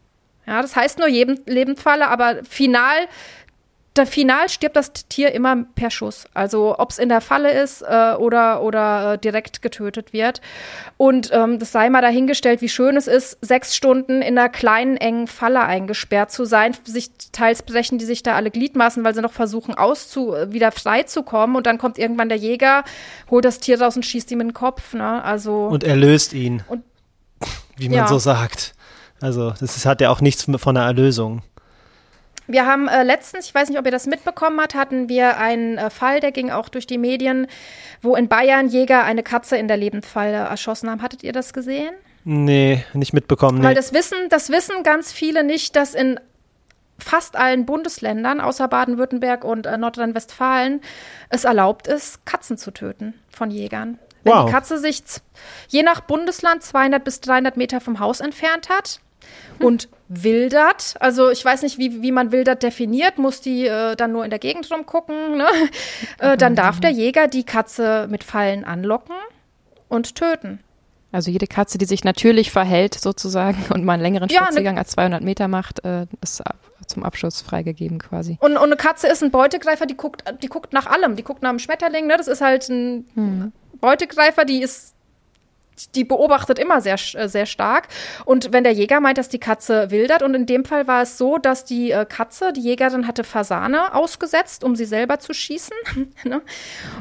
Ja, 0.47 0.62
das 0.62 0.75
heißt 0.75 0.97
nur 0.97 1.10
Lebendfalle, 1.10 2.07
aber 2.07 2.43
final 2.43 3.07
der 3.97 4.05
final 4.05 4.49
stirbt 4.49 4.75
das 4.75 4.91
Tier 5.10 5.31
immer 5.31 5.65
per 5.75 5.89
Schuss. 5.89 6.25
Also 6.33 6.77
ob 6.77 6.91
es 6.91 6.99
in 6.99 7.10
der 7.10 7.21
Falle 7.21 7.51
ist 7.51 7.81
äh, 7.81 8.13
oder, 8.13 8.62
oder 8.62 9.13
äh, 9.13 9.17
direkt 9.17 9.62
getötet 9.62 10.13
wird. 10.13 10.41
Und 10.97 11.29
ähm, 11.33 11.60
das 11.60 11.71
sei 11.71 11.89
mal 11.89 12.01
dahingestellt, 12.01 12.62
wie 12.62 12.69
schön 12.69 12.95
es 12.95 13.07
ist, 13.07 13.38
sechs 13.41 13.75
Stunden 13.75 14.21
in 14.21 14.38
einer 14.38 14.49
kleinen, 14.49 14.97
engen 14.97 15.27
Falle 15.27 15.62
eingesperrt 15.62 16.31
zu 16.31 16.45
sein. 16.45 16.75
Sich 16.83 17.10
teils 17.31 17.63
brechen 17.63 17.97
die 17.97 18.05
sich 18.05 18.23
da 18.23 18.36
alle 18.36 18.51
Gliedmaßen, 18.51 19.03
weil 19.03 19.15
sie 19.15 19.21
noch 19.21 19.33
versuchen, 19.33 19.75
auszu 19.75 20.36
wieder 20.47 20.71
freizukommen. 20.71 21.55
Und 21.55 21.65
dann 21.65 21.77
kommt 21.77 21.97
irgendwann 21.97 22.29
der 22.29 22.38
Jäger, 22.38 22.83
holt 23.29 23.45
das 23.45 23.60
Tier 23.60 23.81
raus 23.81 23.95
und 23.95 24.05
schießt 24.05 24.31
ihm 24.31 24.41
in 24.41 24.49
den 24.49 24.53
Kopf. 24.53 24.93
Ne? 24.93 25.23
Also, 25.23 25.67
und 25.67 25.83
erlöst 25.83 26.33
ihn. 26.33 26.63
Und, 26.67 26.83
wie 27.77 27.89
man 27.89 27.97
ja. 27.97 28.07
so 28.07 28.17
sagt. 28.17 28.73
Also, 29.21 29.51
das 29.51 29.75
ist, 29.75 29.86
hat 29.86 30.01
ja 30.01 30.10
auch 30.10 30.21
nichts 30.21 30.43
von 30.43 30.77
einer 30.77 30.86
Erlösung. 30.86 31.41
Wir 32.47 32.65
haben 32.65 32.88
äh, 32.88 33.03
letztens, 33.03 33.47
ich 33.47 33.53
weiß 33.53 33.69
nicht, 33.69 33.77
ob 33.77 33.86
ihr 33.86 33.91
das 33.91 34.08
mitbekommen 34.08 34.60
habt, 34.62 34.73
hatten 34.73 35.10
wir 35.10 35.38
einen 35.38 35.77
äh, 35.77 35.89
Fall, 35.89 36.21
der 36.21 36.32
ging 36.32 36.49
auch 36.49 36.69
durch 36.69 36.88
die 36.88 36.97
Medien, 36.97 37.47
wo 38.01 38.15
in 38.15 38.30
Bayern 38.30 38.69
Jäger 38.69 39.03
eine 39.03 39.21
Katze 39.21 39.58
in 39.58 39.67
der 39.67 39.75
Lebendfalle 39.75 40.38
erschossen 40.38 40.89
haben. 40.89 41.01
Hattet 41.01 41.23
ihr 41.23 41.34
das 41.34 41.51
gesehen? 41.51 41.93
Nee, 42.23 42.84
nicht 42.93 43.13
mitbekommen. 43.13 43.60
Nee. 43.60 43.65
Weil 43.65 43.75
das 43.75 43.93
wissen, 43.93 44.17
das 44.30 44.49
wissen 44.49 44.84
ganz 44.84 45.12
viele 45.12 45.43
nicht, 45.43 45.75
dass 45.75 45.93
in 45.93 46.19
fast 46.99 47.36
allen 47.36 47.65
Bundesländern, 47.65 48.39
außer 48.39 48.67
Baden-Württemberg 48.67 49.43
und 49.43 49.65
äh, 49.65 49.77
Nordrhein-Westfalen, 49.77 50.82
es 51.30 51.43
erlaubt 51.43 51.88
ist, 51.88 52.25
Katzen 52.25 52.58
zu 52.58 52.71
töten 52.71 53.13
von 53.30 53.51
Jägern. 53.51 53.99
Wenn 54.23 54.34
wow. 54.34 54.45
die 54.45 54.51
Katze 54.51 54.77
sich 54.77 55.03
je 55.67 55.84
nach 55.84 56.01
Bundesland 56.01 56.63
200 56.63 57.03
bis 57.03 57.21
300 57.21 57.58
Meter 57.58 57.82
vom 57.82 57.99
Haus 57.99 58.19
entfernt 58.19 58.69
hat, 58.69 58.99
und 59.59 59.89
wildert. 60.07 60.95
Also 60.99 61.29
ich 61.29 61.43
weiß 61.43 61.63
nicht, 61.63 61.77
wie, 61.77 62.01
wie 62.01 62.11
man 62.11 62.31
wildert 62.31 62.63
definiert, 62.63 63.17
muss 63.17 63.41
die 63.41 63.65
äh, 63.65 63.95
dann 63.95 64.11
nur 64.11 64.23
in 64.23 64.29
der 64.29 64.39
Gegend 64.39 64.69
rumgucken. 64.71 65.37
Ne? 65.37 65.47
Äh, 66.19 66.35
dann 66.35 66.55
darf 66.55 66.79
der 66.79 66.89
Jäger 66.89 67.27
die 67.27 67.43
Katze 67.43 68.07
mit 68.09 68.23
Fallen 68.23 68.63
anlocken 68.63 69.15
und 69.87 70.15
töten. 70.15 70.59
Also 71.11 71.29
jede 71.29 71.47
Katze, 71.47 71.77
die 71.77 71.85
sich 71.85 72.03
natürlich 72.03 72.51
verhält 72.51 72.95
sozusagen 72.95 73.63
und 73.73 73.85
mal 73.85 73.93
einen 73.93 74.01
längeren 74.01 74.29
ja, 74.29 74.41
ne 74.41 74.45
Spaziergang 74.47 74.75
ne 74.75 74.79
als 74.81 74.91
200 74.91 75.23
Meter 75.23 75.47
macht, 75.47 75.83
äh, 75.85 76.07
ist 76.21 76.41
zum 76.87 77.03
Abschuss 77.03 77.41
freigegeben 77.41 77.99
quasi. 77.99 78.37
Und, 78.39 78.57
und, 78.57 78.63
eine 78.63 78.75
Katze 78.77 79.07
ist 79.07 79.23
ein 79.23 79.31
Beutegreifer, 79.31 79.85
die 79.85 79.95
guckt, 79.95 80.23
die 80.41 80.47
guckt 80.47 80.73
nach 80.73 80.87
allem. 80.87 81.15
Die 81.15 81.23
guckt 81.23 81.43
nach 81.43 81.49
einem 81.49 81.59
Schmetterling. 81.59 82.07
Ne? 82.07 82.17
Das 82.17 82.27
ist 82.27 82.41
halt 82.41 82.67
ein 82.69 83.05
hm. 83.13 83.51
Beutegreifer, 83.79 84.45
die 84.45 84.61
ist 84.61 84.95
die 85.95 86.03
beobachtet 86.03 86.59
immer 86.59 86.81
sehr, 86.81 86.97
äh, 87.13 87.27
sehr 87.27 87.45
stark. 87.45 87.87
Und 88.25 88.51
wenn 88.51 88.63
der 88.63 88.73
Jäger 88.73 88.99
meint, 88.99 89.17
dass 89.17 89.29
die 89.29 89.39
Katze 89.39 89.91
wildert, 89.91 90.21
und 90.21 90.33
in 90.33 90.45
dem 90.45 90.65
Fall 90.65 90.87
war 90.87 91.01
es 91.01 91.17
so, 91.17 91.37
dass 91.37 91.65
die 91.65 91.91
äh, 91.91 92.05
Katze, 92.05 92.53
die 92.53 92.61
Jägerin 92.61 93.07
hatte 93.07 93.23
Fasane 93.23 93.93
ausgesetzt, 93.93 94.63
um 94.63 94.75
sie 94.75 94.85
selber 94.85 95.19
zu 95.19 95.33
schießen. 95.33 95.75
Ne? 96.23 96.41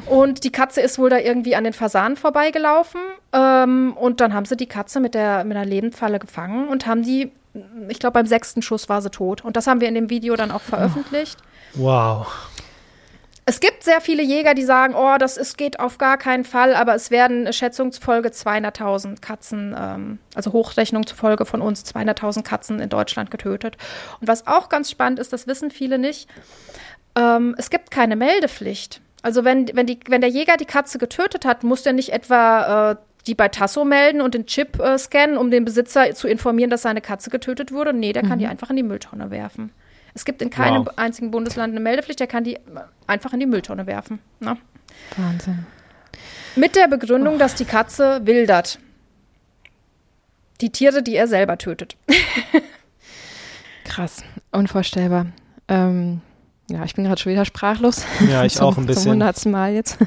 und 0.05 0.43
die 0.43 0.51
Katze 0.51 0.79
ist 0.79 0.99
wohl 0.99 1.09
da 1.09 1.17
irgendwie 1.17 1.55
an 1.55 1.63
den 1.63 1.73
Fasanen 1.73 2.17
vorbeigelaufen. 2.17 3.01
Ähm, 3.33 3.93
und 3.97 4.21
dann 4.21 4.33
haben 4.33 4.45
sie 4.45 4.55
die 4.55 4.67
Katze 4.67 4.99
mit 4.99 5.15
der 5.15 5.43
mit 5.43 5.57
einer 5.57 5.65
Lebendfalle 5.65 6.19
gefangen 6.19 6.67
und 6.67 6.85
haben 6.85 7.03
die, 7.03 7.31
ich 7.89 7.99
glaube, 7.99 8.13
beim 8.13 8.25
sechsten 8.25 8.61
Schuss 8.61 8.89
war 8.89 9.01
sie 9.01 9.09
tot. 9.09 9.43
Und 9.43 9.57
das 9.57 9.67
haben 9.67 9.81
wir 9.81 9.87
in 9.87 9.95
dem 9.95 10.09
Video 10.09 10.35
dann 10.35 10.51
auch 10.51 10.61
veröffentlicht. 10.61 11.37
Wow. 11.73 12.27
Sehr 13.87 14.01
viele 14.01 14.21
Jäger, 14.21 14.53
die 14.53 14.63
sagen, 14.63 14.95
oh, 14.95 15.15
das 15.17 15.37
ist, 15.37 15.57
geht 15.57 15.79
auf 15.79 15.97
gar 15.97 16.17
keinen 16.17 16.43
Fall, 16.43 16.75
aber 16.75 16.93
es 16.93 17.09
werden 17.09 17.53
schätzungsfolge 17.53 18.27
200.000 18.27 19.21
Katzen, 19.21 19.73
ähm, 19.79 20.19
also 20.35 20.51
Hochrechnung 20.51 21.07
zufolge 21.07 21.45
von 21.45 21.61
uns, 21.61 21.85
200.000 21.85 22.43
Katzen 22.43 22.81
in 22.81 22.89
Deutschland 22.89 23.31
getötet. 23.31 23.77
Und 24.19 24.27
was 24.27 24.45
auch 24.45 24.67
ganz 24.67 24.91
spannend 24.91 25.19
ist, 25.19 25.31
das 25.31 25.47
wissen 25.47 25.71
viele 25.71 25.99
nicht, 25.99 26.27
ähm, 27.15 27.55
es 27.57 27.69
gibt 27.69 27.89
keine 27.89 28.17
Meldepflicht. 28.17 28.99
Also 29.21 29.45
wenn, 29.45 29.73
wenn, 29.73 29.85
die, 29.85 30.01
wenn 30.09 30.19
der 30.19 30.31
Jäger 30.31 30.57
die 30.57 30.65
Katze 30.65 30.97
getötet 30.97 31.45
hat, 31.45 31.63
muss 31.63 31.83
der 31.83 31.93
nicht 31.93 32.11
etwa 32.11 32.91
äh, 32.91 32.95
die 33.25 33.35
bei 33.35 33.47
Tasso 33.47 33.85
melden 33.85 34.19
und 34.19 34.33
den 34.33 34.47
Chip 34.47 34.81
äh, 34.81 34.97
scannen, 34.97 35.37
um 35.37 35.49
den 35.49 35.63
Besitzer 35.63 36.13
zu 36.13 36.27
informieren, 36.27 36.69
dass 36.69 36.81
seine 36.81 36.99
Katze 36.99 37.29
getötet 37.29 37.71
wurde. 37.71 37.93
Nee, 37.93 38.11
der 38.11 38.25
mhm. 38.25 38.27
kann 38.27 38.39
die 38.39 38.47
einfach 38.47 38.69
in 38.69 38.75
die 38.75 38.83
Mülltonne 38.83 39.31
werfen. 39.31 39.71
Es 40.17 40.25
gibt 40.25 40.41
in 40.41 40.49
keinem 40.49 40.87
wow. 40.87 40.93
einzigen 40.95 41.29
Bundesland 41.29 41.73
eine 41.73 41.79
Meldepflicht, 41.79 42.19
der 42.19 42.25
kann 42.25 42.43
die 42.43 42.57
einfach 43.05 43.33
in 43.33 43.39
die 43.39 43.45
Mülltonne 43.45 43.85
werfen. 43.85 44.17
Ne? 44.39 44.57
Wahnsinn. 45.15 45.67
Mit 46.55 46.75
der 46.75 46.87
Begründung, 46.87 47.35
oh. 47.35 47.37
dass 47.37 47.53
die 47.53 47.65
Katze 47.65 48.21
wildert. 48.25 48.79
Die 50.59 50.71
Tiere, 50.71 51.03
die 51.03 51.15
er 51.15 51.27
selber 51.27 51.59
tötet. 51.59 51.97
Krass, 53.83 54.23
unvorstellbar. 54.51 55.27
Ähm, 55.67 56.21
ja, 56.67 56.83
ich 56.83 56.95
bin 56.95 57.05
gerade 57.05 57.21
schon 57.21 57.31
wieder 57.31 57.45
sprachlos. 57.45 58.03
Ja, 58.27 58.43
ich 58.43 58.53
zum, 58.55 58.65
auch 58.65 58.77
ein 58.79 58.87
bisschen. 58.87 59.03
Zum 59.03 59.11
hundertsten 59.11 59.51
Mal 59.51 59.73
jetzt. 59.73 59.99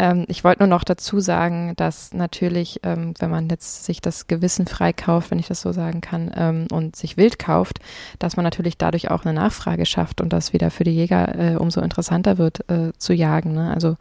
Ähm, 0.00 0.24
ich 0.28 0.44
wollte 0.44 0.60
nur 0.60 0.68
noch 0.68 0.82
dazu 0.82 1.20
sagen, 1.20 1.74
dass 1.76 2.14
natürlich, 2.14 2.80
ähm, 2.84 3.12
wenn 3.18 3.30
man 3.30 3.50
jetzt 3.50 3.84
sich 3.84 4.00
das 4.00 4.26
Gewissen 4.28 4.66
freikauft, 4.66 5.30
wenn 5.30 5.38
ich 5.38 5.48
das 5.48 5.60
so 5.60 5.72
sagen 5.72 6.00
kann, 6.00 6.32
ähm, 6.34 6.68
und 6.72 6.96
sich 6.96 7.18
wild 7.18 7.38
kauft, 7.38 7.80
dass 8.18 8.34
man 8.34 8.44
natürlich 8.44 8.78
dadurch 8.78 9.10
auch 9.10 9.26
eine 9.26 9.34
Nachfrage 9.34 9.84
schafft 9.84 10.22
und 10.22 10.32
das 10.32 10.54
wieder 10.54 10.70
für 10.70 10.84
die 10.84 10.94
Jäger 10.94 11.38
äh, 11.38 11.56
umso 11.56 11.82
interessanter 11.82 12.38
wird 12.38 12.68
äh, 12.70 12.92
zu 12.96 13.12
jagen. 13.12 13.52
Ne? 13.52 13.70
Also, 13.74 13.98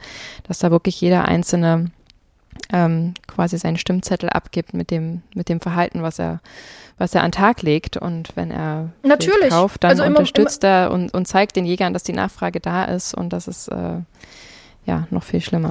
dass 0.48 0.60
da 0.60 0.72
wirklich 0.72 1.02
jeder 1.02 1.26
einzelne 1.26 1.92
ähm, 2.72 3.14
quasi 3.28 3.58
seinen 3.58 3.78
Stimmzettel 3.78 4.30
abgibt 4.30 4.74
mit 4.74 4.92
dem, 4.92 5.22
mit 5.36 5.50
dem 5.50 5.60
Verhalten, 5.60 6.02
was 6.02 6.18
er, 6.18 6.40
was 6.98 7.14
er 7.14 7.24
an 7.24 7.32
den 7.32 7.34
Tag 7.34 7.62
legt. 7.62 7.98
Und 7.98 8.38
wenn 8.38 8.52
er 8.52 8.92
Natürlich. 9.04 9.50
kauft, 9.50 9.84
dann 9.84 9.92
also 9.92 10.04
unterstützt 10.04 10.64
immer, 10.64 10.72
er 10.72 10.92
und, 10.92 11.14
und 11.14 11.28
zeigt 11.28 11.58
den 11.58 11.66
Jägern, 11.66 11.92
dass 11.92 12.04
die 12.04 12.14
Nachfrage 12.14 12.62
da 12.62 12.86
ist 12.86 13.14
und 13.14 13.34
dass 13.34 13.48
es 13.48 13.68
äh, 13.68 14.00
ja, 14.90 15.08
noch 15.12 15.24
viel 15.24 15.40
schlimmer. 15.40 15.70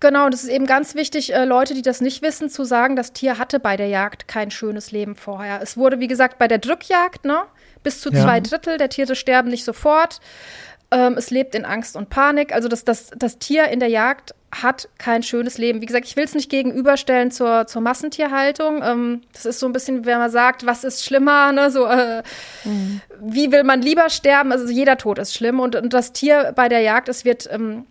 Genau, 0.00 0.28
das 0.28 0.42
ist 0.42 0.50
eben 0.50 0.66
ganz 0.66 0.96
wichtig, 0.96 1.32
äh, 1.32 1.44
Leute, 1.44 1.74
die 1.74 1.82
das 1.82 2.00
nicht 2.00 2.22
wissen, 2.22 2.50
zu 2.50 2.64
sagen, 2.64 2.96
das 2.96 3.12
Tier 3.12 3.38
hatte 3.38 3.60
bei 3.60 3.76
der 3.76 3.86
Jagd 3.86 4.26
kein 4.26 4.50
schönes 4.50 4.90
Leben 4.90 5.14
vorher. 5.14 5.62
Es 5.62 5.76
wurde, 5.76 6.00
wie 6.00 6.08
gesagt, 6.08 6.38
bei 6.38 6.48
der 6.48 6.58
Drückjagd, 6.58 7.24
ne, 7.24 7.42
bis 7.84 8.00
zu 8.00 8.10
ja. 8.10 8.20
zwei 8.20 8.40
Drittel 8.40 8.78
der 8.78 8.88
Tiere 8.88 9.14
sterben 9.14 9.48
nicht 9.48 9.64
sofort. 9.64 10.20
Ähm, 10.90 11.14
es 11.16 11.30
lebt 11.30 11.54
in 11.54 11.64
Angst 11.64 11.94
und 11.94 12.10
Panik. 12.10 12.52
Also 12.52 12.68
das, 12.68 12.84
das, 12.84 13.10
das 13.16 13.38
Tier 13.38 13.68
in 13.68 13.78
der 13.78 13.88
Jagd 13.88 14.34
hat 14.50 14.88
kein 14.98 15.22
schönes 15.22 15.56
Leben. 15.56 15.80
Wie 15.80 15.86
gesagt, 15.86 16.06
ich 16.06 16.16
will 16.16 16.24
es 16.24 16.34
nicht 16.34 16.50
gegenüberstellen 16.50 17.30
zur, 17.30 17.66
zur 17.66 17.80
Massentierhaltung. 17.80 18.82
Ähm, 18.82 19.22
das 19.32 19.46
ist 19.46 19.60
so 19.60 19.66
ein 19.66 19.72
bisschen, 19.72 20.04
wenn 20.04 20.18
man 20.18 20.30
sagt, 20.30 20.66
was 20.66 20.84
ist 20.84 21.04
schlimmer, 21.04 21.52
ne? 21.52 21.70
So, 21.70 21.86
äh, 21.86 22.22
mhm. 22.64 23.00
wie 23.20 23.52
will 23.52 23.62
man 23.62 23.80
lieber 23.80 24.10
sterben? 24.10 24.50
Also 24.52 24.68
jeder 24.68 24.98
Tod 24.98 25.18
ist 25.18 25.32
schlimm. 25.32 25.60
Und, 25.60 25.76
und 25.76 25.94
das 25.94 26.12
Tier 26.12 26.52
bei 26.56 26.68
der 26.68 26.80
Jagd, 26.80 27.08
es 27.08 27.24
wird, 27.24 27.48
ähm, 27.50 27.86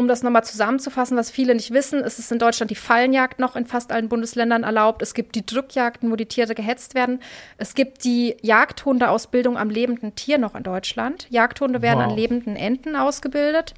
um 0.00 0.08
das 0.08 0.22
nochmal 0.22 0.42
zusammenzufassen, 0.42 1.16
was 1.16 1.30
viele 1.30 1.54
nicht 1.54 1.72
wissen, 1.72 2.00
ist 2.00 2.18
es 2.18 2.30
in 2.30 2.38
Deutschland 2.38 2.70
die 2.70 2.76
Fallenjagd 2.76 3.38
noch 3.38 3.54
in 3.54 3.66
fast 3.66 3.92
allen 3.92 4.08
Bundesländern 4.08 4.64
erlaubt. 4.64 5.02
Es 5.02 5.14
gibt 5.14 5.36
die 5.36 5.46
Drückjagden, 5.46 6.10
wo 6.10 6.16
die 6.16 6.26
Tiere 6.26 6.54
gehetzt 6.54 6.94
werden. 6.94 7.20
Es 7.58 7.74
gibt 7.74 8.04
die 8.04 8.36
Jagdhundeausbildung 8.42 9.56
am 9.56 9.70
lebenden 9.70 10.14
Tier 10.14 10.38
noch 10.38 10.54
in 10.54 10.62
Deutschland. 10.62 11.26
Jagdhunde 11.30 11.82
werden 11.82 12.00
wow. 12.00 12.10
an 12.10 12.16
lebenden 12.16 12.56
Enten 12.56 12.96
ausgebildet. 12.96 13.74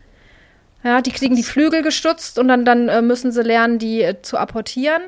Ja, 0.85 1.01
die 1.01 1.13
kriegen 1.13 1.37
die 1.37 1.43
Flügel 1.43 1.83
gestutzt 1.83 2.39
und 2.39 2.49
dann, 2.49 2.65
dann 2.65 2.89
äh, 2.89 3.03
müssen 3.03 3.33
sie 3.33 3.43
lernen, 3.43 3.79
die 3.79 4.03
äh, 4.03 4.23
zu 4.23 4.39
apportieren. 4.39 5.03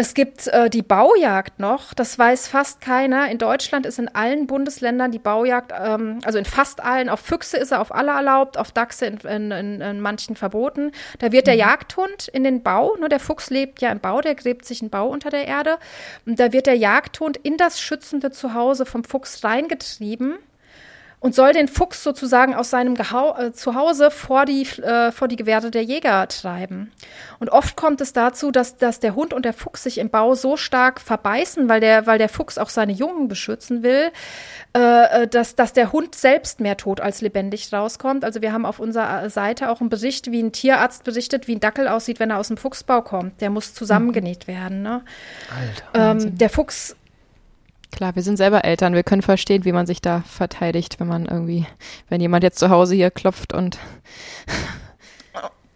Es 0.00 0.14
gibt 0.14 0.46
äh, 0.46 0.70
die 0.70 0.80
Baujagd 0.80 1.60
noch, 1.60 1.92
das 1.92 2.18
weiß 2.18 2.48
fast 2.48 2.80
keiner. 2.80 3.30
In 3.30 3.36
Deutschland 3.36 3.84
ist 3.84 3.98
in 3.98 4.08
allen 4.08 4.46
Bundesländern 4.46 5.12
die 5.12 5.18
Baujagd, 5.18 5.74
ähm, 5.78 6.20
also 6.24 6.38
in 6.38 6.46
fast 6.46 6.82
allen, 6.82 7.10
auf 7.10 7.20
Füchse 7.20 7.58
ist 7.58 7.70
er 7.70 7.82
auf 7.82 7.94
alle 7.94 8.12
erlaubt, 8.12 8.56
auf 8.56 8.72
Dachse 8.72 9.04
in, 9.04 9.18
in, 9.18 9.50
in, 9.50 9.80
in 9.82 10.00
manchen 10.00 10.36
verboten. 10.36 10.92
Da 11.18 11.32
wird 11.32 11.46
der 11.46 11.52
mhm. 11.52 11.60
Jagdhund 11.60 12.28
in 12.28 12.44
den 12.44 12.62
Bau, 12.62 12.96
nur 12.98 13.10
der 13.10 13.20
Fuchs 13.20 13.50
lebt 13.50 13.82
ja 13.82 13.92
im 13.92 14.00
Bau, 14.00 14.22
der 14.22 14.34
gräbt 14.36 14.64
sich 14.64 14.80
einen 14.80 14.88
Bau 14.88 15.06
unter 15.06 15.28
der 15.28 15.46
Erde. 15.46 15.76
Und 16.24 16.40
da 16.40 16.50
wird 16.50 16.66
der 16.66 16.78
Jagdhund 16.78 17.36
in 17.36 17.58
das 17.58 17.78
schützende 17.78 18.30
Zuhause 18.30 18.86
vom 18.86 19.04
Fuchs 19.04 19.44
reingetrieben 19.44 20.38
und 21.20 21.34
soll 21.34 21.52
den 21.52 21.68
Fuchs 21.68 22.02
sozusagen 22.02 22.54
aus 22.54 22.70
seinem 22.70 22.94
Gehau 22.94 23.36
äh, 23.36 23.52
Zuhause 23.52 24.10
vor 24.10 24.46
die, 24.46 24.62
äh, 24.62 25.12
vor 25.12 25.28
die 25.28 25.36
Gewehre 25.36 25.70
der 25.70 25.84
Jäger 25.84 26.26
treiben. 26.28 26.90
Und 27.38 27.50
oft 27.50 27.76
kommt 27.76 28.00
es 28.00 28.14
dazu, 28.14 28.50
dass, 28.50 28.78
dass 28.78 29.00
der 29.00 29.14
Hund 29.14 29.34
und 29.34 29.44
der 29.44 29.52
Fuchs 29.52 29.82
sich 29.82 29.98
im 29.98 30.08
Bau 30.08 30.34
so 30.34 30.56
stark 30.56 30.98
verbeißen, 30.98 31.68
weil 31.68 31.80
der, 31.80 32.06
weil 32.06 32.18
der 32.18 32.30
Fuchs 32.30 32.56
auch 32.56 32.70
seine 32.70 32.92
Jungen 32.92 33.28
beschützen 33.28 33.82
will, 33.82 34.10
äh, 34.74 35.22
äh 35.22 35.28
dass, 35.28 35.54
dass 35.54 35.74
der 35.74 35.92
Hund 35.92 36.14
selbst 36.14 36.58
mehr 36.58 36.78
tot 36.78 37.00
als 37.00 37.20
lebendig 37.20 37.70
rauskommt. 37.70 38.24
Also 38.24 38.40
wir 38.40 38.54
haben 38.54 38.64
auf 38.64 38.80
unserer 38.80 39.28
Seite 39.28 39.70
auch 39.70 39.80
einen 39.80 39.90
Bericht, 39.90 40.32
wie 40.32 40.42
ein 40.42 40.52
Tierarzt 40.52 41.04
berichtet, 41.04 41.46
wie 41.46 41.56
ein 41.56 41.60
Dackel 41.60 41.86
aussieht, 41.86 42.18
wenn 42.18 42.30
er 42.30 42.38
aus 42.38 42.48
dem 42.48 42.56
Fuchsbau 42.56 43.02
kommt. 43.02 43.42
Der 43.42 43.50
muss 43.50 43.74
zusammengenäht 43.74 44.48
werden. 44.48 44.82
Ne? 44.82 45.02
Alter, 45.94 46.12
ähm, 46.12 46.38
der 46.38 46.48
Fuchs 46.48 46.96
Klar, 47.92 48.14
wir 48.14 48.22
sind 48.22 48.36
selber 48.36 48.64
Eltern, 48.64 48.94
wir 48.94 49.02
können 49.02 49.22
verstehen, 49.22 49.64
wie 49.64 49.72
man 49.72 49.86
sich 49.86 50.00
da 50.00 50.22
verteidigt, 50.22 51.00
wenn 51.00 51.08
man 51.08 51.26
irgendwie, 51.26 51.66
wenn 52.08 52.20
jemand 52.20 52.44
jetzt 52.44 52.58
zu 52.58 52.70
Hause 52.70 52.94
hier 52.94 53.10
klopft 53.10 53.52
und 53.52 53.78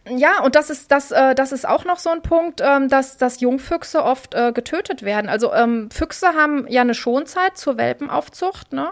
ja, 0.06 0.42
und 0.42 0.54
das 0.54 0.68
ist, 0.68 0.92
das, 0.92 1.12
äh, 1.12 1.34
das 1.34 1.50
ist 1.50 1.66
auch 1.66 1.86
noch 1.86 1.98
so 1.98 2.10
ein 2.10 2.20
Punkt, 2.20 2.60
ähm, 2.62 2.88
dass, 2.88 3.16
dass 3.16 3.40
Jungfüchse 3.40 4.04
oft 4.04 4.34
äh, 4.34 4.52
getötet 4.52 5.02
werden. 5.02 5.30
Also 5.30 5.52
ähm, 5.54 5.88
Füchse 5.90 6.28
haben 6.34 6.66
ja 6.68 6.82
eine 6.82 6.94
Schonzeit 6.94 7.56
zur 7.56 7.78
Welpenaufzucht, 7.78 8.72
ne? 8.72 8.90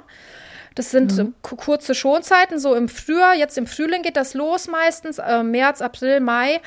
Das 0.75 0.91
sind 0.91 1.15
mhm. 1.19 1.35
kurze 1.43 1.95
Schonzeiten, 1.95 2.59
so 2.59 2.75
im 2.75 2.89
Frühjahr, 2.89 3.35
jetzt 3.35 3.59
im 3.59 3.67
Frühling 3.67 4.03
geht 4.03 4.17
das 4.17 4.33
los 4.33 4.69
meistens, 4.69 5.19
äh, 5.19 5.43
März, 5.43 5.83
April, 5.83 6.21
Mai. 6.21 6.63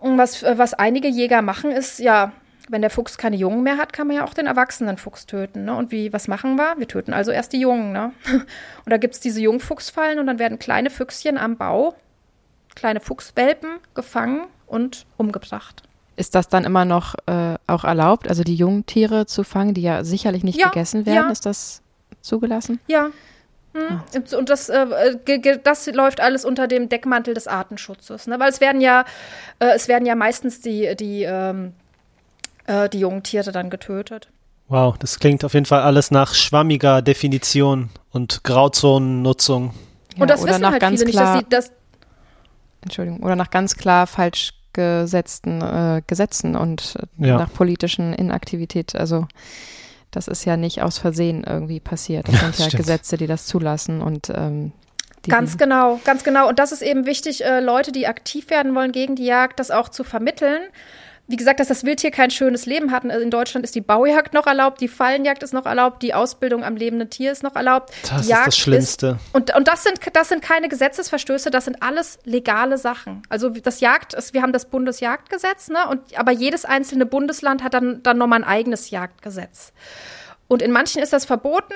Und 0.00 0.18
was, 0.18 0.42
äh, 0.42 0.58
was 0.58 0.74
einige 0.74 1.06
Jäger 1.06 1.40
machen, 1.40 1.70
ist 1.70 2.00
ja 2.00 2.32
wenn 2.70 2.82
der 2.82 2.90
Fuchs 2.90 3.18
keine 3.18 3.36
Jungen 3.36 3.62
mehr 3.62 3.76
hat, 3.76 3.92
kann 3.92 4.06
man 4.06 4.16
ja 4.16 4.24
auch 4.24 4.34
den 4.34 4.46
erwachsenen 4.46 4.96
Fuchs 4.96 5.26
töten. 5.26 5.64
Ne? 5.64 5.74
Und 5.74 5.90
wie, 5.90 6.12
was 6.12 6.28
machen 6.28 6.56
wir? 6.56 6.74
Wir 6.78 6.88
töten 6.88 7.12
also 7.12 7.30
erst 7.30 7.52
die 7.52 7.60
Jungen. 7.60 7.92
Ne? 7.92 8.12
Und 8.32 8.90
da 8.90 8.96
gibt 8.96 9.14
es 9.14 9.20
diese 9.20 9.40
Jungfuchsfallen 9.40 10.18
und 10.18 10.26
dann 10.26 10.38
werden 10.38 10.58
kleine 10.58 10.90
Füchschen 10.90 11.36
am 11.36 11.56
Bau, 11.56 11.94
kleine 12.74 13.00
Fuchswelpen 13.00 13.78
gefangen 13.94 14.46
und 14.66 15.06
umgebracht. 15.16 15.82
Ist 16.16 16.34
das 16.34 16.48
dann 16.48 16.64
immer 16.64 16.84
noch 16.84 17.14
äh, 17.26 17.56
auch 17.66 17.84
erlaubt, 17.84 18.28
also 18.28 18.42
die 18.42 18.54
Jungtiere 18.54 19.26
zu 19.26 19.44
fangen, 19.44 19.74
die 19.74 19.82
ja 19.82 20.04
sicherlich 20.04 20.44
nicht 20.44 20.58
ja, 20.58 20.68
gegessen 20.68 21.06
werden? 21.06 21.26
Ja. 21.26 21.30
Ist 21.30 21.46
das 21.46 21.82
zugelassen? 22.20 22.80
Ja, 22.86 23.10
hm. 23.72 24.00
Ah. 24.00 24.36
Und 24.36 24.48
das, 24.48 24.68
äh, 24.68 25.58
das 25.62 25.86
läuft 25.92 26.20
alles 26.20 26.44
unter 26.44 26.66
dem 26.66 26.88
Deckmantel 26.88 27.34
des 27.34 27.46
Artenschutzes. 27.46 28.26
Ne? 28.26 28.40
Weil 28.40 28.50
es 28.50 28.60
werden 28.60 28.80
ja, 28.80 29.04
äh, 29.60 29.72
es 29.74 29.88
werden 29.88 30.06
ja 30.06 30.14
meistens 30.14 30.60
die, 30.60 30.94
die 30.96 31.22
ähm, 31.22 31.74
äh, 32.70 32.88
die 32.88 33.00
jungen 33.00 33.22
Tiere 33.22 33.52
dann 33.52 33.70
getötet. 33.70 34.28
Wow, 34.68 34.96
das 34.96 35.18
klingt 35.18 35.44
auf 35.44 35.54
jeden 35.54 35.66
Fall 35.66 35.82
alles 35.82 36.12
nach 36.12 36.34
schwammiger 36.34 37.02
Definition 37.02 37.90
und 38.12 38.44
Grauzonennutzung. 38.44 39.74
Ja, 40.14 40.22
und 40.22 40.30
das 40.30 40.42
oder 40.42 40.52
wissen 40.52 40.62
nach 40.62 40.72
halt 40.72 40.80
ganz 40.80 41.00
viele 41.00 41.10
klar, 41.10 41.36
nicht, 41.36 41.52
dass 41.52 41.66
sie 41.66 41.70
das 41.70 41.80
Entschuldigung, 42.82 43.20
oder 43.22 43.34
nach 43.34 43.50
ganz 43.50 43.76
klar 43.76 44.06
falsch 44.06 44.52
gesetzten 44.72 45.60
äh, 45.60 46.02
Gesetzen 46.06 46.54
und 46.54 46.96
äh, 47.20 47.26
ja. 47.26 47.38
nach 47.38 47.52
politischen 47.52 48.12
Inaktivität. 48.12 48.94
Also 48.94 49.26
das 50.12 50.28
ist 50.28 50.44
ja 50.44 50.56
nicht 50.56 50.82
aus 50.82 50.98
Versehen 50.98 51.42
irgendwie 51.42 51.80
passiert. 51.80 52.28
Das 52.28 52.38
sind 52.38 52.58
ja 52.58 52.66
stimmt. 52.66 52.76
Gesetze, 52.76 53.16
die 53.16 53.26
das 53.26 53.46
zulassen 53.46 54.00
und 54.00 54.30
ähm, 54.34 54.72
Ganz 55.28 55.58
genau, 55.58 56.00
ganz 56.04 56.24
genau. 56.24 56.48
Und 56.48 56.58
das 56.58 56.72
ist 56.72 56.80
eben 56.80 57.04
wichtig, 57.04 57.44
äh, 57.44 57.60
Leute, 57.60 57.92
die 57.92 58.06
aktiv 58.06 58.48
werden 58.48 58.74
wollen 58.74 58.90
gegen 58.90 59.16
die 59.16 59.26
Jagd, 59.26 59.60
das 59.60 59.70
auch 59.70 59.90
zu 59.90 60.02
vermitteln 60.02 60.62
wie 61.30 61.36
gesagt, 61.36 61.60
dass 61.60 61.68
das 61.68 61.84
Wildtier 61.84 62.10
kein 62.10 62.30
schönes 62.30 62.66
Leben 62.66 62.90
hat. 62.90 63.04
In 63.04 63.30
Deutschland 63.30 63.64
ist 63.64 63.76
die 63.76 63.80
Baujagd 63.80 64.34
noch 64.34 64.48
erlaubt, 64.48 64.80
die 64.80 64.88
Fallenjagd 64.88 65.44
ist 65.44 65.54
noch 65.54 65.64
erlaubt, 65.64 66.02
die 66.02 66.12
Ausbildung 66.12 66.64
am 66.64 66.74
lebenden 66.74 67.08
Tier 67.08 67.30
ist 67.30 67.44
noch 67.44 67.54
erlaubt. 67.54 67.92
Das 68.02 68.22
ist 68.22 68.30
das 68.30 68.58
Schlimmste. 68.58 69.18
Ist, 69.24 69.34
und 69.34 69.54
und 69.54 69.68
das, 69.68 69.84
sind, 69.84 70.00
das 70.12 70.28
sind 70.28 70.42
keine 70.42 70.68
Gesetzesverstöße, 70.68 71.50
das 71.50 71.66
sind 71.66 71.82
alles 71.82 72.18
legale 72.24 72.78
Sachen. 72.78 73.22
Also 73.28 73.50
das 73.50 73.78
Jagd, 73.78 74.16
wir 74.32 74.42
haben 74.42 74.52
das 74.52 74.64
Bundesjagdgesetz, 74.64 75.68
ne? 75.68 75.88
Und, 75.88 76.18
aber 76.18 76.32
jedes 76.32 76.64
einzelne 76.64 77.06
Bundesland 77.06 77.62
hat 77.62 77.74
dann, 77.74 78.02
dann 78.02 78.18
nochmal 78.18 78.40
ein 78.40 78.44
eigenes 78.44 78.90
Jagdgesetz. 78.90 79.72
Und 80.48 80.62
in 80.62 80.72
manchen 80.72 81.00
ist 81.00 81.12
das 81.12 81.26
verboten, 81.26 81.74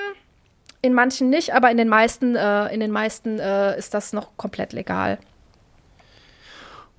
in 0.81 0.93
manchen 0.93 1.29
nicht, 1.29 1.53
aber 1.53 1.71
in 1.71 1.77
den 1.77 1.87
meisten, 1.87 2.35
äh, 2.35 2.73
in 2.73 2.81
den 2.81 2.91
meisten 2.91 3.39
äh, 3.39 3.77
ist 3.77 3.93
das 3.93 4.11
noch 4.11 4.35
komplett 4.35 4.73
legal. 4.73 5.17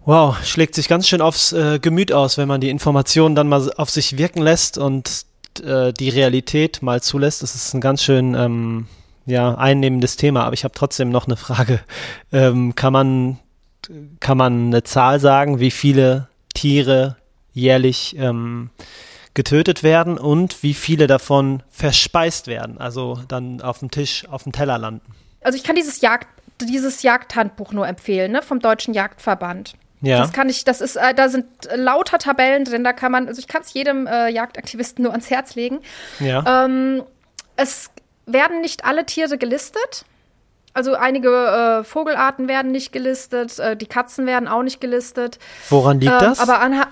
Wow, 0.07 0.41
schlägt 0.45 0.77
sich 0.77 0.87
ganz 0.87 1.09
schön 1.09 1.21
aufs 1.21 1.51
äh, 1.53 1.81
Gemüt 1.81 2.13
aus, 2.13 2.39
wenn 2.39 2.47
man 2.47 2.61
die 2.61 2.71
Informationen 2.71 3.35
dann 3.35 3.49
mal 3.49 3.73
auf 3.77 3.91
sich 3.91 4.17
wirken 4.17 4.41
lässt 4.41 4.79
und 4.79 5.27
äh, 5.65 5.93
die 5.93 6.11
Realität 6.11 6.81
mal 6.81 7.03
zulässt. 7.03 7.43
Das 7.43 7.57
ist 7.57 7.75
ein 7.75 7.81
ganz 7.81 8.05
schön 8.05 8.35
ähm, 8.35 8.87
ja, 9.27 9.57
einnehmendes 9.57 10.17
Thema, 10.17 10.45
aber 10.45 10.55
ich 10.55 10.63
habe 10.63 10.75
trotzdem 10.77 11.11
noch 11.11 11.27
eine 11.27 11.37
Frage. 11.37 11.81
Ähm, 12.33 12.75
kann, 12.77 12.93
man, 12.93 13.39
kann 14.21 14.39
man 14.39 14.67
eine 14.67 14.85
Zahl 14.85 15.19
sagen, 15.19 15.59
wie 15.59 15.71
viele 15.73 16.29
Tiere 16.55 17.17
jährlich 17.53 18.17
ähm, 18.19 18.71
getötet 19.35 19.83
werden 19.83 20.19
und 20.19 20.63
wie 20.63 20.75
viele 20.75 21.09
davon 21.09 21.63
verspeist 21.71 22.47
werden, 22.47 22.79
also 22.79 23.21
dann 23.27 23.61
auf 23.61 23.79
dem 23.81 23.91
Tisch, 23.91 24.29
auf 24.29 24.45
dem 24.45 24.53
Teller 24.53 24.79
landen? 24.79 25.15
Also 25.43 25.57
ich 25.57 25.65
kann 25.65 25.75
dieses 25.75 26.01
Jagd 26.01 26.29
dieses 26.61 27.03
Jagdhandbuch 27.03 27.73
nur 27.73 27.87
empfehlen, 27.87 28.33
ne, 28.33 28.43
vom 28.43 28.61
Deutschen 28.61 28.95
Jagdverband. 28.95 29.75
Ja. 30.07 30.21
Das 30.21 30.33
kann 30.33 30.49
ich, 30.49 30.65
das 30.65 30.81
ist, 30.81 30.97
äh, 30.97 31.15
da 31.15 31.29
sind 31.29 31.47
lauter 31.75 32.19
Tabellen 32.19 32.65
drin, 32.65 32.85
da 32.85 32.93
kann 32.93 33.13
man, 33.13 33.29
also 33.29 33.39
ich 33.39 33.49
kann 33.49 33.63
es 33.63 33.73
jedem 33.75 34.07
äh, 34.07 34.29
Jagdaktivisten 34.29 35.03
nur 35.03 35.13
ans 35.13 35.31
Herz 35.31 35.55
legen. 35.55 35.81
Ja. 36.21 36.65
Ähm, 36.65 37.03
es 37.57 37.91
werden 38.27 38.61
nicht 38.61 38.85
alle 38.85 39.07
Tiere 39.07 39.39
gelistet. 39.39 40.05
Also 40.75 40.95
einige 40.95 41.31
äh, 41.31 41.85
Vogelarten 41.85 42.49
werden 42.49 42.71
nicht 42.71 42.93
gelistet, 42.93 43.59
äh, 43.59 43.77
die 43.77 43.87
Katzen 43.87 44.27
werden 44.27 44.47
auch 44.47 44.63
nicht 44.63 44.81
gelistet. 44.81 45.39
Woran 45.71 46.01
liegt 46.01 46.13
ähm, 46.13 46.19
das? 46.21 46.39
Aber 46.39 46.61
anhand 46.61 46.89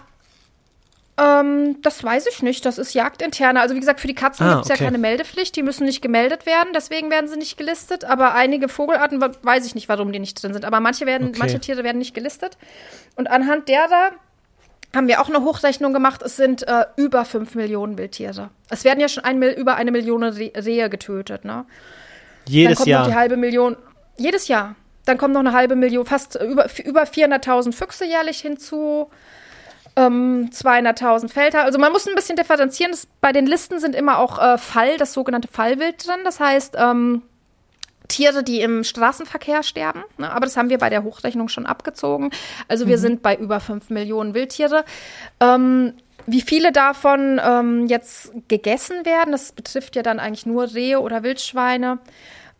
ähm, 1.17 1.81
das 1.83 2.03
weiß 2.03 2.27
ich 2.27 2.43
nicht. 2.43 2.67
Das 2.67 2.79
ist 2.79 2.93
jagdinterne. 2.93 3.61
Also 3.61 3.75
wie 3.77 3.81
gesagt, 3.81 4.01
für 4.01 4.09
die 4.09 4.15
Katzen 4.15 4.47
ah, 4.47 4.55
gibt 4.55 4.65
es 4.65 4.71
okay. 4.71 4.81
ja 4.81 4.87
keine 4.87 4.99
Meldepflicht. 4.99 5.55
Die 5.55 5.63
müssen 5.63 5.85
nicht 5.85 6.03
gemeldet 6.03 6.45
werden, 6.45 6.71
deswegen 6.75 7.11
werden 7.11 7.29
sie 7.29 7.37
nicht 7.37 7.57
gelistet. 7.57 8.05
Aber 8.05 8.35
einige 8.35 8.69
Vogelarten 8.69 9.21
weiß 9.21 9.67
ich 9.67 9.75
nicht, 9.77 9.89
warum 9.89 10.13
die 10.13 10.19
nicht 10.19 10.43
drin 10.43 10.53
sind. 10.53 10.65
Aber 10.65 10.81
manche 10.81 11.07
werden, 11.07 11.29
okay. 11.29 11.39
manche 11.39 11.61
Tiere 11.61 11.85
werden 11.85 11.99
nicht 11.99 12.15
gelistet. 12.15 12.59
Und 13.15 13.31
anhand 13.31 13.69
derer 13.69 14.11
haben 14.93 15.07
wir 15.07 15.21
auch 15.21 15.29
eine 15.29 15.43
Hochrechnung 15.43 15.93
gemacht. 15.93 16.21
Es 16.23 16.37
sind 16.37 16.67
äh, 16.67 16.87
über 16.97 17.25
5 17.25 17.55
Millionen 17.55 17.97
Wildtiere. 17.97 18.51
Es 18.69 18.83
werden 18.85 19.01
ja 19.01 19.09
schon 19.09 19.25
ein, 19.25 19.41
über 19.41 19.77
eine 19.77 19.93
Million 19.93 20.25
Rehe 20.25 20.91
getötet. 20.91 21.45
Ne? 21.45 21.65
Jedes 22.47 22.71
Dann 22.71 22.77
kommt 22.77 22.89
Jahr. 22.89 23.01
Noch 23.03 23.09
die 23.09 23.15
halbe 23.15 23.37
Million. 23.37 23.77
Jedes 24.17 24.49
Jahr. 24.49 24.75
Dann 25.05 25.19
kommt 25.19 25.35
noch 25.35 25.41
eine 25.41 25.53
halbe 25.53 25.77
Million, 25.77 26.07
fast 26.07 26.37
über, 26.37 26.67
über 26.85 27.03
400.000 27.03 27.73
Füchse 27.73 28.05
jährlich 28.07 28.41
hinzu 28.41 29.11
ähm, 29.97 30.51
200.000 30.53 31.29
Felder. 31.29 31.65
Also 31.65 31.79
man 31.79 31.93
muss 31.93 32.07
ein 32.07 32.15
bisschen 32.15 32.37
differenzieren. 32.37 32.93
Das, 32.93 33.07
bei 33.21 33.33
den 33.33 33.47
Listen 33.47 33.79
sind 33.79 33.95
immer 33.95 34.19
auch 34.19 34.39
äh, 34.39 34.59
Fall, 34.59 34.97
das 34.97 35.13
sogenannte 35.13 35.49
Fallwild 35.49 36.07
drin. 36.07 36.21
Das 36.25 36.41
heißt, 36.41 36.77
ähm, 36.79 37.23
Tiere, 38.09 38.43
die 38.43 38.61
im 38.61 38.85
Straßenverkehr 38.85 39.63
sterben. 39.63 40.05
Ne? 40.19 40.31
Aber 40.31 40.47
das 40.47 40.57
haben 40.57 40.69
wir 40.69 40.79
bei 40.79 40.91
der 40.91 41.05
Hochrechnung 41.05 41.49
schon 41.49 41.67
abgezogen. 41.67 42.31
Also 42.69 42.87
wir 42.87 42.97
mhm. 42.97 43.01
sind 43.01 43.23
bei 43.23 43.37
über 43.37 43.61
5 43.61 43.91
Millionen 43.91 44.35
Wildtiere. 44.35 44.85
Ähm, 45.41 45.95
wie 46.27 46.41
viele 46.41 46.73
davon 46.73 47.41
ähm, 47.45 47.87
jetzt 47.87 48.33
gegessen 48.49 49.05
werden, 49.05 49.33
das 49.33 49.53
betrifft 49.53 49.97
ja 49.97 50.03
dann 50.03 50.19
eigentlich 50.19 50.47
nur 50.47 50.75
Rehe 50.75 51.01
oder 51.01 51.23
Wildschweine. 51.23 51.99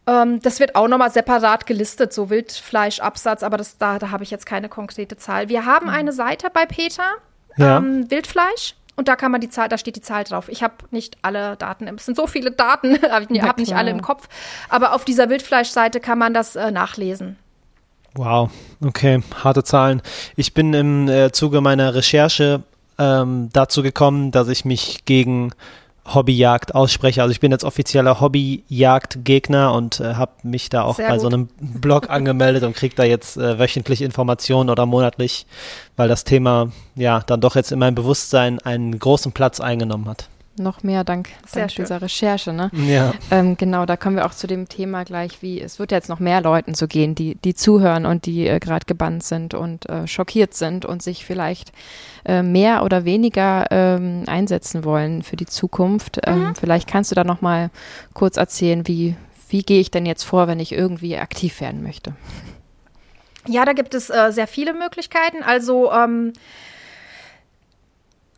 Ähm, 0.07 0.41
das 0.41 0.61
wird 0.61 0.77
auch 0.77 0.89
nochmal 0.89 1.11
separat 1.11 1.67
gelistet, 1.67 2.13
so 2.13 2.29
Wildfleischabsatz, 2.31 3.43
aber 3.43 3.57
das, 3.57 3.79
da, 3.79 3.99
da 3.99 4.11
habe 4.11 4.23
ich 4.23 4.31
jetzt 4.31 4.47
keine 4.47 4.69
konkrete 4.69 5.17
Zahl. 5.17 5.49
Wir 5.49 5.65
haben 5.65 5.87
mhm. 5.87 5.95
eine 5.95 6.13
Seite 6.13 6.49
bei 6.53 6.67
Peter, 6.67 7.15
ja. 7.57 7.79
ähm, 7.79 8.11
Wildfleisch. 8.11 8.75
Und 8.97 9.09
da 9.09 9.17
kann 9.17 9.33
man 9.33 9.41
die 9.41 9.49
Zahl, 9.49 9.69
da 9.69 9.77
steht 9.77 9.97
die 9.97 10.03
Zahl 10.03 10.23
drauf. 10.23 10.49
Ich 10.49 10.63
habe 10.63 10.75
nicht 10.93 11.17
alle 11.23 11.57
Daten, 11.57 11.89
es 11.89 12.05
sind 12.05 12.17
so 12.17 12.29
viele 12.29 12.53
Daten, 12.53 12.95
ich 13.29 13.43
habe 13.43 13.61
nicht 13.61 13.75
alle 13.75 13.91
im 13.91 14.03
Kopf. 14.03 14.29
Aber 14.69 14.93
auf 14.93 15.05
dieser 15.05 15.29
Wildfleischseite 15.31 15.99
kann 16.01 16.19
man 16.19 16.33
das 16.33 16.55
äh, 16.55 16.71
nachlesen. 16.71 17.37
Wow, 18.15 18.51
okay, 18.85 19.23
harte 19.43 19.65
Zahlen. 19.65 20.01
Ich 20.37 20.55
bin 20.55 20.73
im 20.73 21.09
äh, 21.09 21.33
Zuge 21.33 21.61
meiner 21.61 21.97
Recherche 21.97 22.63
ähm, 22.97 23.49
dazu 23.53 23.83
gekommen, 23.83 24.31
dass 24.31 24.47
ich 24.47 24.65
mich 24.65 25.05
gegen 25.05 25.51
Hobbyjagd 26.07 26.75
ausspreche. 26.75 27.23
Also 27.23 27.33
ich 27.33 27.41
bin 27.41 27.51
jetzt 27.51 27.65
offizieller 27.65 28.21
Hobbyjagdgegner 28.21 29.73
und 29.73 30.01
äh, 30.01 30.15
habe 30.15 30.33
mich 30.43 30.69
da 30.69 30.83
auch 30.83 30.97
Sehr 30.97 31.09
bei 31.09 31.15
gut. 31.15 31.21
so 31.23 31.27
einem 31.29 31.49
Blog 31.61 32.11
angemeldet 32.11 32.63
und 32.63 32.77
kriege 32.77 32.95
da 32.95 33.05
jetzt 33.05 33.37
äh, 33.37 33.59
wöchentlich 33.59 34.03
Informationen 34.03 34.71
oder 34.71 34.87
monatlich, 34.87 35.47
weil 35.97 36.09
das 36.09 36.25
Thema 36.25 36.71
ja 36.95 37.21
dann 37.21 37.41
doch 37.41 37.57
jetzt 37.57 37.73
in 37.73 37.79
meinem 37.79 37.95
Bewusstsein 37.95 38.59
einen 38.61 38.99
großen 38.99 39.33
Platz 39.33 39.61
eingenommen 39.61 40.09
hat. 40.09 40.29
Noch 40.57 40.85
mehr 40.85 41.03
dank, 41.03 41.31
dank 41.53 41.75
dieser 41.75 42.01
Recherche, 42.01 42.53
ne? 42.53 42.71
Ja. 42.75 43.13
Ähm, 43.33 43.57
genau, 43.57 43.87
da 43.87 43.97
kommen 43.97 44.15
wir 44.15 44.25
auch 44.25 44.35
zu 44.35 44.47
dem 44.47 44.69
Thema 44.69 45.05
gleich, 45.05 45.43
wie 45.43 45.61
es 45.61 45.81
wird 45.81 45.91
jetzt 45.91 46.09
noch 46.09 46.21
mehr 46.21 46.41
Leuten 46.41 46.75
so 46.75 46.87
gehen, 46.87 47.17
die, 47.17 47.35
die 47.35 47.55
zuhören 47.55 48.07
und 48.07 48.27
die 48.27 48.47
äh, 48.47 48.61
gerade 48.61 48.87
gebannt 48.87 49.25
sind 49.25 49.55
und 49.55 49.89
äh, 49.89 50.07
schockiert 50.07 50.55
sind 50.55 50.85
und 50.85 51.03
sich 51.03 51.25
vielleicht 51.25 51.73
äh, 52.25 52.43
mehr 52.43 52.85
oder 52.85 53.05
weniger 53.05 53.67
ähm, 53.73 54.23
einsetzen 54.27 54.85
wollen 54.85 55.25
für 55.25 55.35
die 55.35 55.47
Zukunft. 55.47 56.21
Ähm, 56.25 56.49
mhm. 56.49 56.55
Vielleicht 56.55 56.89
kannst 56.89 57.11
du 57.11 57.17
da 57.17 57.25
noch 57.25 57.41
mal 57.41 57.71
kurz 58.13 58.37
erzählen, 58.37 58.87
wie, 58.87 59.17
wie 59.49 59.63
gehe 59.63 59.81
ich 59.81 59.91
denn 59.91 60.07
jetzt 60.07 60.23
vor, 60.23 60.47
wenn 60.47 60.61
ich 60.61 60.71
irgendwie 60.71 61.17
aktiv 61.17 61.61
werden 61.61 61.83
möchte? 61.83 62.15
Ja, 63.49 63.65
da 63.65 63.73
gibt 63.73 63.95
es 63.95 64.09
äh, 64.09 64.31
sehr 64.31 64.47
viele 64.47 64.73
Möglichkeiten. 64.73 65.43
Also 65.43 65.93
ähm, 65.93 66.33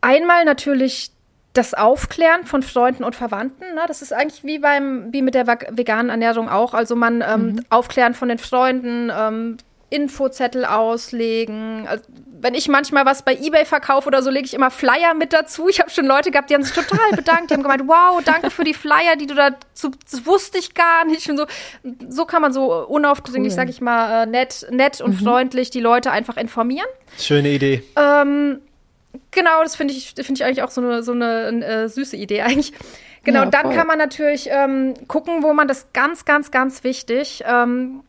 einmal 0.01 0.45
natürlich 0.45 1.11
das 1.57 1.73
Aufklären 1.73 2.45
von 2.45 2.61
Freunden 2.61 3.03
und 3.03 3.15
Verwandten. 3.15 3.73
Ne? 3.73 3.81
Das 3.87 4.01
ist 4.01 4.13
eigentlich 4.13 4.43
wie 4.43 4.59
beim 4.59 5.11
wie 5.11 5.21
mit 5.21 5.33
der 5.33 5.47
veganen 5.47 6.09
Ernährung 6.09 6.49
auch. 6.49 6.73
Also 6.73 6.95
man 6.95 7.21
ähm, 7.21 7.45
mhm. 7.47 7.65
aufklären 7.69 8.13
von 8.13 8.29
den 8.29 8.37
Freunden, 8.37 9.11
ähm, 9.15 9.57
Infozettel 9.89 10.65
auslegen. 10.65 11.87
Also, 11.87 12.03
wenn 12.39 12.53
ich 12.53 12.67
manchmal 12.67 13.05
was 13.05 13.23
bei 13.23 13.35
eBay 13.35 13.63
verkaufe 13.63 14.07
oder 14.07 14.21
so, 14.21 14.29
lege 14.29 14.45
ich 14.45 14.53
immer 14.53 14.69
Flyer 14.69 15.13
mit 15.13 15.31
dazu. 15.31 15.69
Ich 15.69 15.79
habe 15.79 15.89
schon 15.89 16.05
Leute 16.05 16.29
gehabt, 16.29 16.49
die 16.49 16.55
haben 16.55 16.63
sich 16.63 16.75
total 16.75 17.11
bedankt. 17.15 17.49
Die 17.49 17.53
haben 17.53 17.63
gemeint, 17.63 17.83
wow, 17.87 18.21
danke 18.23 18.51
für 18.51 18.65
die 18.65 18.73
Flyer, 18.73 19.15
die 19.17 19.27
du 19.27 19.33
da, 19.33 19.51
zu, 19.73 19.91
das 20.11 20.25
wusste 20.25 20.57
ich 20.57 20.73
gar 20.73 21.05
nicht. 21.05 21.29
Und 21.29 21.37
so, 21.37 21.45
so 22.09 22.25
kann 22.25 22.41
man 22.41 22.51
so 22.51 22.85
unaufdringlich, 22.85 23.53
cool. 23.53 23.55
sag 23.55 23.69
ich 23.69 23.79
mal, 23.79 24.23
äh, 24.23 24.25
nett, 24.25 24.67
nett 24.69 24.99
und 24.99 25.21
mhm. 25.21 25.25
freundlich 25.25 25.69
die 25.69 25.79
Leute 25.79 26.11
einfach 26.11 26.35
informieren. 26.35 26.87
Schöne 27.17 27.49
Idee. 27.49 27.81
Ähm, 27.95 28.59
genau, 29.31 29.63
das 29.63 29.75
finde 29.75 29.93
ich, 29.93 30.13
finde 30.15 30.33
ich 30.33 30.43
eigentlich 30.43 30.63
auch 30.63 30.71
so 30.71 30.81
eine, 30.81 31.03
so 31.03 31.11
eine 31.11 31.65
äh, 31.65 31.89
süße 31.89 32.15
Idee 32.15 32.41
eigentlich. 32.41 32.73
Genau, 33.23 33.43
ja, 33.43 33.45
dann 33.47 33.71
kann 33.71 33.87
man 33.87 33.97
natürlich 33.97 34.47
ähm, 34.49 34.93
gucken, 35.07 35.43
wo 35.43 35.53
man 35.53 35.67
das 35.67 35.91
ganz, 35.91 36.23
ganz, 36.23 36.49
ganz 36.49 36.83
wichtig, 36.83 37.43
ähm, 37.45 38.03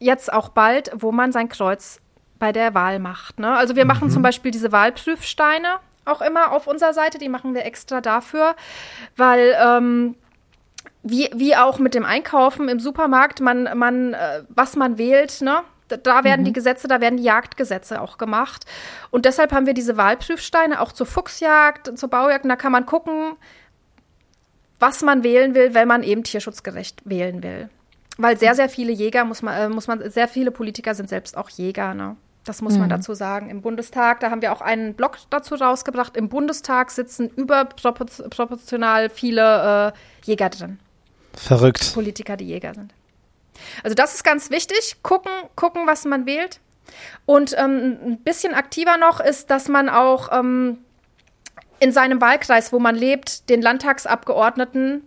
jetzt 0.00 0.32
auch 0.32 0.48
bald, 0.48 0.90
wo 0.94 1.12
man 1.12 1.30
sein 1.30 1.48
Kreuz 1.48 2.00
bei 2.40 2.50
der 2.50 2.74
Wahl 2.74 2.98
macht. 2.98 3.38
Ne? 3.38 3.54
Also 3.54 3.76
wir 3.76 3.84
mhm. 3.84 3.88
machen 3.88 4.10
zum 4.10 4.22
Beispiel 4.22 4.50
diese 4.50 4.72
Wahlprüfsteine 4.72 5.78
auch 6.04 6.20
immer 6.20 6.52
auf 6.52 6.66
unserer 6.66 6.92
Seite, 6.92 7.18
die 7.18 7.28
machen 7.28 7.54
wir 7.54 7.64
extra 7.64 8.00
dafür, 8.00 8.54
weil 9.16 9.56
ähm, 9.64 10.16
wie, 11.02 11.30
wie 11.34 11.56
auch 11.56 11.78
mit 11.78 11.94
dem 11.94 12.04
Einkaufen 12.04 12.68
im 12.68 12.80
Supermarkt, 12.80 13.40
man, 13.40 13.78
man, 13.78 14.14
äh, 14.14 14.42
was 14.48 14.76
man 14.76 14.98
wählt, 14.98 15.40
ne? 15.40 15.62
Da 15.88 16.24
werden 16.24 16.42
mhm. 16.42 16.46
die 16.46 16.52
Gesetze, 16.52 16.88
da 16.88 17.00
werden 17.00 17.18
die 17.18 17.24
Jagdgesetze 17.24 18.00
auch 18.00 18.16
gemacht. 18.16 18.64
Und 19.10 19.26
deshalb 19.26 19.52
haben 19.52 19.66
wir 19.66 19.74
diese 19.74 19.96
Wahlprüfsteine 19.96 20.80
auch 20.80 20.92
zur 20.92 21.06
Fuchsjagd, 21.06 21.98
zur 21.98 22.08
Baujagd. 22.08 22.44
Und 22.44 22.48
da 22.48 22.56
kann 22.56 22.72
man 22.72 22.86
gucken, 22.86 23.36
was 24.80 25.02
man 25.02 25.22
wählen 25.22 25.54
will, 25.54 25.74
wenn 25.74 25.88
man 25.88 26.02
eben 26.02 26.24
tierschutzgerecht 26.24 27.02
wählen 27.04 27.42
will. 27.42 27.68
Weil 28.16 28.38
sehr, 28.38 28.54
sehr 28.54 28.68
viele 28.68 28.92
Jäger, 28.92 29.24
muss 29.24 29.42
man, 29.42 29.54
äh, 29.54 29.68
muss 29.68 29.86
man, 29.86 30.08
sehr 30.10 30.28
viele 30.28 30.50
Politiker 30.50 30.94
sind 30.94 31.08
selbst 31.08 31.36
auch 31.36 31.50
Jäger, 31.50 31.94
ne? 31.94 32.16
Das 32.44 32.60
muss 32.60 32.74
mhm. 32.74 32.80
man 32.80 32.88
dazu 32.90 33.14
sagen. 33.14 33.48
Im 33.48 33.62
Bundestag, 33.62 34.20
da 34.20 34.30
haben 34.30 34.42
wir 34.42 34.52
auch 34.52 34.60
einen 34.60 34.94
Blog 34.94 35.16
dazu 35.30 35.54
rausgebracht. 35.54 36.16
Im 36.16 36.28
Bundestag 36.28 36.90
sitzen 36.90 37.30
überproportional 37.30 39.08
viele 39.08 39.92
äh, 39.94 40.26
Jäger 40.26 40.50
drin. 40.50 40.78
Verrückt. 41.34 41.94
Politiker, 41.94 42.36
die 42.36 42.46
Jäger 42.46 42.74
sind. 42.74 42.92
Also 43.82 43.94
das 43.94 44.14
ist 44.14 44.24
ganz 44.24 44.50
wichtig. 44.50 44.96
Gucken, 45.02 45.32
gucken, 45.56 45.86
was 45.86 46.04
man 46.04 46.26
wählt. 46.26 46.60
Und 47.26 47.54
ähm, 47.56 47.98
ein 48.04 48.18
bisschen 48.18 48.54
aktiver 48.54 48.96
noch 48.96 49.20
ist, 49.20 49.50
dass 49.50 49.68
man 49.68 49.88
auch 49.88 50.30
ähm, 50.32 50.78
in 51.80 51.92
seinem 51.92 52.20
Wahlkreis, 52.20 52.72
wo 52.72 52.78
man 52.78 52.94
lebt, 52.94 53.48
den 53.48 53.62
Landtagsabgeordneten 53.62 55.02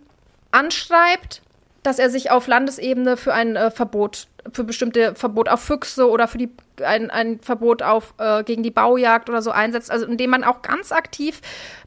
anschreibt 0.50 1.42
dass 1.82 1.98
er 1.98 2.10
sich 2.10 2.30
auf 2.30 2.46
Landesebene 2.46 3.16
für 3.16 3.32
ein 3.32 3.56
äh, 3.56 3.70
Verbot, 3.70 4.28
für 4.52 4.64
bestimmte 4.64 5.14
Verbot 5.14 5.48
auf 5.48 5.60
Füchse 5.60 6.08
oder 6.08 6.28
für 6.28 6.38
die, 6.38 6.50
ein, 6.82 7.10
ein 7.10 7.40
Verbot 7.40 7.82
auf, 7.82 8.14
äh, 8.18 8.44
gegen 8.44 8.62
die 8.62 8.70
Baujagd 8.70 9.28
oder 9.28 9.42
so 9.42 9.50
einsetzt. 9.50 9.90
Also 9.90 10.06
indem 10.06 10.30
man 10.30 10.44
auch 10.44 10.62
ganz 10.62 10.92
aktiv 10.92 11.40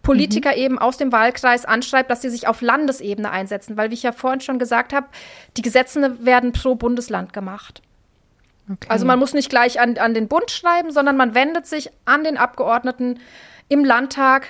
Politiker 0.03 0.51
mhm. 0.51 0.57
eben 0.57 0.79
aus 0.79 0.97
dem 0.97 1.11
Wahlkreis 1.11 1.65
anschreibt, 1.65 2.09
dass 2.09 2.21
sie 2.21 2.29
sich 2.29 2.47
auf 2.47 2.61
Landesebene 2.61 3.29
einsetzen. 3.29 3.77
Weil, 3.77 3.89
wie 3.89 3.95
ich 3.95 4.03
ja 4.03 4.11
vorhin 4.11 4.41
schon 4.41 4.59
gesagt 4.59 4.93
habe, 4.93 5.07
die 5.57 5.61
Gesetze 5.61 6.25
werden 6.25 6.51
pro 6.51 6.75
Bundesland 6.75 7.33
gemacht. 7.33 7.81
Okay. 8.71 8.87
Also 8.89 9.05
man 9.05 9.19
muss 9.19 9.33
nicht 9.33 9.49
gleich 9.49 9.79
an, 9.79 9.97
an 9.97 10.13
den 10.13 10.27
Bund 10.27 10.51
schreiben, 10.51 10.91
sondern 10.91 11.17
man 11.17 11.35
wendet 11.35 11.65
sich 11.65 11.89
an 12.05 12.23
den 12.23 12.37
Abgeordneten 12.37 13.19
im 13.69 13.85
Landtag, 13.85 14.47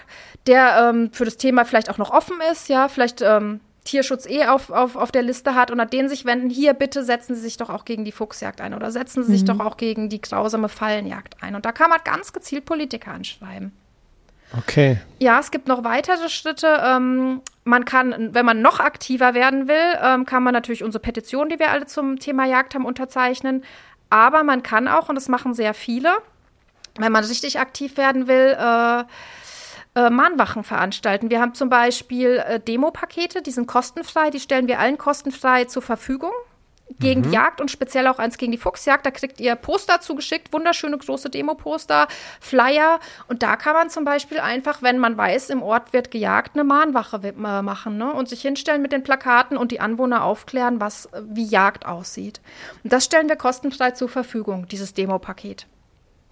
der 0.47 0.89
ähm, 0.89 1.11
für 1.13 1.25
das 1.25 1.37
Thema 1.37 1.65
vielleicht 1.65 1.89
auch 1.89 1.97
noch 1.97 2.11
offen 2.11 2.37
ist, 2.51 2.69
ja, 2.69 2.87
vielleicht 2.87 3.21
ähm, 3.21 3.61
Tierschutz 3.83 4.27
eh 4.27 4.45
auf, 4.45 4.69
auf, 4.69 4.95
auf 4.95 5.11
der 5.11 5.23
Liste 5.23 5.55
hat 5.55 5.71
und 5.71 5.79
an 5.79 5.89
den 5.89 6.07
sich 6.07 6.25
wenden, 6.25 6.49
hier 6.49 6.73
bitte 6.73 7.03
setzen 7.03 7.35
Sie 7.35 7.41
sich 7.41 7.57
doch 7.57 7.69
auch 7.69 7.83
gegen 7.83 8.05
die 8.05 8.11
Fuchsjagd 8.11 8.61
ein 8.61 8.73
oder 8.73 8.91
setzen 8.91 9.23
Sie 9.23 9.31
sich 9.31 9.41
mhm. 9.41 9.57
doch 9.57 9.59
auch 9.59 9.77
gegen 9.77 10.09
die 10.09 10.21
grausame 10.21 10.69
Fallenjagd 10.69 11.41
ein. 11.41 11.55
Und 11.55 11.65
da 11.65 11.71
kann 11.71 11.89
man 11.89 11.99
ganz 12.03 12.31
gezielt 12.31 12.65
Politiker 12.65 13.11
anschreiben. 13.11 13.71
Okay. 14.57 14.99
Ja, 15.19 15.39
es 15.39 15.49
gibt 15.49 15.67
noch 15.67 15.83
weitere 15.83 16.29
Schritte. 16.29 16.81
Ähm, 16.83 17.41
man 17.63 17.85
kann, 17.85 18.33
wenn 18.33 18.45
man 18.45 18.61
noch 18.61 18.79
aktiver 18.79 19.33
werden 19.33 19.67
will, 19.67 19.97
ähm, 20.03 20.25
kann 20.25 20.43
man 20.43 20.53
natürlich 20.53 20.83
unsere 20.83 21.01
Petition, 21.01 21.49
die 21.49 21.57
wir 21.57 21.71
alle 21.71 21.85
zum 21.85 22.19
Thema 22.19 22.45
Jagd 22.45 22.75
haben, 22.75 22.85
unterzeichnen. 22.85 23.63
Aber 24.09 24.43
man 24.43 24.61
kann 24.61 24.87
auch, 24.87 25.09
und 25.09 25.15
das 25.15 25.29
machen 25.29 25.53
sehr 25.53 25.73
viele, 25.73 26.11
wenn 26.99 27.13
man 27.13 27.23
richtig 27.23 27.59
aktiv 27.59 27.95
werden 27.97 28.27
will, 28.27 28.57
äh, 28.59 29.03
äh, 29.95 30.09
Mahnwachen 30.09 30.63
veranstalten. 30.63 31.29
Wir 31.29 31.41
haben 31.41 31.53
zum 31.53 31.69
Beispiel 31.69 32.37
äh, 32.37 32.59
Demopakete, 32.59 33.41
die 33.41 33.51
sind 33.51 33.67
kostenfrei, 33.67 34.29
die 34.29 34.39
stellen 34.39 34.67
wir 34.67 34.79
allen 34.79 34.97
kostenfrei 34.97 35.65
zur 35.65 35.81
Verfügung 35.81 36.31
gegen 36.99 37.21
mhm. 37.21 37.25
die 37.25 37.31
Jagd 37.31 37.61
und 37.61 37.71
speziell 37.71 38.07
auch 38.07 38.19
eins 38.19 38.37
gegen 38.37 38.51
die 38.51 38.57
Fuchsjagd. 38.57 39.05
Da 39.05 39.11
kriegt 39.11 39.39
ihr 39.39 39.55
Poster 39.55 40.01
zugeschickt, 40.01 40.53
wunderschöne 40.53 40.97
große 40.97 41.29
Demo-Poster, 41.29 42.07
Flyer. 42.39 42.99
Und 43.27 43.43
da 43.43 43.55
kann 43.55 43.73
man 43.73 43.89
zum 43.89 44.03
Beispiel 44.03 44.39
einfach, 44.39 44.81
wenn 44.81 44.99
man 44.99 45.17
weiß, 45.17 45.49
im 45.49 45.61
Ort 45.61 45.93
wird 45.93 46.11
gejagt, 46.11 46.55
eine 46.55 46.63
Mahnwache 46.63 47.19
äh, 47.23 47.61
machen 47.61 47.97
ne? 47.97 48.13
und 48.13 48.29
sich 48.29 48.41
hinstellen 48.41 48.81
mit 48.81 48.91
den 48.91 49.03
Plakaten 49.03 49.57
und 49.57 49.71
die 49.71 49.79
Anwohner 49.79 50.23
aufklären, 50.23 50.79
was 50.79 51.09
wie 51.21 51.45
Jagd 51.45 51.85
aussieht. 51.85 52.41
Und 52.83 52.93
das 52.93 53.05
stellen 53.05 53.29
wir 53.29 53.35
kostenfrei 53.35 53.91
zur 53.91 54.09
Verfügung, 54.09 54.67
dieses 54.67 54.93
Demo-Paket. 54.93 55.67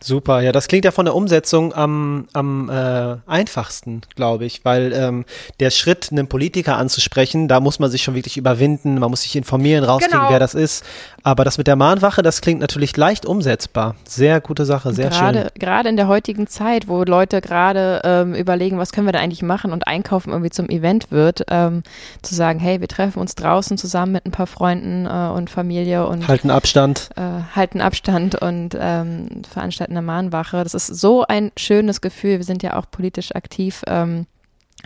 Super, 0.02 0.41
ja, 0.41 0.52
das 0.52 0.68
klingt 0.68 0.86
ja 0.86 0.91
von 0.91 1.06
der 1.06 1.16
Umsetzung 1.16 1.74
am, 1.74 2.28
am 2.34 2.70
äh, 2.70 3.18
einfachsten, 3.28 4.02
glaube 4.16 4.45
ich, 4.45 4.64
weil 4.64 4.93
ähm, 4.93 5.26
der 5.60 5.72
Schritt, 5.72 6.10
einen 6.12 6.28
Politiker 6.28 6.78
anzusprechen, 6.78 7.47
da 7.47 7.60
muss 7.60 7.80
man 7.80 7.91
sich 7.91 8.04
schon 8.04 8.16
wirklich 8.16 8.38
überwinden, 8.38 8.97
man 9.00 9.10
muss 9.10 9.24
sich 9.24 9.36
informieren, 9.36 9.84
rauskriegen, 9.84 10.20
genau. 10.20 10.32
wer 10.32 10.39
das 10.39 10.54
ist. 10.54 10.86
Aber 11.24 11.43
das 11.43 11.58
mit 11.58 11.68
der 11.68 11.76
Mahnwache, 11.76 12.22
das 12.22 12.41
klingt 12.41 12.62
natürlich 12.62 12.95
leicht 12.95 13.26
umsetzbar. 13.26 13.95
Sehr 14.06 14.39
gute 14.39 14.66
Sache, 14.66 14.93
sehr 14.93 15.10
gerade, 15.10 15.39
schön. 15.39 15.50
Gerade 15.60 15.89
in 15.89 15.97
der 15.97 16.08
heutigen 16.08 16.47
Zeit, 16.47 16.88
wo 16.88 17.04
Leute 17.04 17.41
gerade 17.41 18.02
ähm, 18.04 18.34
überlegen, 18.34 18.78
was 18.78 18.91
können 18.91 19.08
wir 19.08 19.12
da 19.12 19.20
eigentlich 19.20 19.41
machen 19.41 19.74
und 19.74 19.88
einkaufen 19.88 20.32
irgendwie 20.32 20.50
zum 20.50 20.70
Event 20.70 21.12
wird, 21.12 21.45
ähm, 21.50 21.84
zu 22.22 22.36
sagen, 22.36 22.60
hey, 22.60 22.80
wir 22.80 22.88
treffen 22.88 23.20
uns 23.20 23.36
draußen 23.36 23.78
zusammen 23.78 24.14
mit 24.14 24.26
ein 24.26 24.32
paar 24.32 24.47
Freunden 24.47 25.06
äh, 25.06 25.10
und 25.36 25.50
Familie 25.50 26.08
und 26.08 26.28
halten 26.28 26.52
Abstand, 26.52 27.10
äh, 27.16 27.22
halten 27.56 27.82
Abstand 27.82 28.36
und 28.36 28.78
ähm, 28.80 29.28
veranstalten 29.50 29.88
eine 29.89 30.01
Mahnwache. 30.01 30.63
Das 30.63 30.73
ist 30.73 30.87
so 30.87 31.25
ein 31.25 31.51
schönes 31.57 32.01
Gefühl. 32.01 32.37
Wir 32.37 32.43
sind 32.43 32.63
ja 32.63 32.75
auch 32.77 32.89
politisch 32.89 33.35
aktiv. 33.35 33.83
Ähm, 33.87 34.25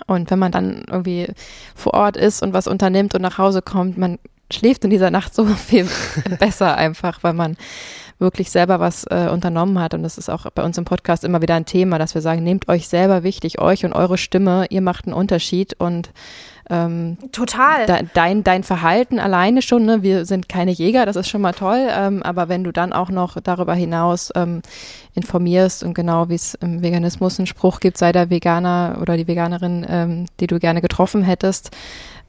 und 0.07 0.31
wenn 0.31 0.39
man 0.39 0.51
dann 0.51 0.85
irgendwie 0.89 1.27
vor 1.75 1.93
Ort 1.93 2.17
ist 2.17 2.41
und 2.41 2.53
was 2.53 2.67
unternimmt 2.67 3.13
und 3.15 3.21
nach 3.21 3.37
Hause 3.37 3.61
kommt, 3.61 3.97
man 3.97 4.19
schläft 4.51 4.83
in 4.83 4.89
dieser 4.89 5.11
Nacht 5.11 5.33
so 5.33 5.45
viel 5.45 5.87
besser 6.39 6.75
einfach, 6.75 7.23
weil 7.23 7.33
man 7.33 7.57
wirklich 8.19 8.51
selber 8.51 8.79
was 8.79 9.05
äh, 9.05 9.29
unternommen 9.31 9.79
hat. 9.79 9.93
Und 9.93 10.03
das 10.03 10.17
ist 10.17 10.29
auch 10.29 10.49
bei 10.51 10.63
uns 10.63 10.77
im 10.77 10.85
Podcast 10.85 11.23
immer 11.23 11.41
wieder 11.41 11.55
ein 11.55 11.65
Thema, 11.65 11.97
dass 11.97 12.15
wir 12.15 12.21
sagen, 12.21 12.43
nehmt 12.43 12.69
euch 12.69 12.87
selber 12.87 13.23
wichtig, 13.23 13.59
euch 13.59 13.85
und 13.85 13.93
eure 13.93 14.17
Stimme, 14.17 14.65
ihr 14.69 14.81
macht 14.81 15.05
einen 15.05 15.13
Unterschied 15.13 15.73
und 15.79 16.11
ähm, 16.69 17.17
Total. 17.31 17.85
De, 17.85 18.05
dein, 18.13 18.43
dein 18.43 18.63
Verhalten 18.63 19.19
alleine 19.19 19.61
schon, 19.61 19.85
ne? 19.85 20.01
wir 20.01 20.25
sind 20.25 20.47
keine 20.47 20.71
Jäger, 20.71 21.05
das 21.05 21.15
ist 21.15 21.27
schon 21.27 21.41
mal 21.41 21.53
toll, 21.53 21.87
ähm, 21.89 22.23
aber 22.23 22.47
wenn 22.47 22.63
du 22.63 22.71
dann 22.71 22.93
auch 22.93 23.09
noch 23.09 23.37
darüber 23.41 23.73
hinaus 23.73 24.31
ähm, 24.35 24.61
informierst 25.13 25.83
und 25.83 25.93
genau 25.93 26.29
wie 26.29 26.35
es 26.35 26.53
im 26.55 26.81
Veganismus 26.81 27.39
einen 27.39 27.47
Spruch 27.47 27.79
gibt, 27.79 27.97
sei 27.97 28.11
der 28.11 28.29
Veganer 28.29 28.97
oder 29.01 29.17
die 29.17 29.27
Veganerin, 29.27 29.85
ähm, 29.89 30.25
die 30.39 30.47
du 30.47 30.59
gerne 30.59 30.81
getroffen 30.81 31.23
hättest, 31.23 31.71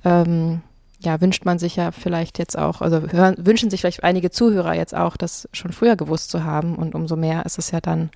ähm, 0.04 0.62
ja, 1.00 1.20
wünscht 1.20 1.44
man 1.44 1.58
sich 1.58 1.76
ja 1.76 1.92
vielleicht 1.92 2.38
jetzt 2.38 2.58
auch, 2.58 2.80
also 2.80 3.00
hören, 3.10 3.36
wünschen 3.38 3.70
sich 3.70 3.82
vielleicht 3.82 4.02
einige 4.02 4.30
Zuhörer 4.30 4.74
jetzt 4.74 4.96
auch, 4.96 5.16
das 5.16 5.48
schon 5.52 5.72
früher 5.72 5.96
gewusst 5.96 6.30
zu 6.30 6.44
haben 6.44 6.74
und 6.76 6.94
umso 6.94 7.14
mehr 7.14 7.44
ist 7.46 7.58
es 7.58 7.70
ja 7.70 7.80
dann 7.80 8.10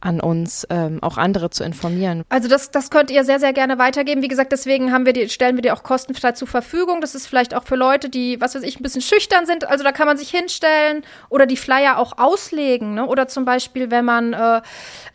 an 0.00 0.20
uns, 0.20 0.66
ähm, 0.70 0.98
auch 1.02 1.18
andere 1.18 1.50
zu 1.50 1.64
informieren. 1.64 2.24
Also 2.28 2.48
das, 2.48 2.70
das 2.70 2.90
könnt 2.90 3.10
ihr 3.10 3.24
sehr, 3.24 3.38
sehr 3.38 3.52
gerne 3.52 3.78
weitergeben. 3.78 4.22
Wie 4.22 4.28
gesagt, 4.28 4.52
deswegen 4.52 4.92
haben 4.92 5.06
wir 5.06 5.12
die, 5.12 5.28
stellen 5.28 5.56
wir 5.56 5.62
die 5.62 5.70
auch 5.70 5.82
kostenfrei 5.82 6.32
zur 6.32 6.48
Verfügung. 6.48 7.00
Das 7.00 7.14
ist 7.14 7.26
vielleicht 7.26 7.54
auch 7.54 7.64
für 7.64 7.76
Leute, 7.76 8.08
die, 8.08 8.40
was 8.40 8.54
weiß 8.54 8.62
ich, 8.62 8.80
ein 8.80 8.82
bisschen 8.82 9.02
schüchtern 9.02 9.46
sind. 9.46 9.68
Also 9.68 9.84
da 9.84 9.92
kann 9.92 10.06
man 10.06 10.16
sich 10.16 10.30
hinstellen 10.30 11.02
oder 11.28 11.46
die 11.46 11.56
Flyer 11.56 11.98
auch 11.98 12.18
auslegen. 12.18 12.94
Ne? 12.94 13.06
Oder 13.06 13.28
zum 13.28 13.44
Beispiel, 13.44 13.90
wenn 13.90 14.04
man 14.04 14.32
äh, 14.32 14.62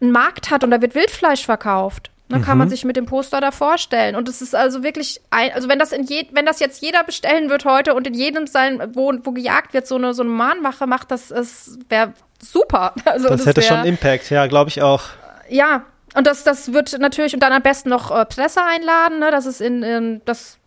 einen 0.01 0.11
Markt 0.11 0.51
hat 0.51 0.63
und 0.63 0.71
da 0.71 0.81
wird 0.81 0.95
Wildfleisch 0.95 1.45
verkauft. 1.45 2.11
Dann 2.29 2.41
mhm. 2.41 2.45
kann 2.45 2.57
man 2.57 2.67
mhm. 2.67 2.71
sich 2.71 2.85
mit 2.85 2.95
dem 2.95 3.05
Poster 3.05 3.39
da 3.39 3.51
vorstellen. 3.51 4.15
Und 4.15 4.27
es 4.27 4.41
ist 4.41 4.55
also 4.55 4.83
wirklich, 4.83 5.21
ein, 5.29 5.51
also 5.53 5.69
wenn 5.69 5.77
das 5.77 5.91
in 5.91 6.03
je, 6.03 6.27
wenn 6.31 6.45
das 6.45 6.59
jetzt 6.59 6.81
jeder 6.81 7.03
bestellen 7.03 7.49
wird 7.49 7.65
heute 7.65 7.93
und 7.93 8.07
in 8.07 8.15
jedem 8.15 8.47
sein, 8.47 8.81
wo, 8.93 9.13
wo 9.23 9.31
gejagt 9.31 9.73
wird, 9.73 9.85
so 9.85 9.95
eine, 9.95 10.13
so 10.13 10.23
eine 10.23 10.31
Mahnwache 10.31 10.87
macht, 10.87 11.11
das, 11.11 11.27
das 11.27 11.77
wäre 11.89 12.13
super. 12.41 12.93
Also 13.05 13.29
das, 13.29 13.37
das 13.37 13.47
hätte 13.47 13.61
wär, 13.61 13.67
schon 13.67 13.85
Impact, 13.85 14.29
ja, 14.31 14.47
glaube 14.47 14.69
ich 14.69 14.81
auch. 14.81 15.03
Ja, 15.49 15.83
und 16.15 16.25
das, 16.25 16.43
das 16.43 16.73
wird 16.73 16.97
natürlich 16.99 17.33
und 17.33 17.41
dann 17.41 17.53
am 17.53 17.61
besten 17.61 17.89
noch 17.89 18.09
äh, 18.09 18.25
Presse 18.25 18.61
einladen, 18.63 19.19
ne? 19.19 19.31
Das 19.31 19.45
ist 19.45 19.61
in, 19.61 19.83
in 19.83 20.21
das 20.25 20.55
äh, 20.55 20.64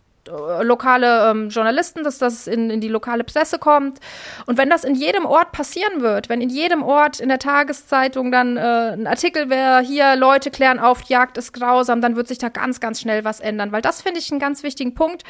lokale 0.61 1.29
ähm, 1.29 1.49
Journalisten, 1.49 2.03
dass 2.03 2.17
das 2.17 2.47
in, 2.47 2.69
in 2.69 2.81
die 2.81 2.87
lokale 2.87 3.23
Presse 3.23 3.59
kommt. 3.59 3.99
Und 4.45 4.57
wenn 4.57 4.69
das 4.69 4.83
in 4.83 4.95
jedem 4.95 5.25
Ort 5.25 5.51
passieren 5.51 6.01
wird, 6.01 6.29
wenn 6.29 6.41
in 6.41 6.49
jedem 6.49 6.83
Ort 6.83 7.19
in 7.19 7.29
der 7.29 7.39
Tageszeitung 7.39 8.31
dann 8.31 8.57
äh, 8.57 8.93
ein 8.93 9.07
Artikel 9.07 9.49
wäre, 9.49 9.81
hier 9.81 10.15
Leute 10.15 10.51
klären 10.51 10.79
auf, 10.79 11.03
Jagd 11.03 11.37
ist 11.37 11.53
grausam, 11.53 12.01
dann 12.01 12.15
wird 12.15 12.27
sich 12.27 12.37
da 12.37 12.49
ganz, 12.49 12.79
ganz 12.79 13.01
schnell 13.01 13.23
was 13.23 13.39
ändern. 13.39 13.71
Weil 13.71 13.81
das 13.81 14.01
finde 14.01 14.19
ich 14.19 14.31
einen 14.31 14.39
ganz 14.39 14.63
wichtigen 14.63 14.93
Punkt. 14.93 15.23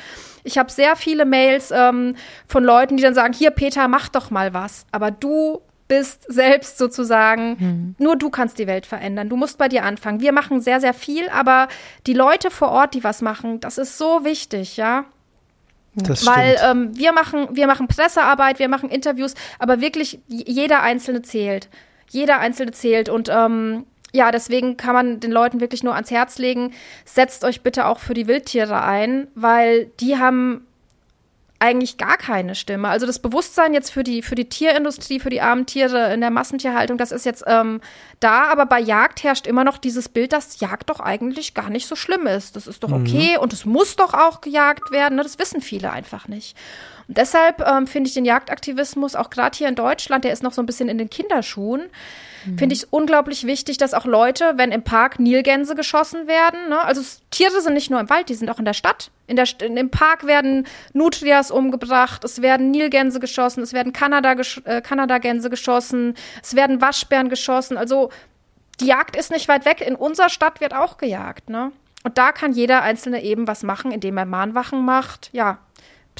Ich 0.43 0.57
habe 0.57 0.71
sehr 0.71 0.95
viele 0.95 1.25
Mails 1.25 1.71
ähm, 1.71 2.15
von 2.47 2.63
Leuten, 2.63 2.97
die 2.97 3.03
dann 3.03 3.13
sagen, 3.13 3.33
hier 3.33 3.51
Peter, 3.51 3.87
mach 3.87 4.09
doch 4.09 4.31
mal 4.31 4.53
was. 4.53 4.85
Aber 4.91 5.11
du 5.11 5.61
bist 5.89 6.31
selbst 6.31 6.77
sozusagen, 6.77 7.57
mhm. 7.59 7.95
nur 7.97 8.15
du 8.15 8.29
kannst 8.29 8.59
die 8.59 8.67
Welt 8.67 8.85
verändern. 8.85 9.27
Du 9.27 9.35
musst 9.35 9.57
bei 9.57 9.67
dir 9.67 9.83
anfangen. 9.83 10.21
Wir 10.21 10.31
machen 10.31 10.61
sehr, 10.61 10.79
sehr 10.79 10.93
viel, 10.93 11.27
aber 11.29 11.67
die 12.07 12.13
Leute 12.13 12.51
vor 12.51 12.69
Ort, 12.69 12.93
die 12.93 13.03
was 13.03 13.21
machen, 13.21 13.59
das 13.59 13.77
ist 13.77 13.97
so 13.97 14.23
wichtig, 14.23 14.77
ja. 14.77 15.05
Das 15.95 16.25
Weil 16.25 16.57
ähm, 16.63 16.95
wir 16.95 17.11
machen, 17.11 17.47
wir 17.51 17.65
machen 17.65 17.87
Pressearbeit, 17.87 18.59
wir 18.59 18.69
machen 18.69 18.89
Interviews, 18.89 19.33
aber 19.57 19.81
wirklich 19.81 20.19
jeder 20.27 20.81
Einzelne 20.81 21.23
zählt. 21.23 21.67
Jeder 22.09 22.39
Einzelne 22.39 22.71
zählt. 22.71 23.09
Und 23.09 23.27
ähm, 23.29 23.87
ja, 24.13 24.31
deswegen 24.31 24.77
kann 24.77 24.93
man 24.93 25.19
den 25.19 25.31
Leuten 25.31 25.59
wirklich 25.59 25.83
nur 25.83 25.95
ans 25.95 26.11
Herz 26.11 26.37
legen, 26.37 26.71
setzt 27.03 27.43
euch 27.43 27.61
bitte 27.61 27.87
auch 27.87 27.99
für 27.99 28.13
die 28.13 28.27
Wildtiere 28.27 28.83
ein, 28.83 29.27
weil 29.33 29.87
die 29.99 30.17
haben 30.17 30.67
eigentlich 31.59 31.97
gar 31.97 32.17
keine 32.17 32.55
Stimme. 32.55 32.87
Also 32.87 33.05
das 33.05 33.19
Bewusstsein 33.19 33.73
jetzt 33.73 33.91
für 33.91 34.03
die, 34.03 34.21
für 34.21 34.35
die 34.35 34.47
Tierindustrie, 34.47 35.19
für 35.19 35.29
die 35.29 35.41
armen 35.41 35.65
Tiere 35.65 36.13
in 36.13 36.21
der 36.21 36.31
Massentierhaltung, 36.31 36.97
das 36.97 37.11
ist 37.11 37.25
jetzt 37.25 37.43
ähm, 37.47 37.81
da, 38.21 38.45
aber 38.45 38.65
bei 38.65 38.79
Jagd 38.79 39.23
herrscht 39.23 39.45
immer 39.45 39.65
noch 39.65 39.77
dieses 39.77 40.07
Bild, 40.07 40.31
dass 40.31 40.61
Jagd 40.61 40.89
doch 40.89 41.01
eigentlich 41.01 41.53
gar 41.53 41.69
nicht 41.69 41.85
so 41.87 41.97
schlimm 41.97 42.27
ist. 42.27 42.55
Das 42.55 42.65
ist 42.65 42.83
doch 42.83 42.89
mhm. 42.89 43.01
okay 43.05 43.35
mhm. 43.35 43.43
und 43.43 43.53
es 43.53 43.65
muss 43.65 43.97
doch 43.97 44.13
auch 44.13 44.39
gejagt 44.39 44.91
werden. 44.91 45.17
Ne? 45.17 45.23
Das 45.23 45.37
wissen 45.37 45.61
viele 45.61 45.91
einfach 45.91 46.29
nicht. 46.29 46.55
Und 47.09 47.17
deshalb 47.17 47.59
ähm, 47.61 47.87
finde 47.87 48.07
ich 48.07 48.13
den 48.13 48.25
Jagdaktivismus 48.25 49.15
auch 49.15 49.29
gerade 49.29 49.57
hier 49.57 49.67
in 49.67 49.75
Deutschland, 49.75 50.23
der 50.23 50.31
ist 50.31 50.43
noch 50.43 50.53
so 50.53 50.61
ein 50.61 50.65
bisschen 50.65 50.87
in 50.87 50.97
den 50.97 51.09
Kinderschuhen 51.09 51.89
mhm. 52.45 52.57
finde 52.57 52.73
ich 52.73 52.83
es 52.83 52.87
unglaublich 52.89 53.45
wichtig, 53.45 53.77
dass 53.77 53.93
auch 53.93 54.05
Leute, 54.05 54.53
wenn 54.55 54.71
im 54.71 54.83
Park 54.83 55.19
Nilgänse 55.19 55.75
geschossen 55.75 56.27
werden, 56.27 56.69
ne, 56.69 56.81
also 56.81 57.01
Tiere 57.31 57.61
sind 57.61 57.73
nicht 57.73 57.89
nur 57.89 57.99
im 57.99 58.09
Wald, 58.09 58.29
die 58.29 58.35
sind 58.35 58.49
auch 58.49 58.59
in 58.59 58.65
der 58.65 58.73
Stadt. 58.73 59.11
In 59.27 59.35
der, 59.35 59.45
in, 59.61 59.77
Im 59.77 59.91
Park 59.91 60.25
werden 60.25 60.65
Nutrias 60.93 61.51
umgebracht, 61.51 62.23
es 62.23 62.41
werden 62.41 62.71
Nilgänse 62.71 63.19
geschossen, 63.19 63.61
es 63.61 63.73
werden 63.73 63.93
Kanada, 63.93 64.35
äh, 64.65 64.81
Kanadagänse 64.81 65.49
geschossen, 65.49 66.15
es 66.41 66.55
werden 66.55 66.81
Waschbären 66.81 67.29
geschossen. 67.29 67.77
Also 67.77 68.09
die 68.79 68.87
Jagd 68.87 69.15
ist 69.15 69.31
nicht 69.31 69.47
weit 69.47 69.65
weg. 69.65 69.81
In 69.81 69.95
unserer 69.95 70.29
Stadt 70.29 70.61
wird 70.61 70.73
auch 70.73 70.97
gejagt. 70.97 71.49
Ne? 71.49 71.71
Und 72.03 72.17
da 72.17 72.31
kann 72.31 72.53
jeder 72.53 72.81
Einzelne 72.81 73.23
eben 73.23 73.47
was 73.47 73.63
machen, 73.63 73.91
indem 73.91 74.17
er 74.17 74.25
Mahnwachen 74.25 74.83
macht. 74.83 75.29
Ja, 75.33 75.59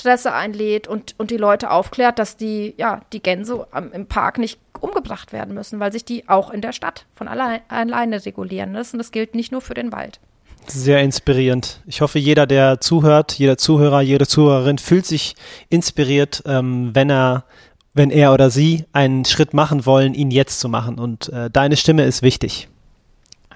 Presse 0.01 0.33
einlädt 0.33 0.87
und, 0.87 1.15
und 1.17 1.31
die 1.31 1.37
Leute 1.37 1.71
aufklärt, 1.71 2.19
dass 2.19 2.37
die, 2.37 2.73
ja, 2.77 3.01
die 3.13 3.21
Gänse 3.21 3.67
im 3.93 4.05
Park 4.07 4.37
nicht 4.37 4.59
umgebracht 4.79 5.33
werden 5.33 5.53
müssen, 5.53 5.79
weil 5.79 5.91
sich 5.91 6.05
die 6.05 6.27
auch 6.29 6.49
in 6.49 6.61
der 6.61 6.73
Stadt 6.73 7.05
von 7.13 7.27
allein, 7.27 7.61
alleine 7.67 8.25
regulieren 8.25 8.71
müssen. 8.71 8.97
Das 8.97 9.11
gilt 9.11 9.35
nicht 9.35 9.51
nur 9.51 9.61
für 9.61 9.73
den 9.73 9.91
Wald. 9.91 10.19
Sehr 10.67 11.01
inspirierend. 11.01 11.81
Ich 11.85 12.01
hoffe, 12.01 12.19
jeder, 12.19 12.45
der 12.45 12.79
zuhört, 12.79 13.33
jeder 13.33 13.57
Zuhörer, 13.57 14.01
jede 14.01 14.27
Zuhörerin 14.27 14.77
fühlt 14.77 15.05
sich 15.05 15.35
inspiriert, 15.69 16.43
ähm, 16.45 16.91
wenn 16.93 17.09
er, 17.09 17.45
wenn 17.93 18.11
er 18.11 18.33
oder 18.33 18.49
sie 18.49 18.85
einen 18.93 19.25
Schritt 19.25 19.53
machen 19.53 19.85
wollen, 19.85 20.13
ihn 20.13 20.31
jetzt 20.31 20.59
zu 20.59 20.69
machen. 20.69 20.99
Und 20.99 21.29
äh, 21.29 21.49
deine 21.49 21.75
Stimme 21.75 22.05
ist 22.05 22.21
wichtig. 22.21 22.67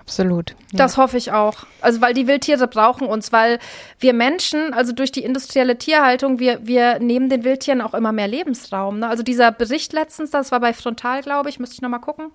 Absolut. 0.05 0.49
Ja. 0.49 0.55
Das 0.79 0.97
hoffe 0.97 1.17
ich 1.17 1.31
auch. 1.31 1.65
Also, 1.79 2.01
weil 2.01 2.13
die 2.13 2.27
Wildtiere 2.27 2.67
brauchen 2.67 3.07
uns, 3.07 3.31
weil 3.31 3.59
wir 3.99 4.13
Menschen, 4.13 4.73
also 4.73 4.91
durch 4.91 5.11
die 5.13 5.23
industrielle 5.23 5.77
Tierhaltung, 5.77 6.39
wir, 6.39 6.59
wir 6.67 6.99
nehmen 6.99 7.29
den 7.29 7.43
Wildtieren 7.45 7.81
auch 7.81 7.93
immer 7.93 8.11
mehr 8.11 8.27
Lebensraum. 8.27 8.99
Ne? 8.99 9.07
Also 9.07 9.23
dieser 9.23 9.51
Bericht 9.51 9.93
letztens, 9.93 10.31
das 10.31 10.51
war 10.51 10.59
bei 10.59 10.73
Frontal, 10.73 11.21
glaube 11.21 11.49
ich, 11.49 11.57
müsste 11.59 11.75
ich 11.75 11.81
nochmal 11.81 12.01
gucken. 12.01 12.31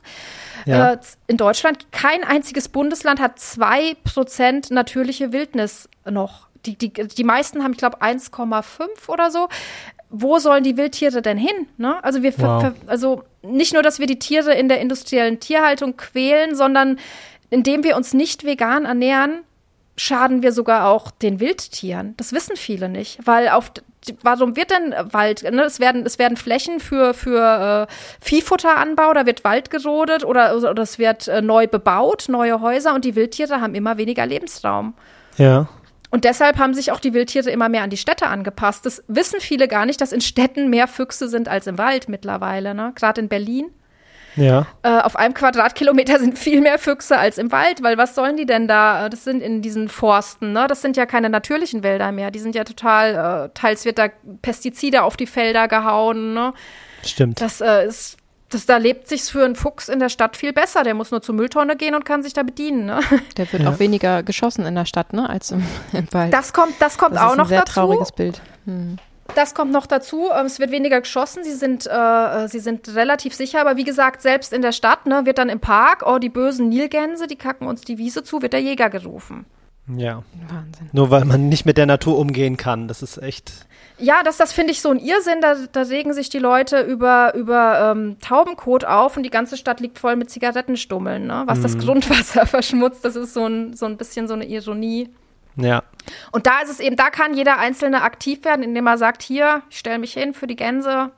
Ja. 0.64 0.94
Äh, 0.94 0.98
in 1.26 1.36
Deutschland, 1.36 1.92
kein 1.92 2.24
einziges 2.24 2.68
Bundesland 2.68 3.20
hat 3.20 3.38
zwei 3.38 3.94
Prozent 4.04 4.70
natürliche 4.70 5.32
Wildnis 5.32 5.88
noch. 6.08 6.48
Die, 6.64 6.76
die, 6.76 6.90
die 6.90 7.24
meisten 7.24 7.62
haben, 7.62 7.72
ich 7.72 7.78
glaube, 7.78 8.00
1,5 8.02 9.08
oder 9.08 9.30
so 9.30 9.48
wo 10.10 10.38
sollen 10.38 10.64
die 10.64 10.76
Wildtiere 10.76 11.22
denn 11.22 11.36
hin? 11.36 11.66
Ne? 11.76 12.02
Also 12.02 12.22
wir, 12.22 12.32
wow. 12.38 12.72
also 12.86 13.24
nicht 13.42 13.74
nur, 13.74 13.82
dass 13.82 13.98
wir 13.98 14.06
die 14.06 14.18
Tiere 14.18 14.54
in 14.54 14.68
der 14.68 14.80
industriellen 14.80 15.38
Tierhaltung 15.38 15.96
quälen, 15.96 16.54
sondern 16.54 16.98
indem 17.50 17.84
wir 17.84 17.96
uns 17.96 18.14
nicht 18.14 18.44
vegan 18.44 18.84
ernähren, 18.84 19.44
schaden 19.96 20.42
wir 20.42 20.52
sogar 20.52 20.88
auch 20.88 21.10
den 21.10 21.40
Wildtieren. 21.40 22.14
Das 22.16 22.32
wissen 22.32 22.56
viele 22.56 22.88
nicht, 22.88 23.18
weil 23.26 23.48
auf 23.48 23.72
warum 24.22 24.56
wird 24.56 24.70
denn 24.70 24.94
Wald? 25.12 25.42
Ne? 25.42 25.62
Es 25.62 25.80
werden 25.80 26.06
es 26.06 26.18
werden 26.18 26.36
Flächen 26.36 26.80
für 26.80 27.14
für 27.14 27.88
äh, 27.88 27.92
Viehfutteranbau, 28.20 29.12
da 29.12 29.26
wird 29.26 29.44
Wald 29.44 29.70
gerodet 29.70 30.24
oder 30.24 30.56
oder 30.56 30.82
es 30.82 30.98
wird 30.98 31.28
äh, 31.28 31.42
neu 31.42 31.66
bebaut, 31.66 32.26
neue 32.28 32.60
Häuser 32.60 32.94
und 32.94 33.04
die 33.04 33.16
Wildtiere 33.16 33.60
haben 33.60 33.74
immer 33.74 33.98
weniger 33.98 34.24
Lebensraum. 34.24 34.94
Ja. 35.36 35.68
Und 36.10 36.24
deshalb 36.24 36.58
haben 36.58 36.72
sich 36.72 36.90
auch 36.90 37.00
die 37.00 37.12
Wildtiere 37.12 37.50
immer 37.50 37.68
mehr 37.68 37.82
an 37.82 37.90
die 37.90 37.98
Städte 37.98 38.28
angepasst. 38.28 38.86
Das 38.86 39.04
wissen 39.08 39.40
viele 39.40 39.68
gar 39.68 39.84
nicht, 39.84 40.00
dass 40.00 40.12
in 40.12 40.22
Städten 40.22 40.70
mehr 40.70 40.88
Füchse 40.88 41.28
sind 41.28 41.48
als 41.48 41.66
im 41.66 41.76
Wald 41.76 42.08
mittlerweile. 42.08 42.74
Ne? 42.74 42.92
Gerade 42.94 43.20
in 43.20 43.28
Berlin. 43.28 43.66
Ja. 44.38 44.66
Äh, 44.82 45.00
auf 45.00 45.16
einem 45.16 45.34
Quadratkilometer 45.34 46.18
sind 46.18 46.38
viel 46.38 46.60
mehr 46.60 46.78
Füchse 46.78 47.18
als 47.18 47.38
im 47.38 47.52
Wald, 47.52 47.82
weil 47.82 47.98
was 47.98 48.14
sollen 48.14 48.36
die 48.36 48.46
denn 48.46 48.68
da? 48.68 49.08
Das 49.08 49.24
sind 49.24 49.42
in 49.42 49.62
diesen 49.62 49.88
Forsten, 49.88 50.52
ne? 50.52 50.66
Das 50.68 50.82
sind 50.82 50.96
ja 50.96 51.06
keine 51.06 51.30
natürlichen 51.30 51.82
Wälder 51.82 52.12
mehr. 52.12 52.30
Die 52.30 52.38
sind 52.38 52.54
ja 52.54 52.64
total, 52.64 53.46
äh, 53.46 53.50
teils 53.54 53.84
wird 53.84 53.98
da 53.98 54.08
Pestizide 54.42 55.02
auf 55.02 55.16
die 55.16 55.26
Felder 55.26 55.68
gehauen, 55.68 56.34
ne? 56.34 56.52
Stimmt. 57.02 57.40
Das 57.40 57.60
äh, 57.60 57.86
ist 57.86 58.18
das, 58.50 58.64
da 58.64 58.78
lebt 58.78 59.08
sich's 59.08 59.28
für 59.28 59.44
einen 59.44 59.56
Fuchs 59.56 59.88
in 59.88 59.98
der 59.98 60.08
Stadt 60.08 60.36
viel 60.36 60.52
besser. 60.52 60.82
Der 60.82 60.94
muss 60.94 61.10
nur 61.10 61.20
zur 61.20 61.34
Mülltonne 61.34 61.76
gehen 61.76 61.94
und 61.94 62.04
kann 62.04 62.22
sich 62.22 62.32
da 62.32 62.42
bedienen. 62.42 62.86
Ne? 62.86 63.00
Der 63.36 63.52
wird 63.52 63.62
ja. 63.62 63.70
auch 63.70 63.78
weniger 63.78 64.22
geschossen 64.22 64.64
in 64.64 64.74
der 64.74 64.86
Stadt, 64.86 65.12
ne, 65.12 65.28
als 65.28 65.50
im, 65.50 65.62
im 65.92 66.06
Wald. 66.12 66.32
Das 66.32 66.52
kommt, 66.52 66.74
das 66.80 66.96
kommt 66.96 67.16
das 67.16 67.22
auch 67.22 67.36
noch 67.36 67.48
dazu. 67.48 67.50
Das 67.50 67.50
ist 67.50 67.52
ein 67.52 67.66
sehr 67.66 67.74
trauriges 67.74 68.12
Bild. 68.12 68.40
Hm. 68.64 68.98
Das 69.34 69.54
kommt 69.54 69.72
noch 69.72 69.86
dazu. 69.86 70.28
Ähm, 70.36 70.46
es 70.46 70.58
wird 70.58 70.70
weniger 70.70 71.00
geschossen. 71.00 71.44
Sie 71.44 71.52
sind, 71.52 71.86
äh, 71.86 72.48
sie 72.48 72.60
sind 72.60 72.94
relativ 72.94 73.34
sicher. 73.34 73.60
Aber 73.60 73.76
wie 73.76 73.84
gesagt, 73.84 74.22
selbst 74.22 74.52
in 74.52 74.62
der 74.62 74.72
Stadt 74.72 75.06
ne, 75.06 75.26
wird 75.26 75.38
dann 75.38 75.48
im 75.48 75.60
Park, 75.60 76.04
oh, 76.06 76.18
die 76.18 76.28
bösen 76.28 76.68
Nilgänse, 76.68 77.26
die 77.26 77.36
kacken 77.36 77.66
uns 77.66 77.82
die 77.82 77.98
Wiese 77.98 78.22
zu, 78.22 78.42
wird 78.42 78.52
der 78.52 78.62
Jäger 78.62 78.90
gerufen. 78.90 79.46
Ja. 79.96 80.22
Wahnsinn. 80.48 80.90
Nur 80.92 81.10
weil 81.10 81.24
man 81.24 81.48
nicht 81.48 81.64
mit 81.64 81.78
der 81.78 81.86
Natur 81.86 82.18
umgehen 82.18 82.56
kann. 82.56 82.88
Das 82.88 83.02
ist 83.02 83.18
echt. 83.18 83.52
Ja, 83.98 84.22
das, 84.22 84.36
das 84.36 84.52
finde 84.52 84.72
ich 84.72 84.80
so 84.80 84.90
ein 84.90 84.98
Irrsinn. 84.98 85.40
Da, 85.40 85.56
da 85.72 85.82
regen 85.82 86.12
sich 86.12 86.28
die 86.28 86.38
Leute 86.38 86.80
über, 86.80 87.34
über 87.34 87.92
ähm, 87.92 88.16
Taubenkot 88.20 88.84
auf 88.84 89.16
und 89.16 89.22
die 89.22 89.30
ganze 89.30 89.56
Stadt 89.56 89.80
liegt 89.80 89.98
voll 89.98 90.16
mit 90.16 90.30
Zigarettenstummeln. 90.30 91.26
Ne? 91.26 91.42
Was 91.46 91.58
mhm. 91.58 91.62
das 91.62 91.78
Grundwasser 91.78 92.46
verschmutzt, 92.46 93.04
das 93.04 93.16
ist 93.16 93.34
so 93.34 93.46
ein, 93.46 93.74
so 93.74 93.86
ein 93.86 93.96
bisschen 93.96 94.28
so 94.28 94.34
eine 94.34 94.46
Ironie. 94.46 95.08
Ja. 95.58 95.82
Und 96.32 96.46
da 96.46 96.60
ist 96.60 96.70
es 96.70 96.80
eben, 96.80 96.96
da 96.96 97.10
kann 97.10 97.34
jeder 97.34 97.58
Einzelne 97.58 98.02
aktiv 98.02 98.44
werden, 98.44 98.62
indem 98.62 98.86
er 98.86 98.96
sagt, 98.96 99.22
hier, 99.22 99.62
ich 99.70 99.78
stelle 99.78 99.98
mich 99.98 100.14
hin 100.14 100.32
für 100.32 100.46
die 100.46 100.56
Gänse, 100.56 101.10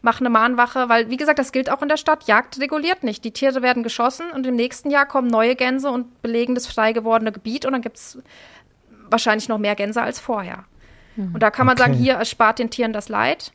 mache 0.00 0.20
eine 0.20 0.30
Mahnwache, 0.30 0.88
weil, 0.88 1.10
wie 1.10 1.16
gesagt, 1.16 1.38
das 1.38 1.52
gilt 1.52 1.70
auch 1.70 1.82
in 1.82 1.88
der 1.88 1.96
Stadt. 1.96 2.24
Jagd 2.24 2.60
reguliert 2.60 3.02
nicht. 3.02 3.24
Die 3.24 3.32
Tiere 3.32 3.60
werden 3.60 3.82
geschossen 3.82 4.30
und 4.30 4.46
im 4.46 4.54
nächsten 4.54 4.90
Jahr 4.90 5.06
kommen 5.06 5.28
neue 5.28 5.56
Gänse 5.56 5.90
und 5.90 6.22
belegen 6.22 6.54
das 6.54 6.66
frei 6.66 6.92
gewordene 6.92 7.32
Gebiet 7.32 7.66
und 7.66 7.72
dann 7.72 7.82
gibt 7.82 7.96
es 7.96 8.18
wahrscheinlich 9.10 9.48
noch 9.48 9.58
mehr 9.58 9.74
Gänse 9.74 10.00
als 10.00 10.20
vorher. 10.20 10.64
Mhm. 11.16 11.34
Und 11.34 11.42
da 11.42 11.50
kann 11.50 11.66
man 11.66 11.74
okay. 11.74 11.90
sagen, 11.90 11.94
hier 11.94 12.14
erspart 12.14 12.58
den 12.60 12.70
Tieren 12.70 12.92
das 12.92 13.08
Leid. 13.08 13.52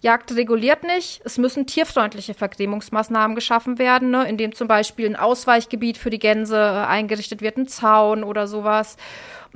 Jagd 0.00 0.34
reguliert 0.36 0.84
nicht. 0.84 1.22
Es 1.24 1.38
müssen 1.38 1.66
tierfreundliche 1.66 2.34
Vergrämungsmaßnahmen 2.34 3.34
geschaffen 3.34 3.78
werden, 3.78 4.10
ne, 4.10 4.28
indem 4.28 4.54
zum 4.54 4.68
Beispiel 4.68 5.06
ein 5.06 5.16
Ausweichgebiet 5.16 5.96
für 5.96 6.10
die 6.10 6.18
Gänse 6.18 6.56
äh, 6.56 6.86
eingerichtet 6.86 7.40
wird, 7.40 7.56
ein 7.56 7.66
Zaun 7.66 8.22
oder 8.22 8.46
sowas. 8.46 8.96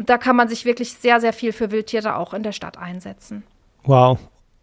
Und 0.01 0.09
da 0.09 0.17
kann 0.17 0.35
man 0.35 0.49
sich 0.49 0.65
wirklich 0.65 0.95
sehr, 0.95 1.21
sehr 1.21 1.35
viel 1.35 1.53
für 1.53 1.71
Wildtiere 1.71 2.17
auch 2.17 2.33
in 2.33 2.43
der 2.43 2.53
Stadt 2.53 2.79
einsetzen. 2.79 3.43
Wow. 3.85 4.19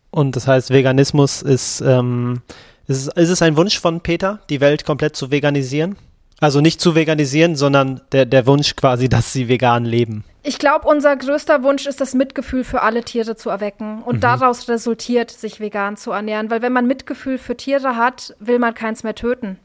Und 0.09 0.35
das 0.35 0.47
heißt, 0.47 0.71
Veganismus 0.71 1.43
ist, 1.43 1.79
ähm, 1.81 2.41
ist, 2.87 3.15
ist 3.15 3.29
es 3.29 3.43
ein 3.43 3.55
Wunsch 3.55 3.79
von 3.79 4.01
Peter, 4.01 4.39
die 4.49 4.61
Welt 4.61 4.83
komplett 4.83 5.15
zu 5.15 5.29
veganisieren? 5.29 5.95
Also 6.39 6.59
nicht 6.59 6.81
zu 6.81 6.95
veganisieren, 6.95 7.55
sondern 7.55 8.01
der, 8.13 8.25
der 8.25 8.47
Wunsch 8.47 8.75
quasi, 8.75 9.09
dass 9.09 9.31
sie 9.31 9.47
vegan 9.47 9.85
leben. 9.85 10.23
Ich 10.41 10.57
glaube, 10.57 10.87
unser 10.87 11.15
größter 11.15 11.61
Wunsch 11.61 11.85
ist, 11.85 12.01
das 12.01 12.15
Mitgefühl 12.15 12.63
für 12.63 12.81
alle 12.81 13.03
Tiere 13.03 13.35
zu 13.35 13.51
erwecken. 13.51 14.01
Und 14.01 14.15
mhm. 14.15 14.21
daraus 14.21 14.67
resultiert, 14.67 15.29
sich 15.29 15.59
vegan 15.59 15.97
zu 15.97 16.13
ernähren. 16.13 16.49
Weil 16.49 16.63
wenn 16.63 16.73
man 16.73 16.87
Mitgefühl 16.87 17.37
für 17.37 17.55
Tiere 17.55 17.95
hat, 17.95 18.35
will 18.39 18.57
man 18.57 18.73
keins 18.73 19.03
mehr 19.03 19.13
töten. 19.13 19.59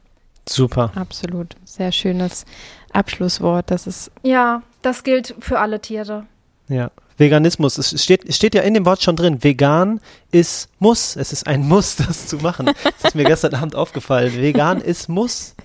Super. 0.47 0.91
Absolut. 0.93 1.55
Sehr 1.63 1.91
schönes 1.91 2.45
Abschlusswort. 2.93 3.69
Das 3.71 3.87
ist. 3.87 4.11
Ja, 4.23 4.61
das 4.81 5.03
gilt 5.03 5.35
für 5.39 5.59
alle 5.59 5.81
Tiere. 5.81 6.25
Ja, 6.69 6.91
Veganismus. 7.17 7.77
Es 7.77 8.01
steht, 8.01 8.25
es 8.25 8.35
steht 8.35 8.55
ja 8.55 8.61
in 8.61 8.73
dem 8.73 8.85
Wort 8.85 9.03
schon 9.03 9.15
drin. 9.15 9.43
Vegan 9.43 9.99
ist 10.31 10.69
muss. 10.79 11.15
Es 11.15 11.31
ist 11.31 11.47
ein 11.47 11.67
Muss, 11.67 11.95
das 12.07 12.27
zu 12.27 12.37
machen. 12.37 12.65
Das 12.65 13.09
ist 13.09 13.15
mir 13.15 13.25
gestern 13.25 13.55
Abend 13.55 13.75
aufgefallen. 13.75 14.35
Vegan 14.35 14.81
ist 14.81 15.09
muss. 15.09 15.55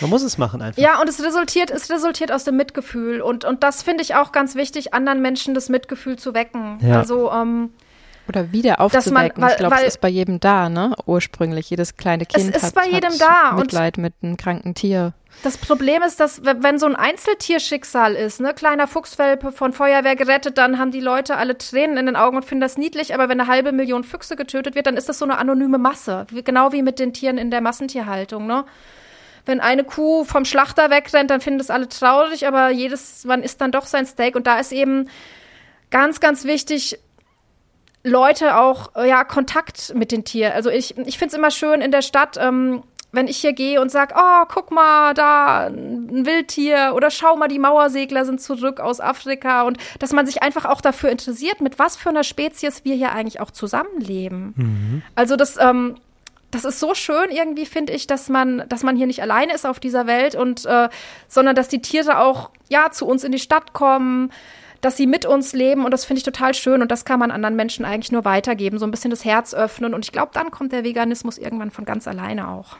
Man 0.00 0.10
muss 0.10 0.22
es 0.22 0.38
machen 0.38 0.62
einfach. 0.62 0.80
Ja, 0.80 1.00
und 1.00 1.08
es 1.08 1.22
resultiert, 1.22 1.70
es 1.70 1.90
resultiert 1.90 2.32
aus 2.32 2.44
dem 2.44 2.56
Mitgefühl. 2.56 3.20
Und, 3.20 3.44
und 3.44 3.62
das 3.62 3.82
finde 3.82 4.02
ich 4.02 4.14
auch 4.14 4.32
ganz 4.32 4.54
wichtig, 4.54 4.94
anderen 4.94 5.22
Menschen 5.22 5.54
das 5.54 5.68
Mitgefühl 5.68 6.16
zu 6.16 6.34
wecken. 6.34 6.78
Ja. 6.82 7.00
Also, 7.00 7.30
ähm, 7.32 7.70
oder 8.28 8.52
wieder 8.52 8.80
aufzuwecken. 8.80 9.40
Man, 9.40 9.48
weil, 9.48 9.50
ich 9.50 9.58
glaube, 9.58 9.76
es 9.80 9.88
ist 9.88 10.00
bei 10.00 10.08
jedem 10.08 10.40
da, 10.40 10.68
ne? 10.68 10.94
Ursprünglich. 11.06 11.68
Jedes 11.70 11.96
kleine 11.96 12.24
Kind 12.24 12.50
es 12.50 12.56
ist 12.56 12.62
hat, 12.64 12.74
bei 12.74 12.88
jedem 12.88 13.12
da. 13.18 13.52
Mitleid 13.52 13.98
mit 13.98 14.14
einem 14.22 14.36
kranken 14.36 14.74
Tier. 14.74 15.12
Das 15.42 15.58
Problem 15.58 16.02
ist, 16.02 16.20
dass 16.20 16.42
wenn 16.42 16.78
so 16.78 16.86
ein 16.86 16.96
Einzeltierschicksal 16.96 18.14
ist, 18.14 18.40
ne, 18.40 18.54
kleiner 18.54 18.86
Fuchswelpe 18.86 19.52
von 19.52 19.74
Feuerwehr 19.74 20.16
gerettet, 20.16 20.56
dann 20.56 20.78
haben 20.78 20.90
die 20.90 21.00
Leute 21.00 21.36
alle 21.36 21.58
Tränen 21.58 21.98
in 21.98 22.06
den 22.06 22.16
Augen 22.16 22.36
und 22.36 22.44
finden 22.44 22.62
das 22.62 22.78
niedlich. 22.78 23.12
Aber 23.12 23.28
wenn 23.28 23.38
eine 23.38 23.50
halbe 23.50 23.72
Million 23.72 24.04
Füchse 24.04 24.36
getötet 24.36 24.74
wird, 24.74 24.86
dann 24.86 24.96
ist 24.96 25.08
das 25.08 25.18
so 25.18 25.26
eine 25.26 25.36
anonyme 25.36 25.76
Masse. 25.76 26.26
Genau 26.32 26.72
wie 26.72 26.82
mit 26.82 26.98
den 26.98 27.12
Tieren 27.12 27.36
in 27.36 27.50
der 27.50 27.60
Massentierhaltung, 27.60 28.46
ne? 28.46 28.64
Wenn 29.46 29.60
eine 29.60 29.84
Kuh 29.84 30.24
vom 30.24 30.46
Schlachter 30.46 30.88
wegrennt, 30.88 31.30
dann 31.30 31.42
finden 31.42 31.58
das 31.58 31.68
alle 31.68 31.88
traurig, 31.88 32.46
aber 32.46 32.70
jedes, 32.70 33.26
man 33.26 33.42
isst 33.42 33.60
dann 33.60 33.72
doch 33.72 33.84
sein 33.84 34.06
Steak. 34.06 34.36
Und 34.36 34.46
da 34.46 34.58
ist 34.58 34.72
eben 34.72 35.10
ganz, 35.90 36.20
ganz 36.20 36.44
wichtig, 36.44 36.98
Leute 38.02 38.56
auch 38.56 38.94
ja 39.04 39.24
Kontakt 39.24 39.94
mit 39.94 40.12
den 40.12 40.24
Tieren. 40.24 40.52
Also 40.52 40.70
ich, 40.70 40.96
ich 40.96 41.18
finde 41.18 41.32
es 41.32 41.38
immer 41.38 41.50
schön 41.50 41.80
in 41.80 41.90
der 41.90 42.02
Stadt, 42.02 42.38
ähm, 42.38 42.82
wenn 43.14 43.28
ich 43.28 43.38
hier 43.38 43.52
gehe 43.52 43.80
und 43.80 43.90
sage, 43.90 44.14
oh, 44.16 44.44
guck 44.48 44.70
mal, 44.70 45.14
da 45.14 45.66
ein 45.66 46.26
Wildtier 46.26 46.92
oder 46.94 47.10
schau 47.10 47.36
mal, 47.36 47.48
die 47.48 47.58
Mauersegler 47.58 48.24
sind 48.24 48.40
zurück 48.40 48.80
aus 48.80 49.00
Afrika 49.00 49.62
und 49.62 49.78
dass 49.98 50.12
man 50.12 50.26
sich 50.26 50.42
einfach 50.42 50.64
auch 50.64 50.80
dafür 50.80 51.10
interessiert, 51.10 51.60
mit 51.60 51.78
was 51.78 51.96
für 51.96 52.10
einer 52.10 52.24
Spezies 52.24 52.84
wir 52.84 52.94
hier 52.94 53.12
eigentlich 53.12 53.40
auch 53.40 53.50
zusammenleben. 53.50 54.54
Mhm. 54.56 55.02
Also 55.14 55.36
das, 55.36 55.56
ähm, 55.58 55.96
das 56.50 56.64
ist 56.64 56.80
so 56.80 56.94
schön 56.94 57.30
irgendwie, 57.30 57.66
finde 57.66 57.92
ich, 57.92 58.06
dass 58.06 58.28
man, 58.28 58.64
dass 58.68 58.82
man 58.82 58.96
hier 58.96 59.06
nicht 59.06 59.22
alleine 59.22 59.54
ist 59.54 59.66
auf 59.66 59.80
dieser 59.80 60.06
Welt 60.06 60.34
und 60.34 60.64
äh, 60.66 60.88
sondern 61.28 61.54
dass 61.56 61.68
die 61.68 61.82
Tiere 61.82 62.18
auch 62.18 62.50
ja 62.68 62.90
zu 62.90 63.06
uns 63.06 63.24
in 63.24 63.32
die 63.32 63.38
Stadt 63.38 63.72
kommen 63.72 64.30
dass 64.84 64.98
sie 64.98 65.06
mit 65.06 65.24
uns 65.24 65.54
leben 65.54 65.84
und 65.84 65.92
das 65.92 66.04
finde 66.04 66.18
ich 66.18 66.24
total 66.24 66.52
schön 66.52 66.82
und 66.82 66.90
das 66.90 67.06
kann 67.06 67.18
man 67.18 67.30
anderen 67.30 67.56
Menschen 67.56 67.86
eigentlich 67.86 68.12
nur 68.12 68.26
weitergeben, 68.26 68.78
so 68.78 68.84
ein 68.84 68.90
bisschen 68.90 69.10
das 69.10 69.24
Herz 69.24 69.54
öffnen 69.54 69.94
und 69.94 70.04
ich 70.04 70.12
glaube, 70.12 70.32
dann 70.34 70.50
kommt 70.50 70.72
der 70.72 70.84
Veganismus 70.84 71.38
irgendwann 71.38 71.70
von 71.70 71.86
ganz 71.86 72.06
alleine 72.06 72.48
auch. 72.48 72.76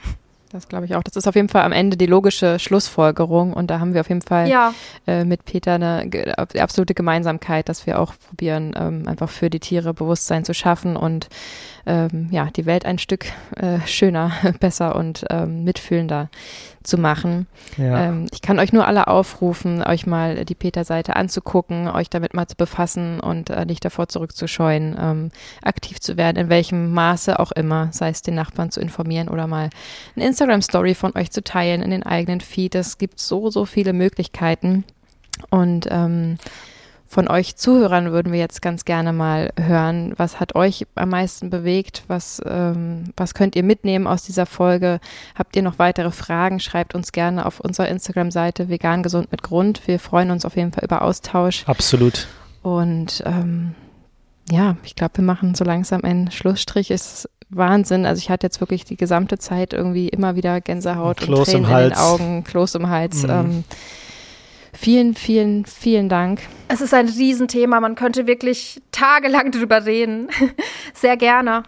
Das 0.50 0.68
glaube 0.68 0.84
ich 0.84 0.94
auch. 0.94 1.02
Das 1.02 1.16
ist 1.16 1.26
auf 1.26 1.34
jeden 1.34 1.48
Fall 1.48 1.62
am 1.62 1.72
Ende 1.72 1.96
die 1.96 2.06
logische 2.06 2.58
Schlussfolgerung 2.58 3.52
und 3.52 3.70
da 3.70 3.80
haben 3.80 3.92
wir 3.94 4.00
auf 4.00 4.08
jeden 4.08 4.22
Fall 4.22 4.48
ja. 4.48 4.72
äh, 5.06 5.24
mit 5.24 5.44
Peter 5.44 5.74
eine 5.74 6.08
absolute 6.58 6.94
Gemeinsamkeit, 6.94 7.68
dass 7.68 7.86
wir 7.86 7.98
auch 7.98 8.14
probieren, 8.28 8.74
ähm, 8.78 9.08
einfach 9.08 9.28
für 9.28 9.50
die 9.50 9.60
Tiere 9.60 9.94
Bewusstsein 9.94 10.44
zu 10.44 10.54
schaffen 10.54 10.96
und 10.96 11.28
ähm, 11.86 12.28
ja, 12.30 12.48
die 12.50 12.66
Welt 12.66 12.86
ein 12.86 12.98
Stück 12.98 13.26
äh, 13.56 13.78
schöner, 13.86 14.32
besser 14.60 14.96
und 14.96 15.24
ähm, 15.30 15.64
mitfühlender 15.64 16.30
zu 16.82 16.98
machen. 16.98 17.46
Ja. 17.76 18.04
Ähm, 18.04 18.26
ich 18.32 18.42
kann 18.42 18.58
euch 18.58 18.72
nur 18.72 18.86
alle 18.86 19.06
aufrufen, 19.06 19.82
euch 19.82 20.06
mal 20.06 20.44
die 20.44 20.54
Peter-Seite 20.54 21.16
anzugucken, 21.16 21.88
euch 21.88 22.10
damit 22.10 22.34
mal 22.34 22.46
zu 22.46 22.56
befassen 22.56 23.20
und 23.20 23.50
äh, 23.50 23.64
nicht 23.64 23.84
davor 23.84 24.08
zurückzuscheuen, 24.08 24.96
ähm, 25.00 25.30
aktiv 25.62 26.00
zu 26.00 26.16
werden, 26.16 26.36
in 26.36 26.48
welchem 26.48 26.92
Maße 26.92 27.38
auch 27.38 27.52
immer, 27.52 27.88
sei 27.92 28.10
es 28.10 28.22
den 28.22 28.34
Nachbarn 28.34 28.70
zu 28.70 28.80
informieren 28.80 29.28
oder 29.28 29.46
mal 29.46 29.70
eine 30.14 30.26
Instagram-Story 30.26 30.94
von 30.94 31.16
euch 31.16 31.30
zu 31.30 31.42
teilen 31.42 31.82
in 31.82 31.90
den 31.90 32.02
eigenen 32.02 32.40
Feed. 32.40 32.74
Es 32.74 32.98
gibt 32.98 33.18
so, 33.18 33.50
so 33.50 33.64
viele 33.64 33.92
Möglichkeiten 33.92 34.84
und 35.50 35.88
ähm, 35.90 36.38
von 37.14 37.28
euch 37.28 37.54
Zuhörern 37.54 38.10
würden 38.10 38.32
wir 38.32 38.40
jetzt 38.40 38.60
ganz 38.60 38.84
gerne 38.84 39.12
mal 39.12 39.52
hören. 39.56 40.14
Was 40.16 40.40
hat 40.40 40.56
euch 40.56 40.84
am 40.96 41.10
meisten 41.10 41.48
bewegt? 41.48 42.02
Was, 42.08 42.42
ähm, 42.44 43.04
was 43.16 43.34
könnt 43.34 43.54
ihr 43.54 43.62
mitnehmen 43.62 44.08
aus 44.08 44.24
dieser 44.24 44.46
Folge? 44.46 44.98
Habt 45.36 45.54
ihr 45.54 45.62
noch 45.62 45.78
weitere 45.78 46.10
Fragen? 46.10 46.58
Schreibt 46.58 46.92
uns 46.92 47.12
gerne 47.12 47.46
auf 47.46 47.60
unserer 47.60 47.88
Instagram-Seite 47.88 48.68
vegan 48.68 49.04
gesund 49.04 49.30
mit 49.30 49.44
Grund. 49.44 49.86
Wir 49.86 50.00
freuen 50.00 50.32
uns 50.32 50.44
auf 50.44 50.56
jeden 50.56 50.72
Fall 50.72 50.82
über 50.82 51.02
Austausch. 51.02 51.62
Absolut. 51.68 52.26
Und 52.62 53.22
ähm, 53.24 53.76
ja, 54.50 54.76
ich 54.82 54.96
glaube, 54.96 55.18
wir 55.18 55.24
machen 55.24 55.54
so 55.54 55.62
langsam 55.62 56.02
einen 56.02 56.32
Schlussstrich. 56.32 56.90
Es 56.90 57.12
ist 57.12 57.30
Wahnsinn. 57.48 58.06
Also 58.06 58.18
ich 58.18 58.28
hatte 58.28 58.48
jetzt 58.48 58.60
wirklich 58.60 58.84
die 58.84 58.96
gesamte 58.96 59.38
Zeit 59.38 59.72
irgendwie 59.72 60.08
immer 60.08 60.34
wieder 60.34 60.60
Gänsehaut 60.60 61.22
und, 61.22 61.32
und 61.32 61.44
Tränen 61.44 61.70
in 61.70 61.90
den 61.90 61.92
Augen, 61.92 62.42
Kloß 62.42 62.74
im 62.74 62.88
Hals. 62.88 63.22
Mhm. 63.22 63.30
Ähm, 63.30 63.64
Vielen, 64.74 65.14
vielen, 65.14 65.64
vielen 65.64 66.08
Dank. 66.08 66.42
Es 66.68 66.80
ist 66.80 66.92
ein 66.92 67.08
Riesenthema. 67.08 67.80
Man 67.80 67.94
könnte 67.94 68.26
wirklich 68.26 68.82
tagelang 68.92 69.50
drüber 69.50 69.86
reden. 69.86 70.28
Sehr 70.94 71.16
gerne. 71.16 71.62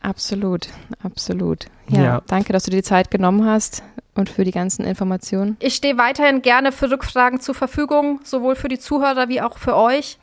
Absolut, 0.00 0.68
absolut. 1.02 1.66
Ja, 1.88 2.02
ja, 2.02 2.22
danke, 2.26 2.52
dass 2.52 2.64
du 2.64 2.70
dir 2.70 2.78
die 2.78 2.82
Zeit 2.82 3.10
genommen 3.10 3.46
hast 3.46 3.84
und 4.14 4.28
für 4.28 4.44
die 4.44 4.50
ganzen 4.50 4.84
Informationen. 4.84 5.56
Ich 5.60 5.74
stehe 5.74 5.96
weiterhin 5.96 6.42
gerne 6.42 6.72
für 6.72 6.90
Rückfragen 6.90 7.40
zur 7.40 7.54
Verfügung, 7.54 8.20
sowohl 8.24 8.56
für 8.56 8.68
die 8.68 8.78
Zuhörer 8.78 9.28
wie 9.28 9.40
auch 9.40 9.58
für 9.58 9.76
euch. 9.76 10.18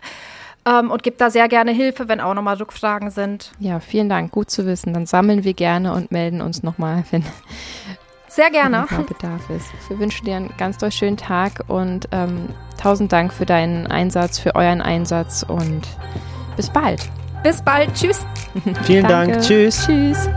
Ähm, 0.66 0.92
und 0.92 1.04
gebe 1.04 1.16
da 1.18 1.30
sehr 1.30 1.48
gerne 1.48 1.72
Hilfe, 1.72 2.10
wenn 2.10 2.20
auch 2.20 2.34
nochmal 2.34 2.58
Rückfragen 2.58 3.12
sind. 3.12 3.52
Ja, 3.60 3.80
vielen 3.80 4.10
Dank. 4.10 4.32
Gut 4.32 4.50
zu 4.50 4.66
wissen. 4.66 4.94
Dann 4.94 5.06
sammeln 5.06 5.44
wir 5.44 5.54
gerne 5.54 5.94
und 5.94 6.12
melden 6.12 6.42
uns 6.42 6.64
nochmal, 6.64 7.06
wenn, 7.12 7.24
sehr 8.40 8.52
gerne. 8.52 8.86
Bedarf 9.06 9.50
ist. 9.50 9.68
Wir 9.90 10.00
wünschen 10.00 10.24
dir 10.26 10.38
einen 10.38 10.54
ganz 10.58 10.78
doll 10.78 10.94
schönen 10.94 11.18
Tag 11.18 11.66
und 11.68 12.08
ähm, 12.14 12.48
tausend 12.82 13.12
Dank 13.12 13.34
für 13.34 13.46
deinen 13.46 13.88
Einsatz, 13.88 14.40
für 14.40 14.56
euren 14.56 14.82
Einsatz 14.82 15.44
und 15.46 15.82
bis 16.56 16.70
bald. 16.70 17.10
Bis 17.44 17.62
bald. 17.62 17.94
Tschüss. 17.94 18.26
Vielen 18.84 19.08
Dank. 19.08 19.42
Tschüss. 19.42 19.86
Tschüss. 19.86 20.30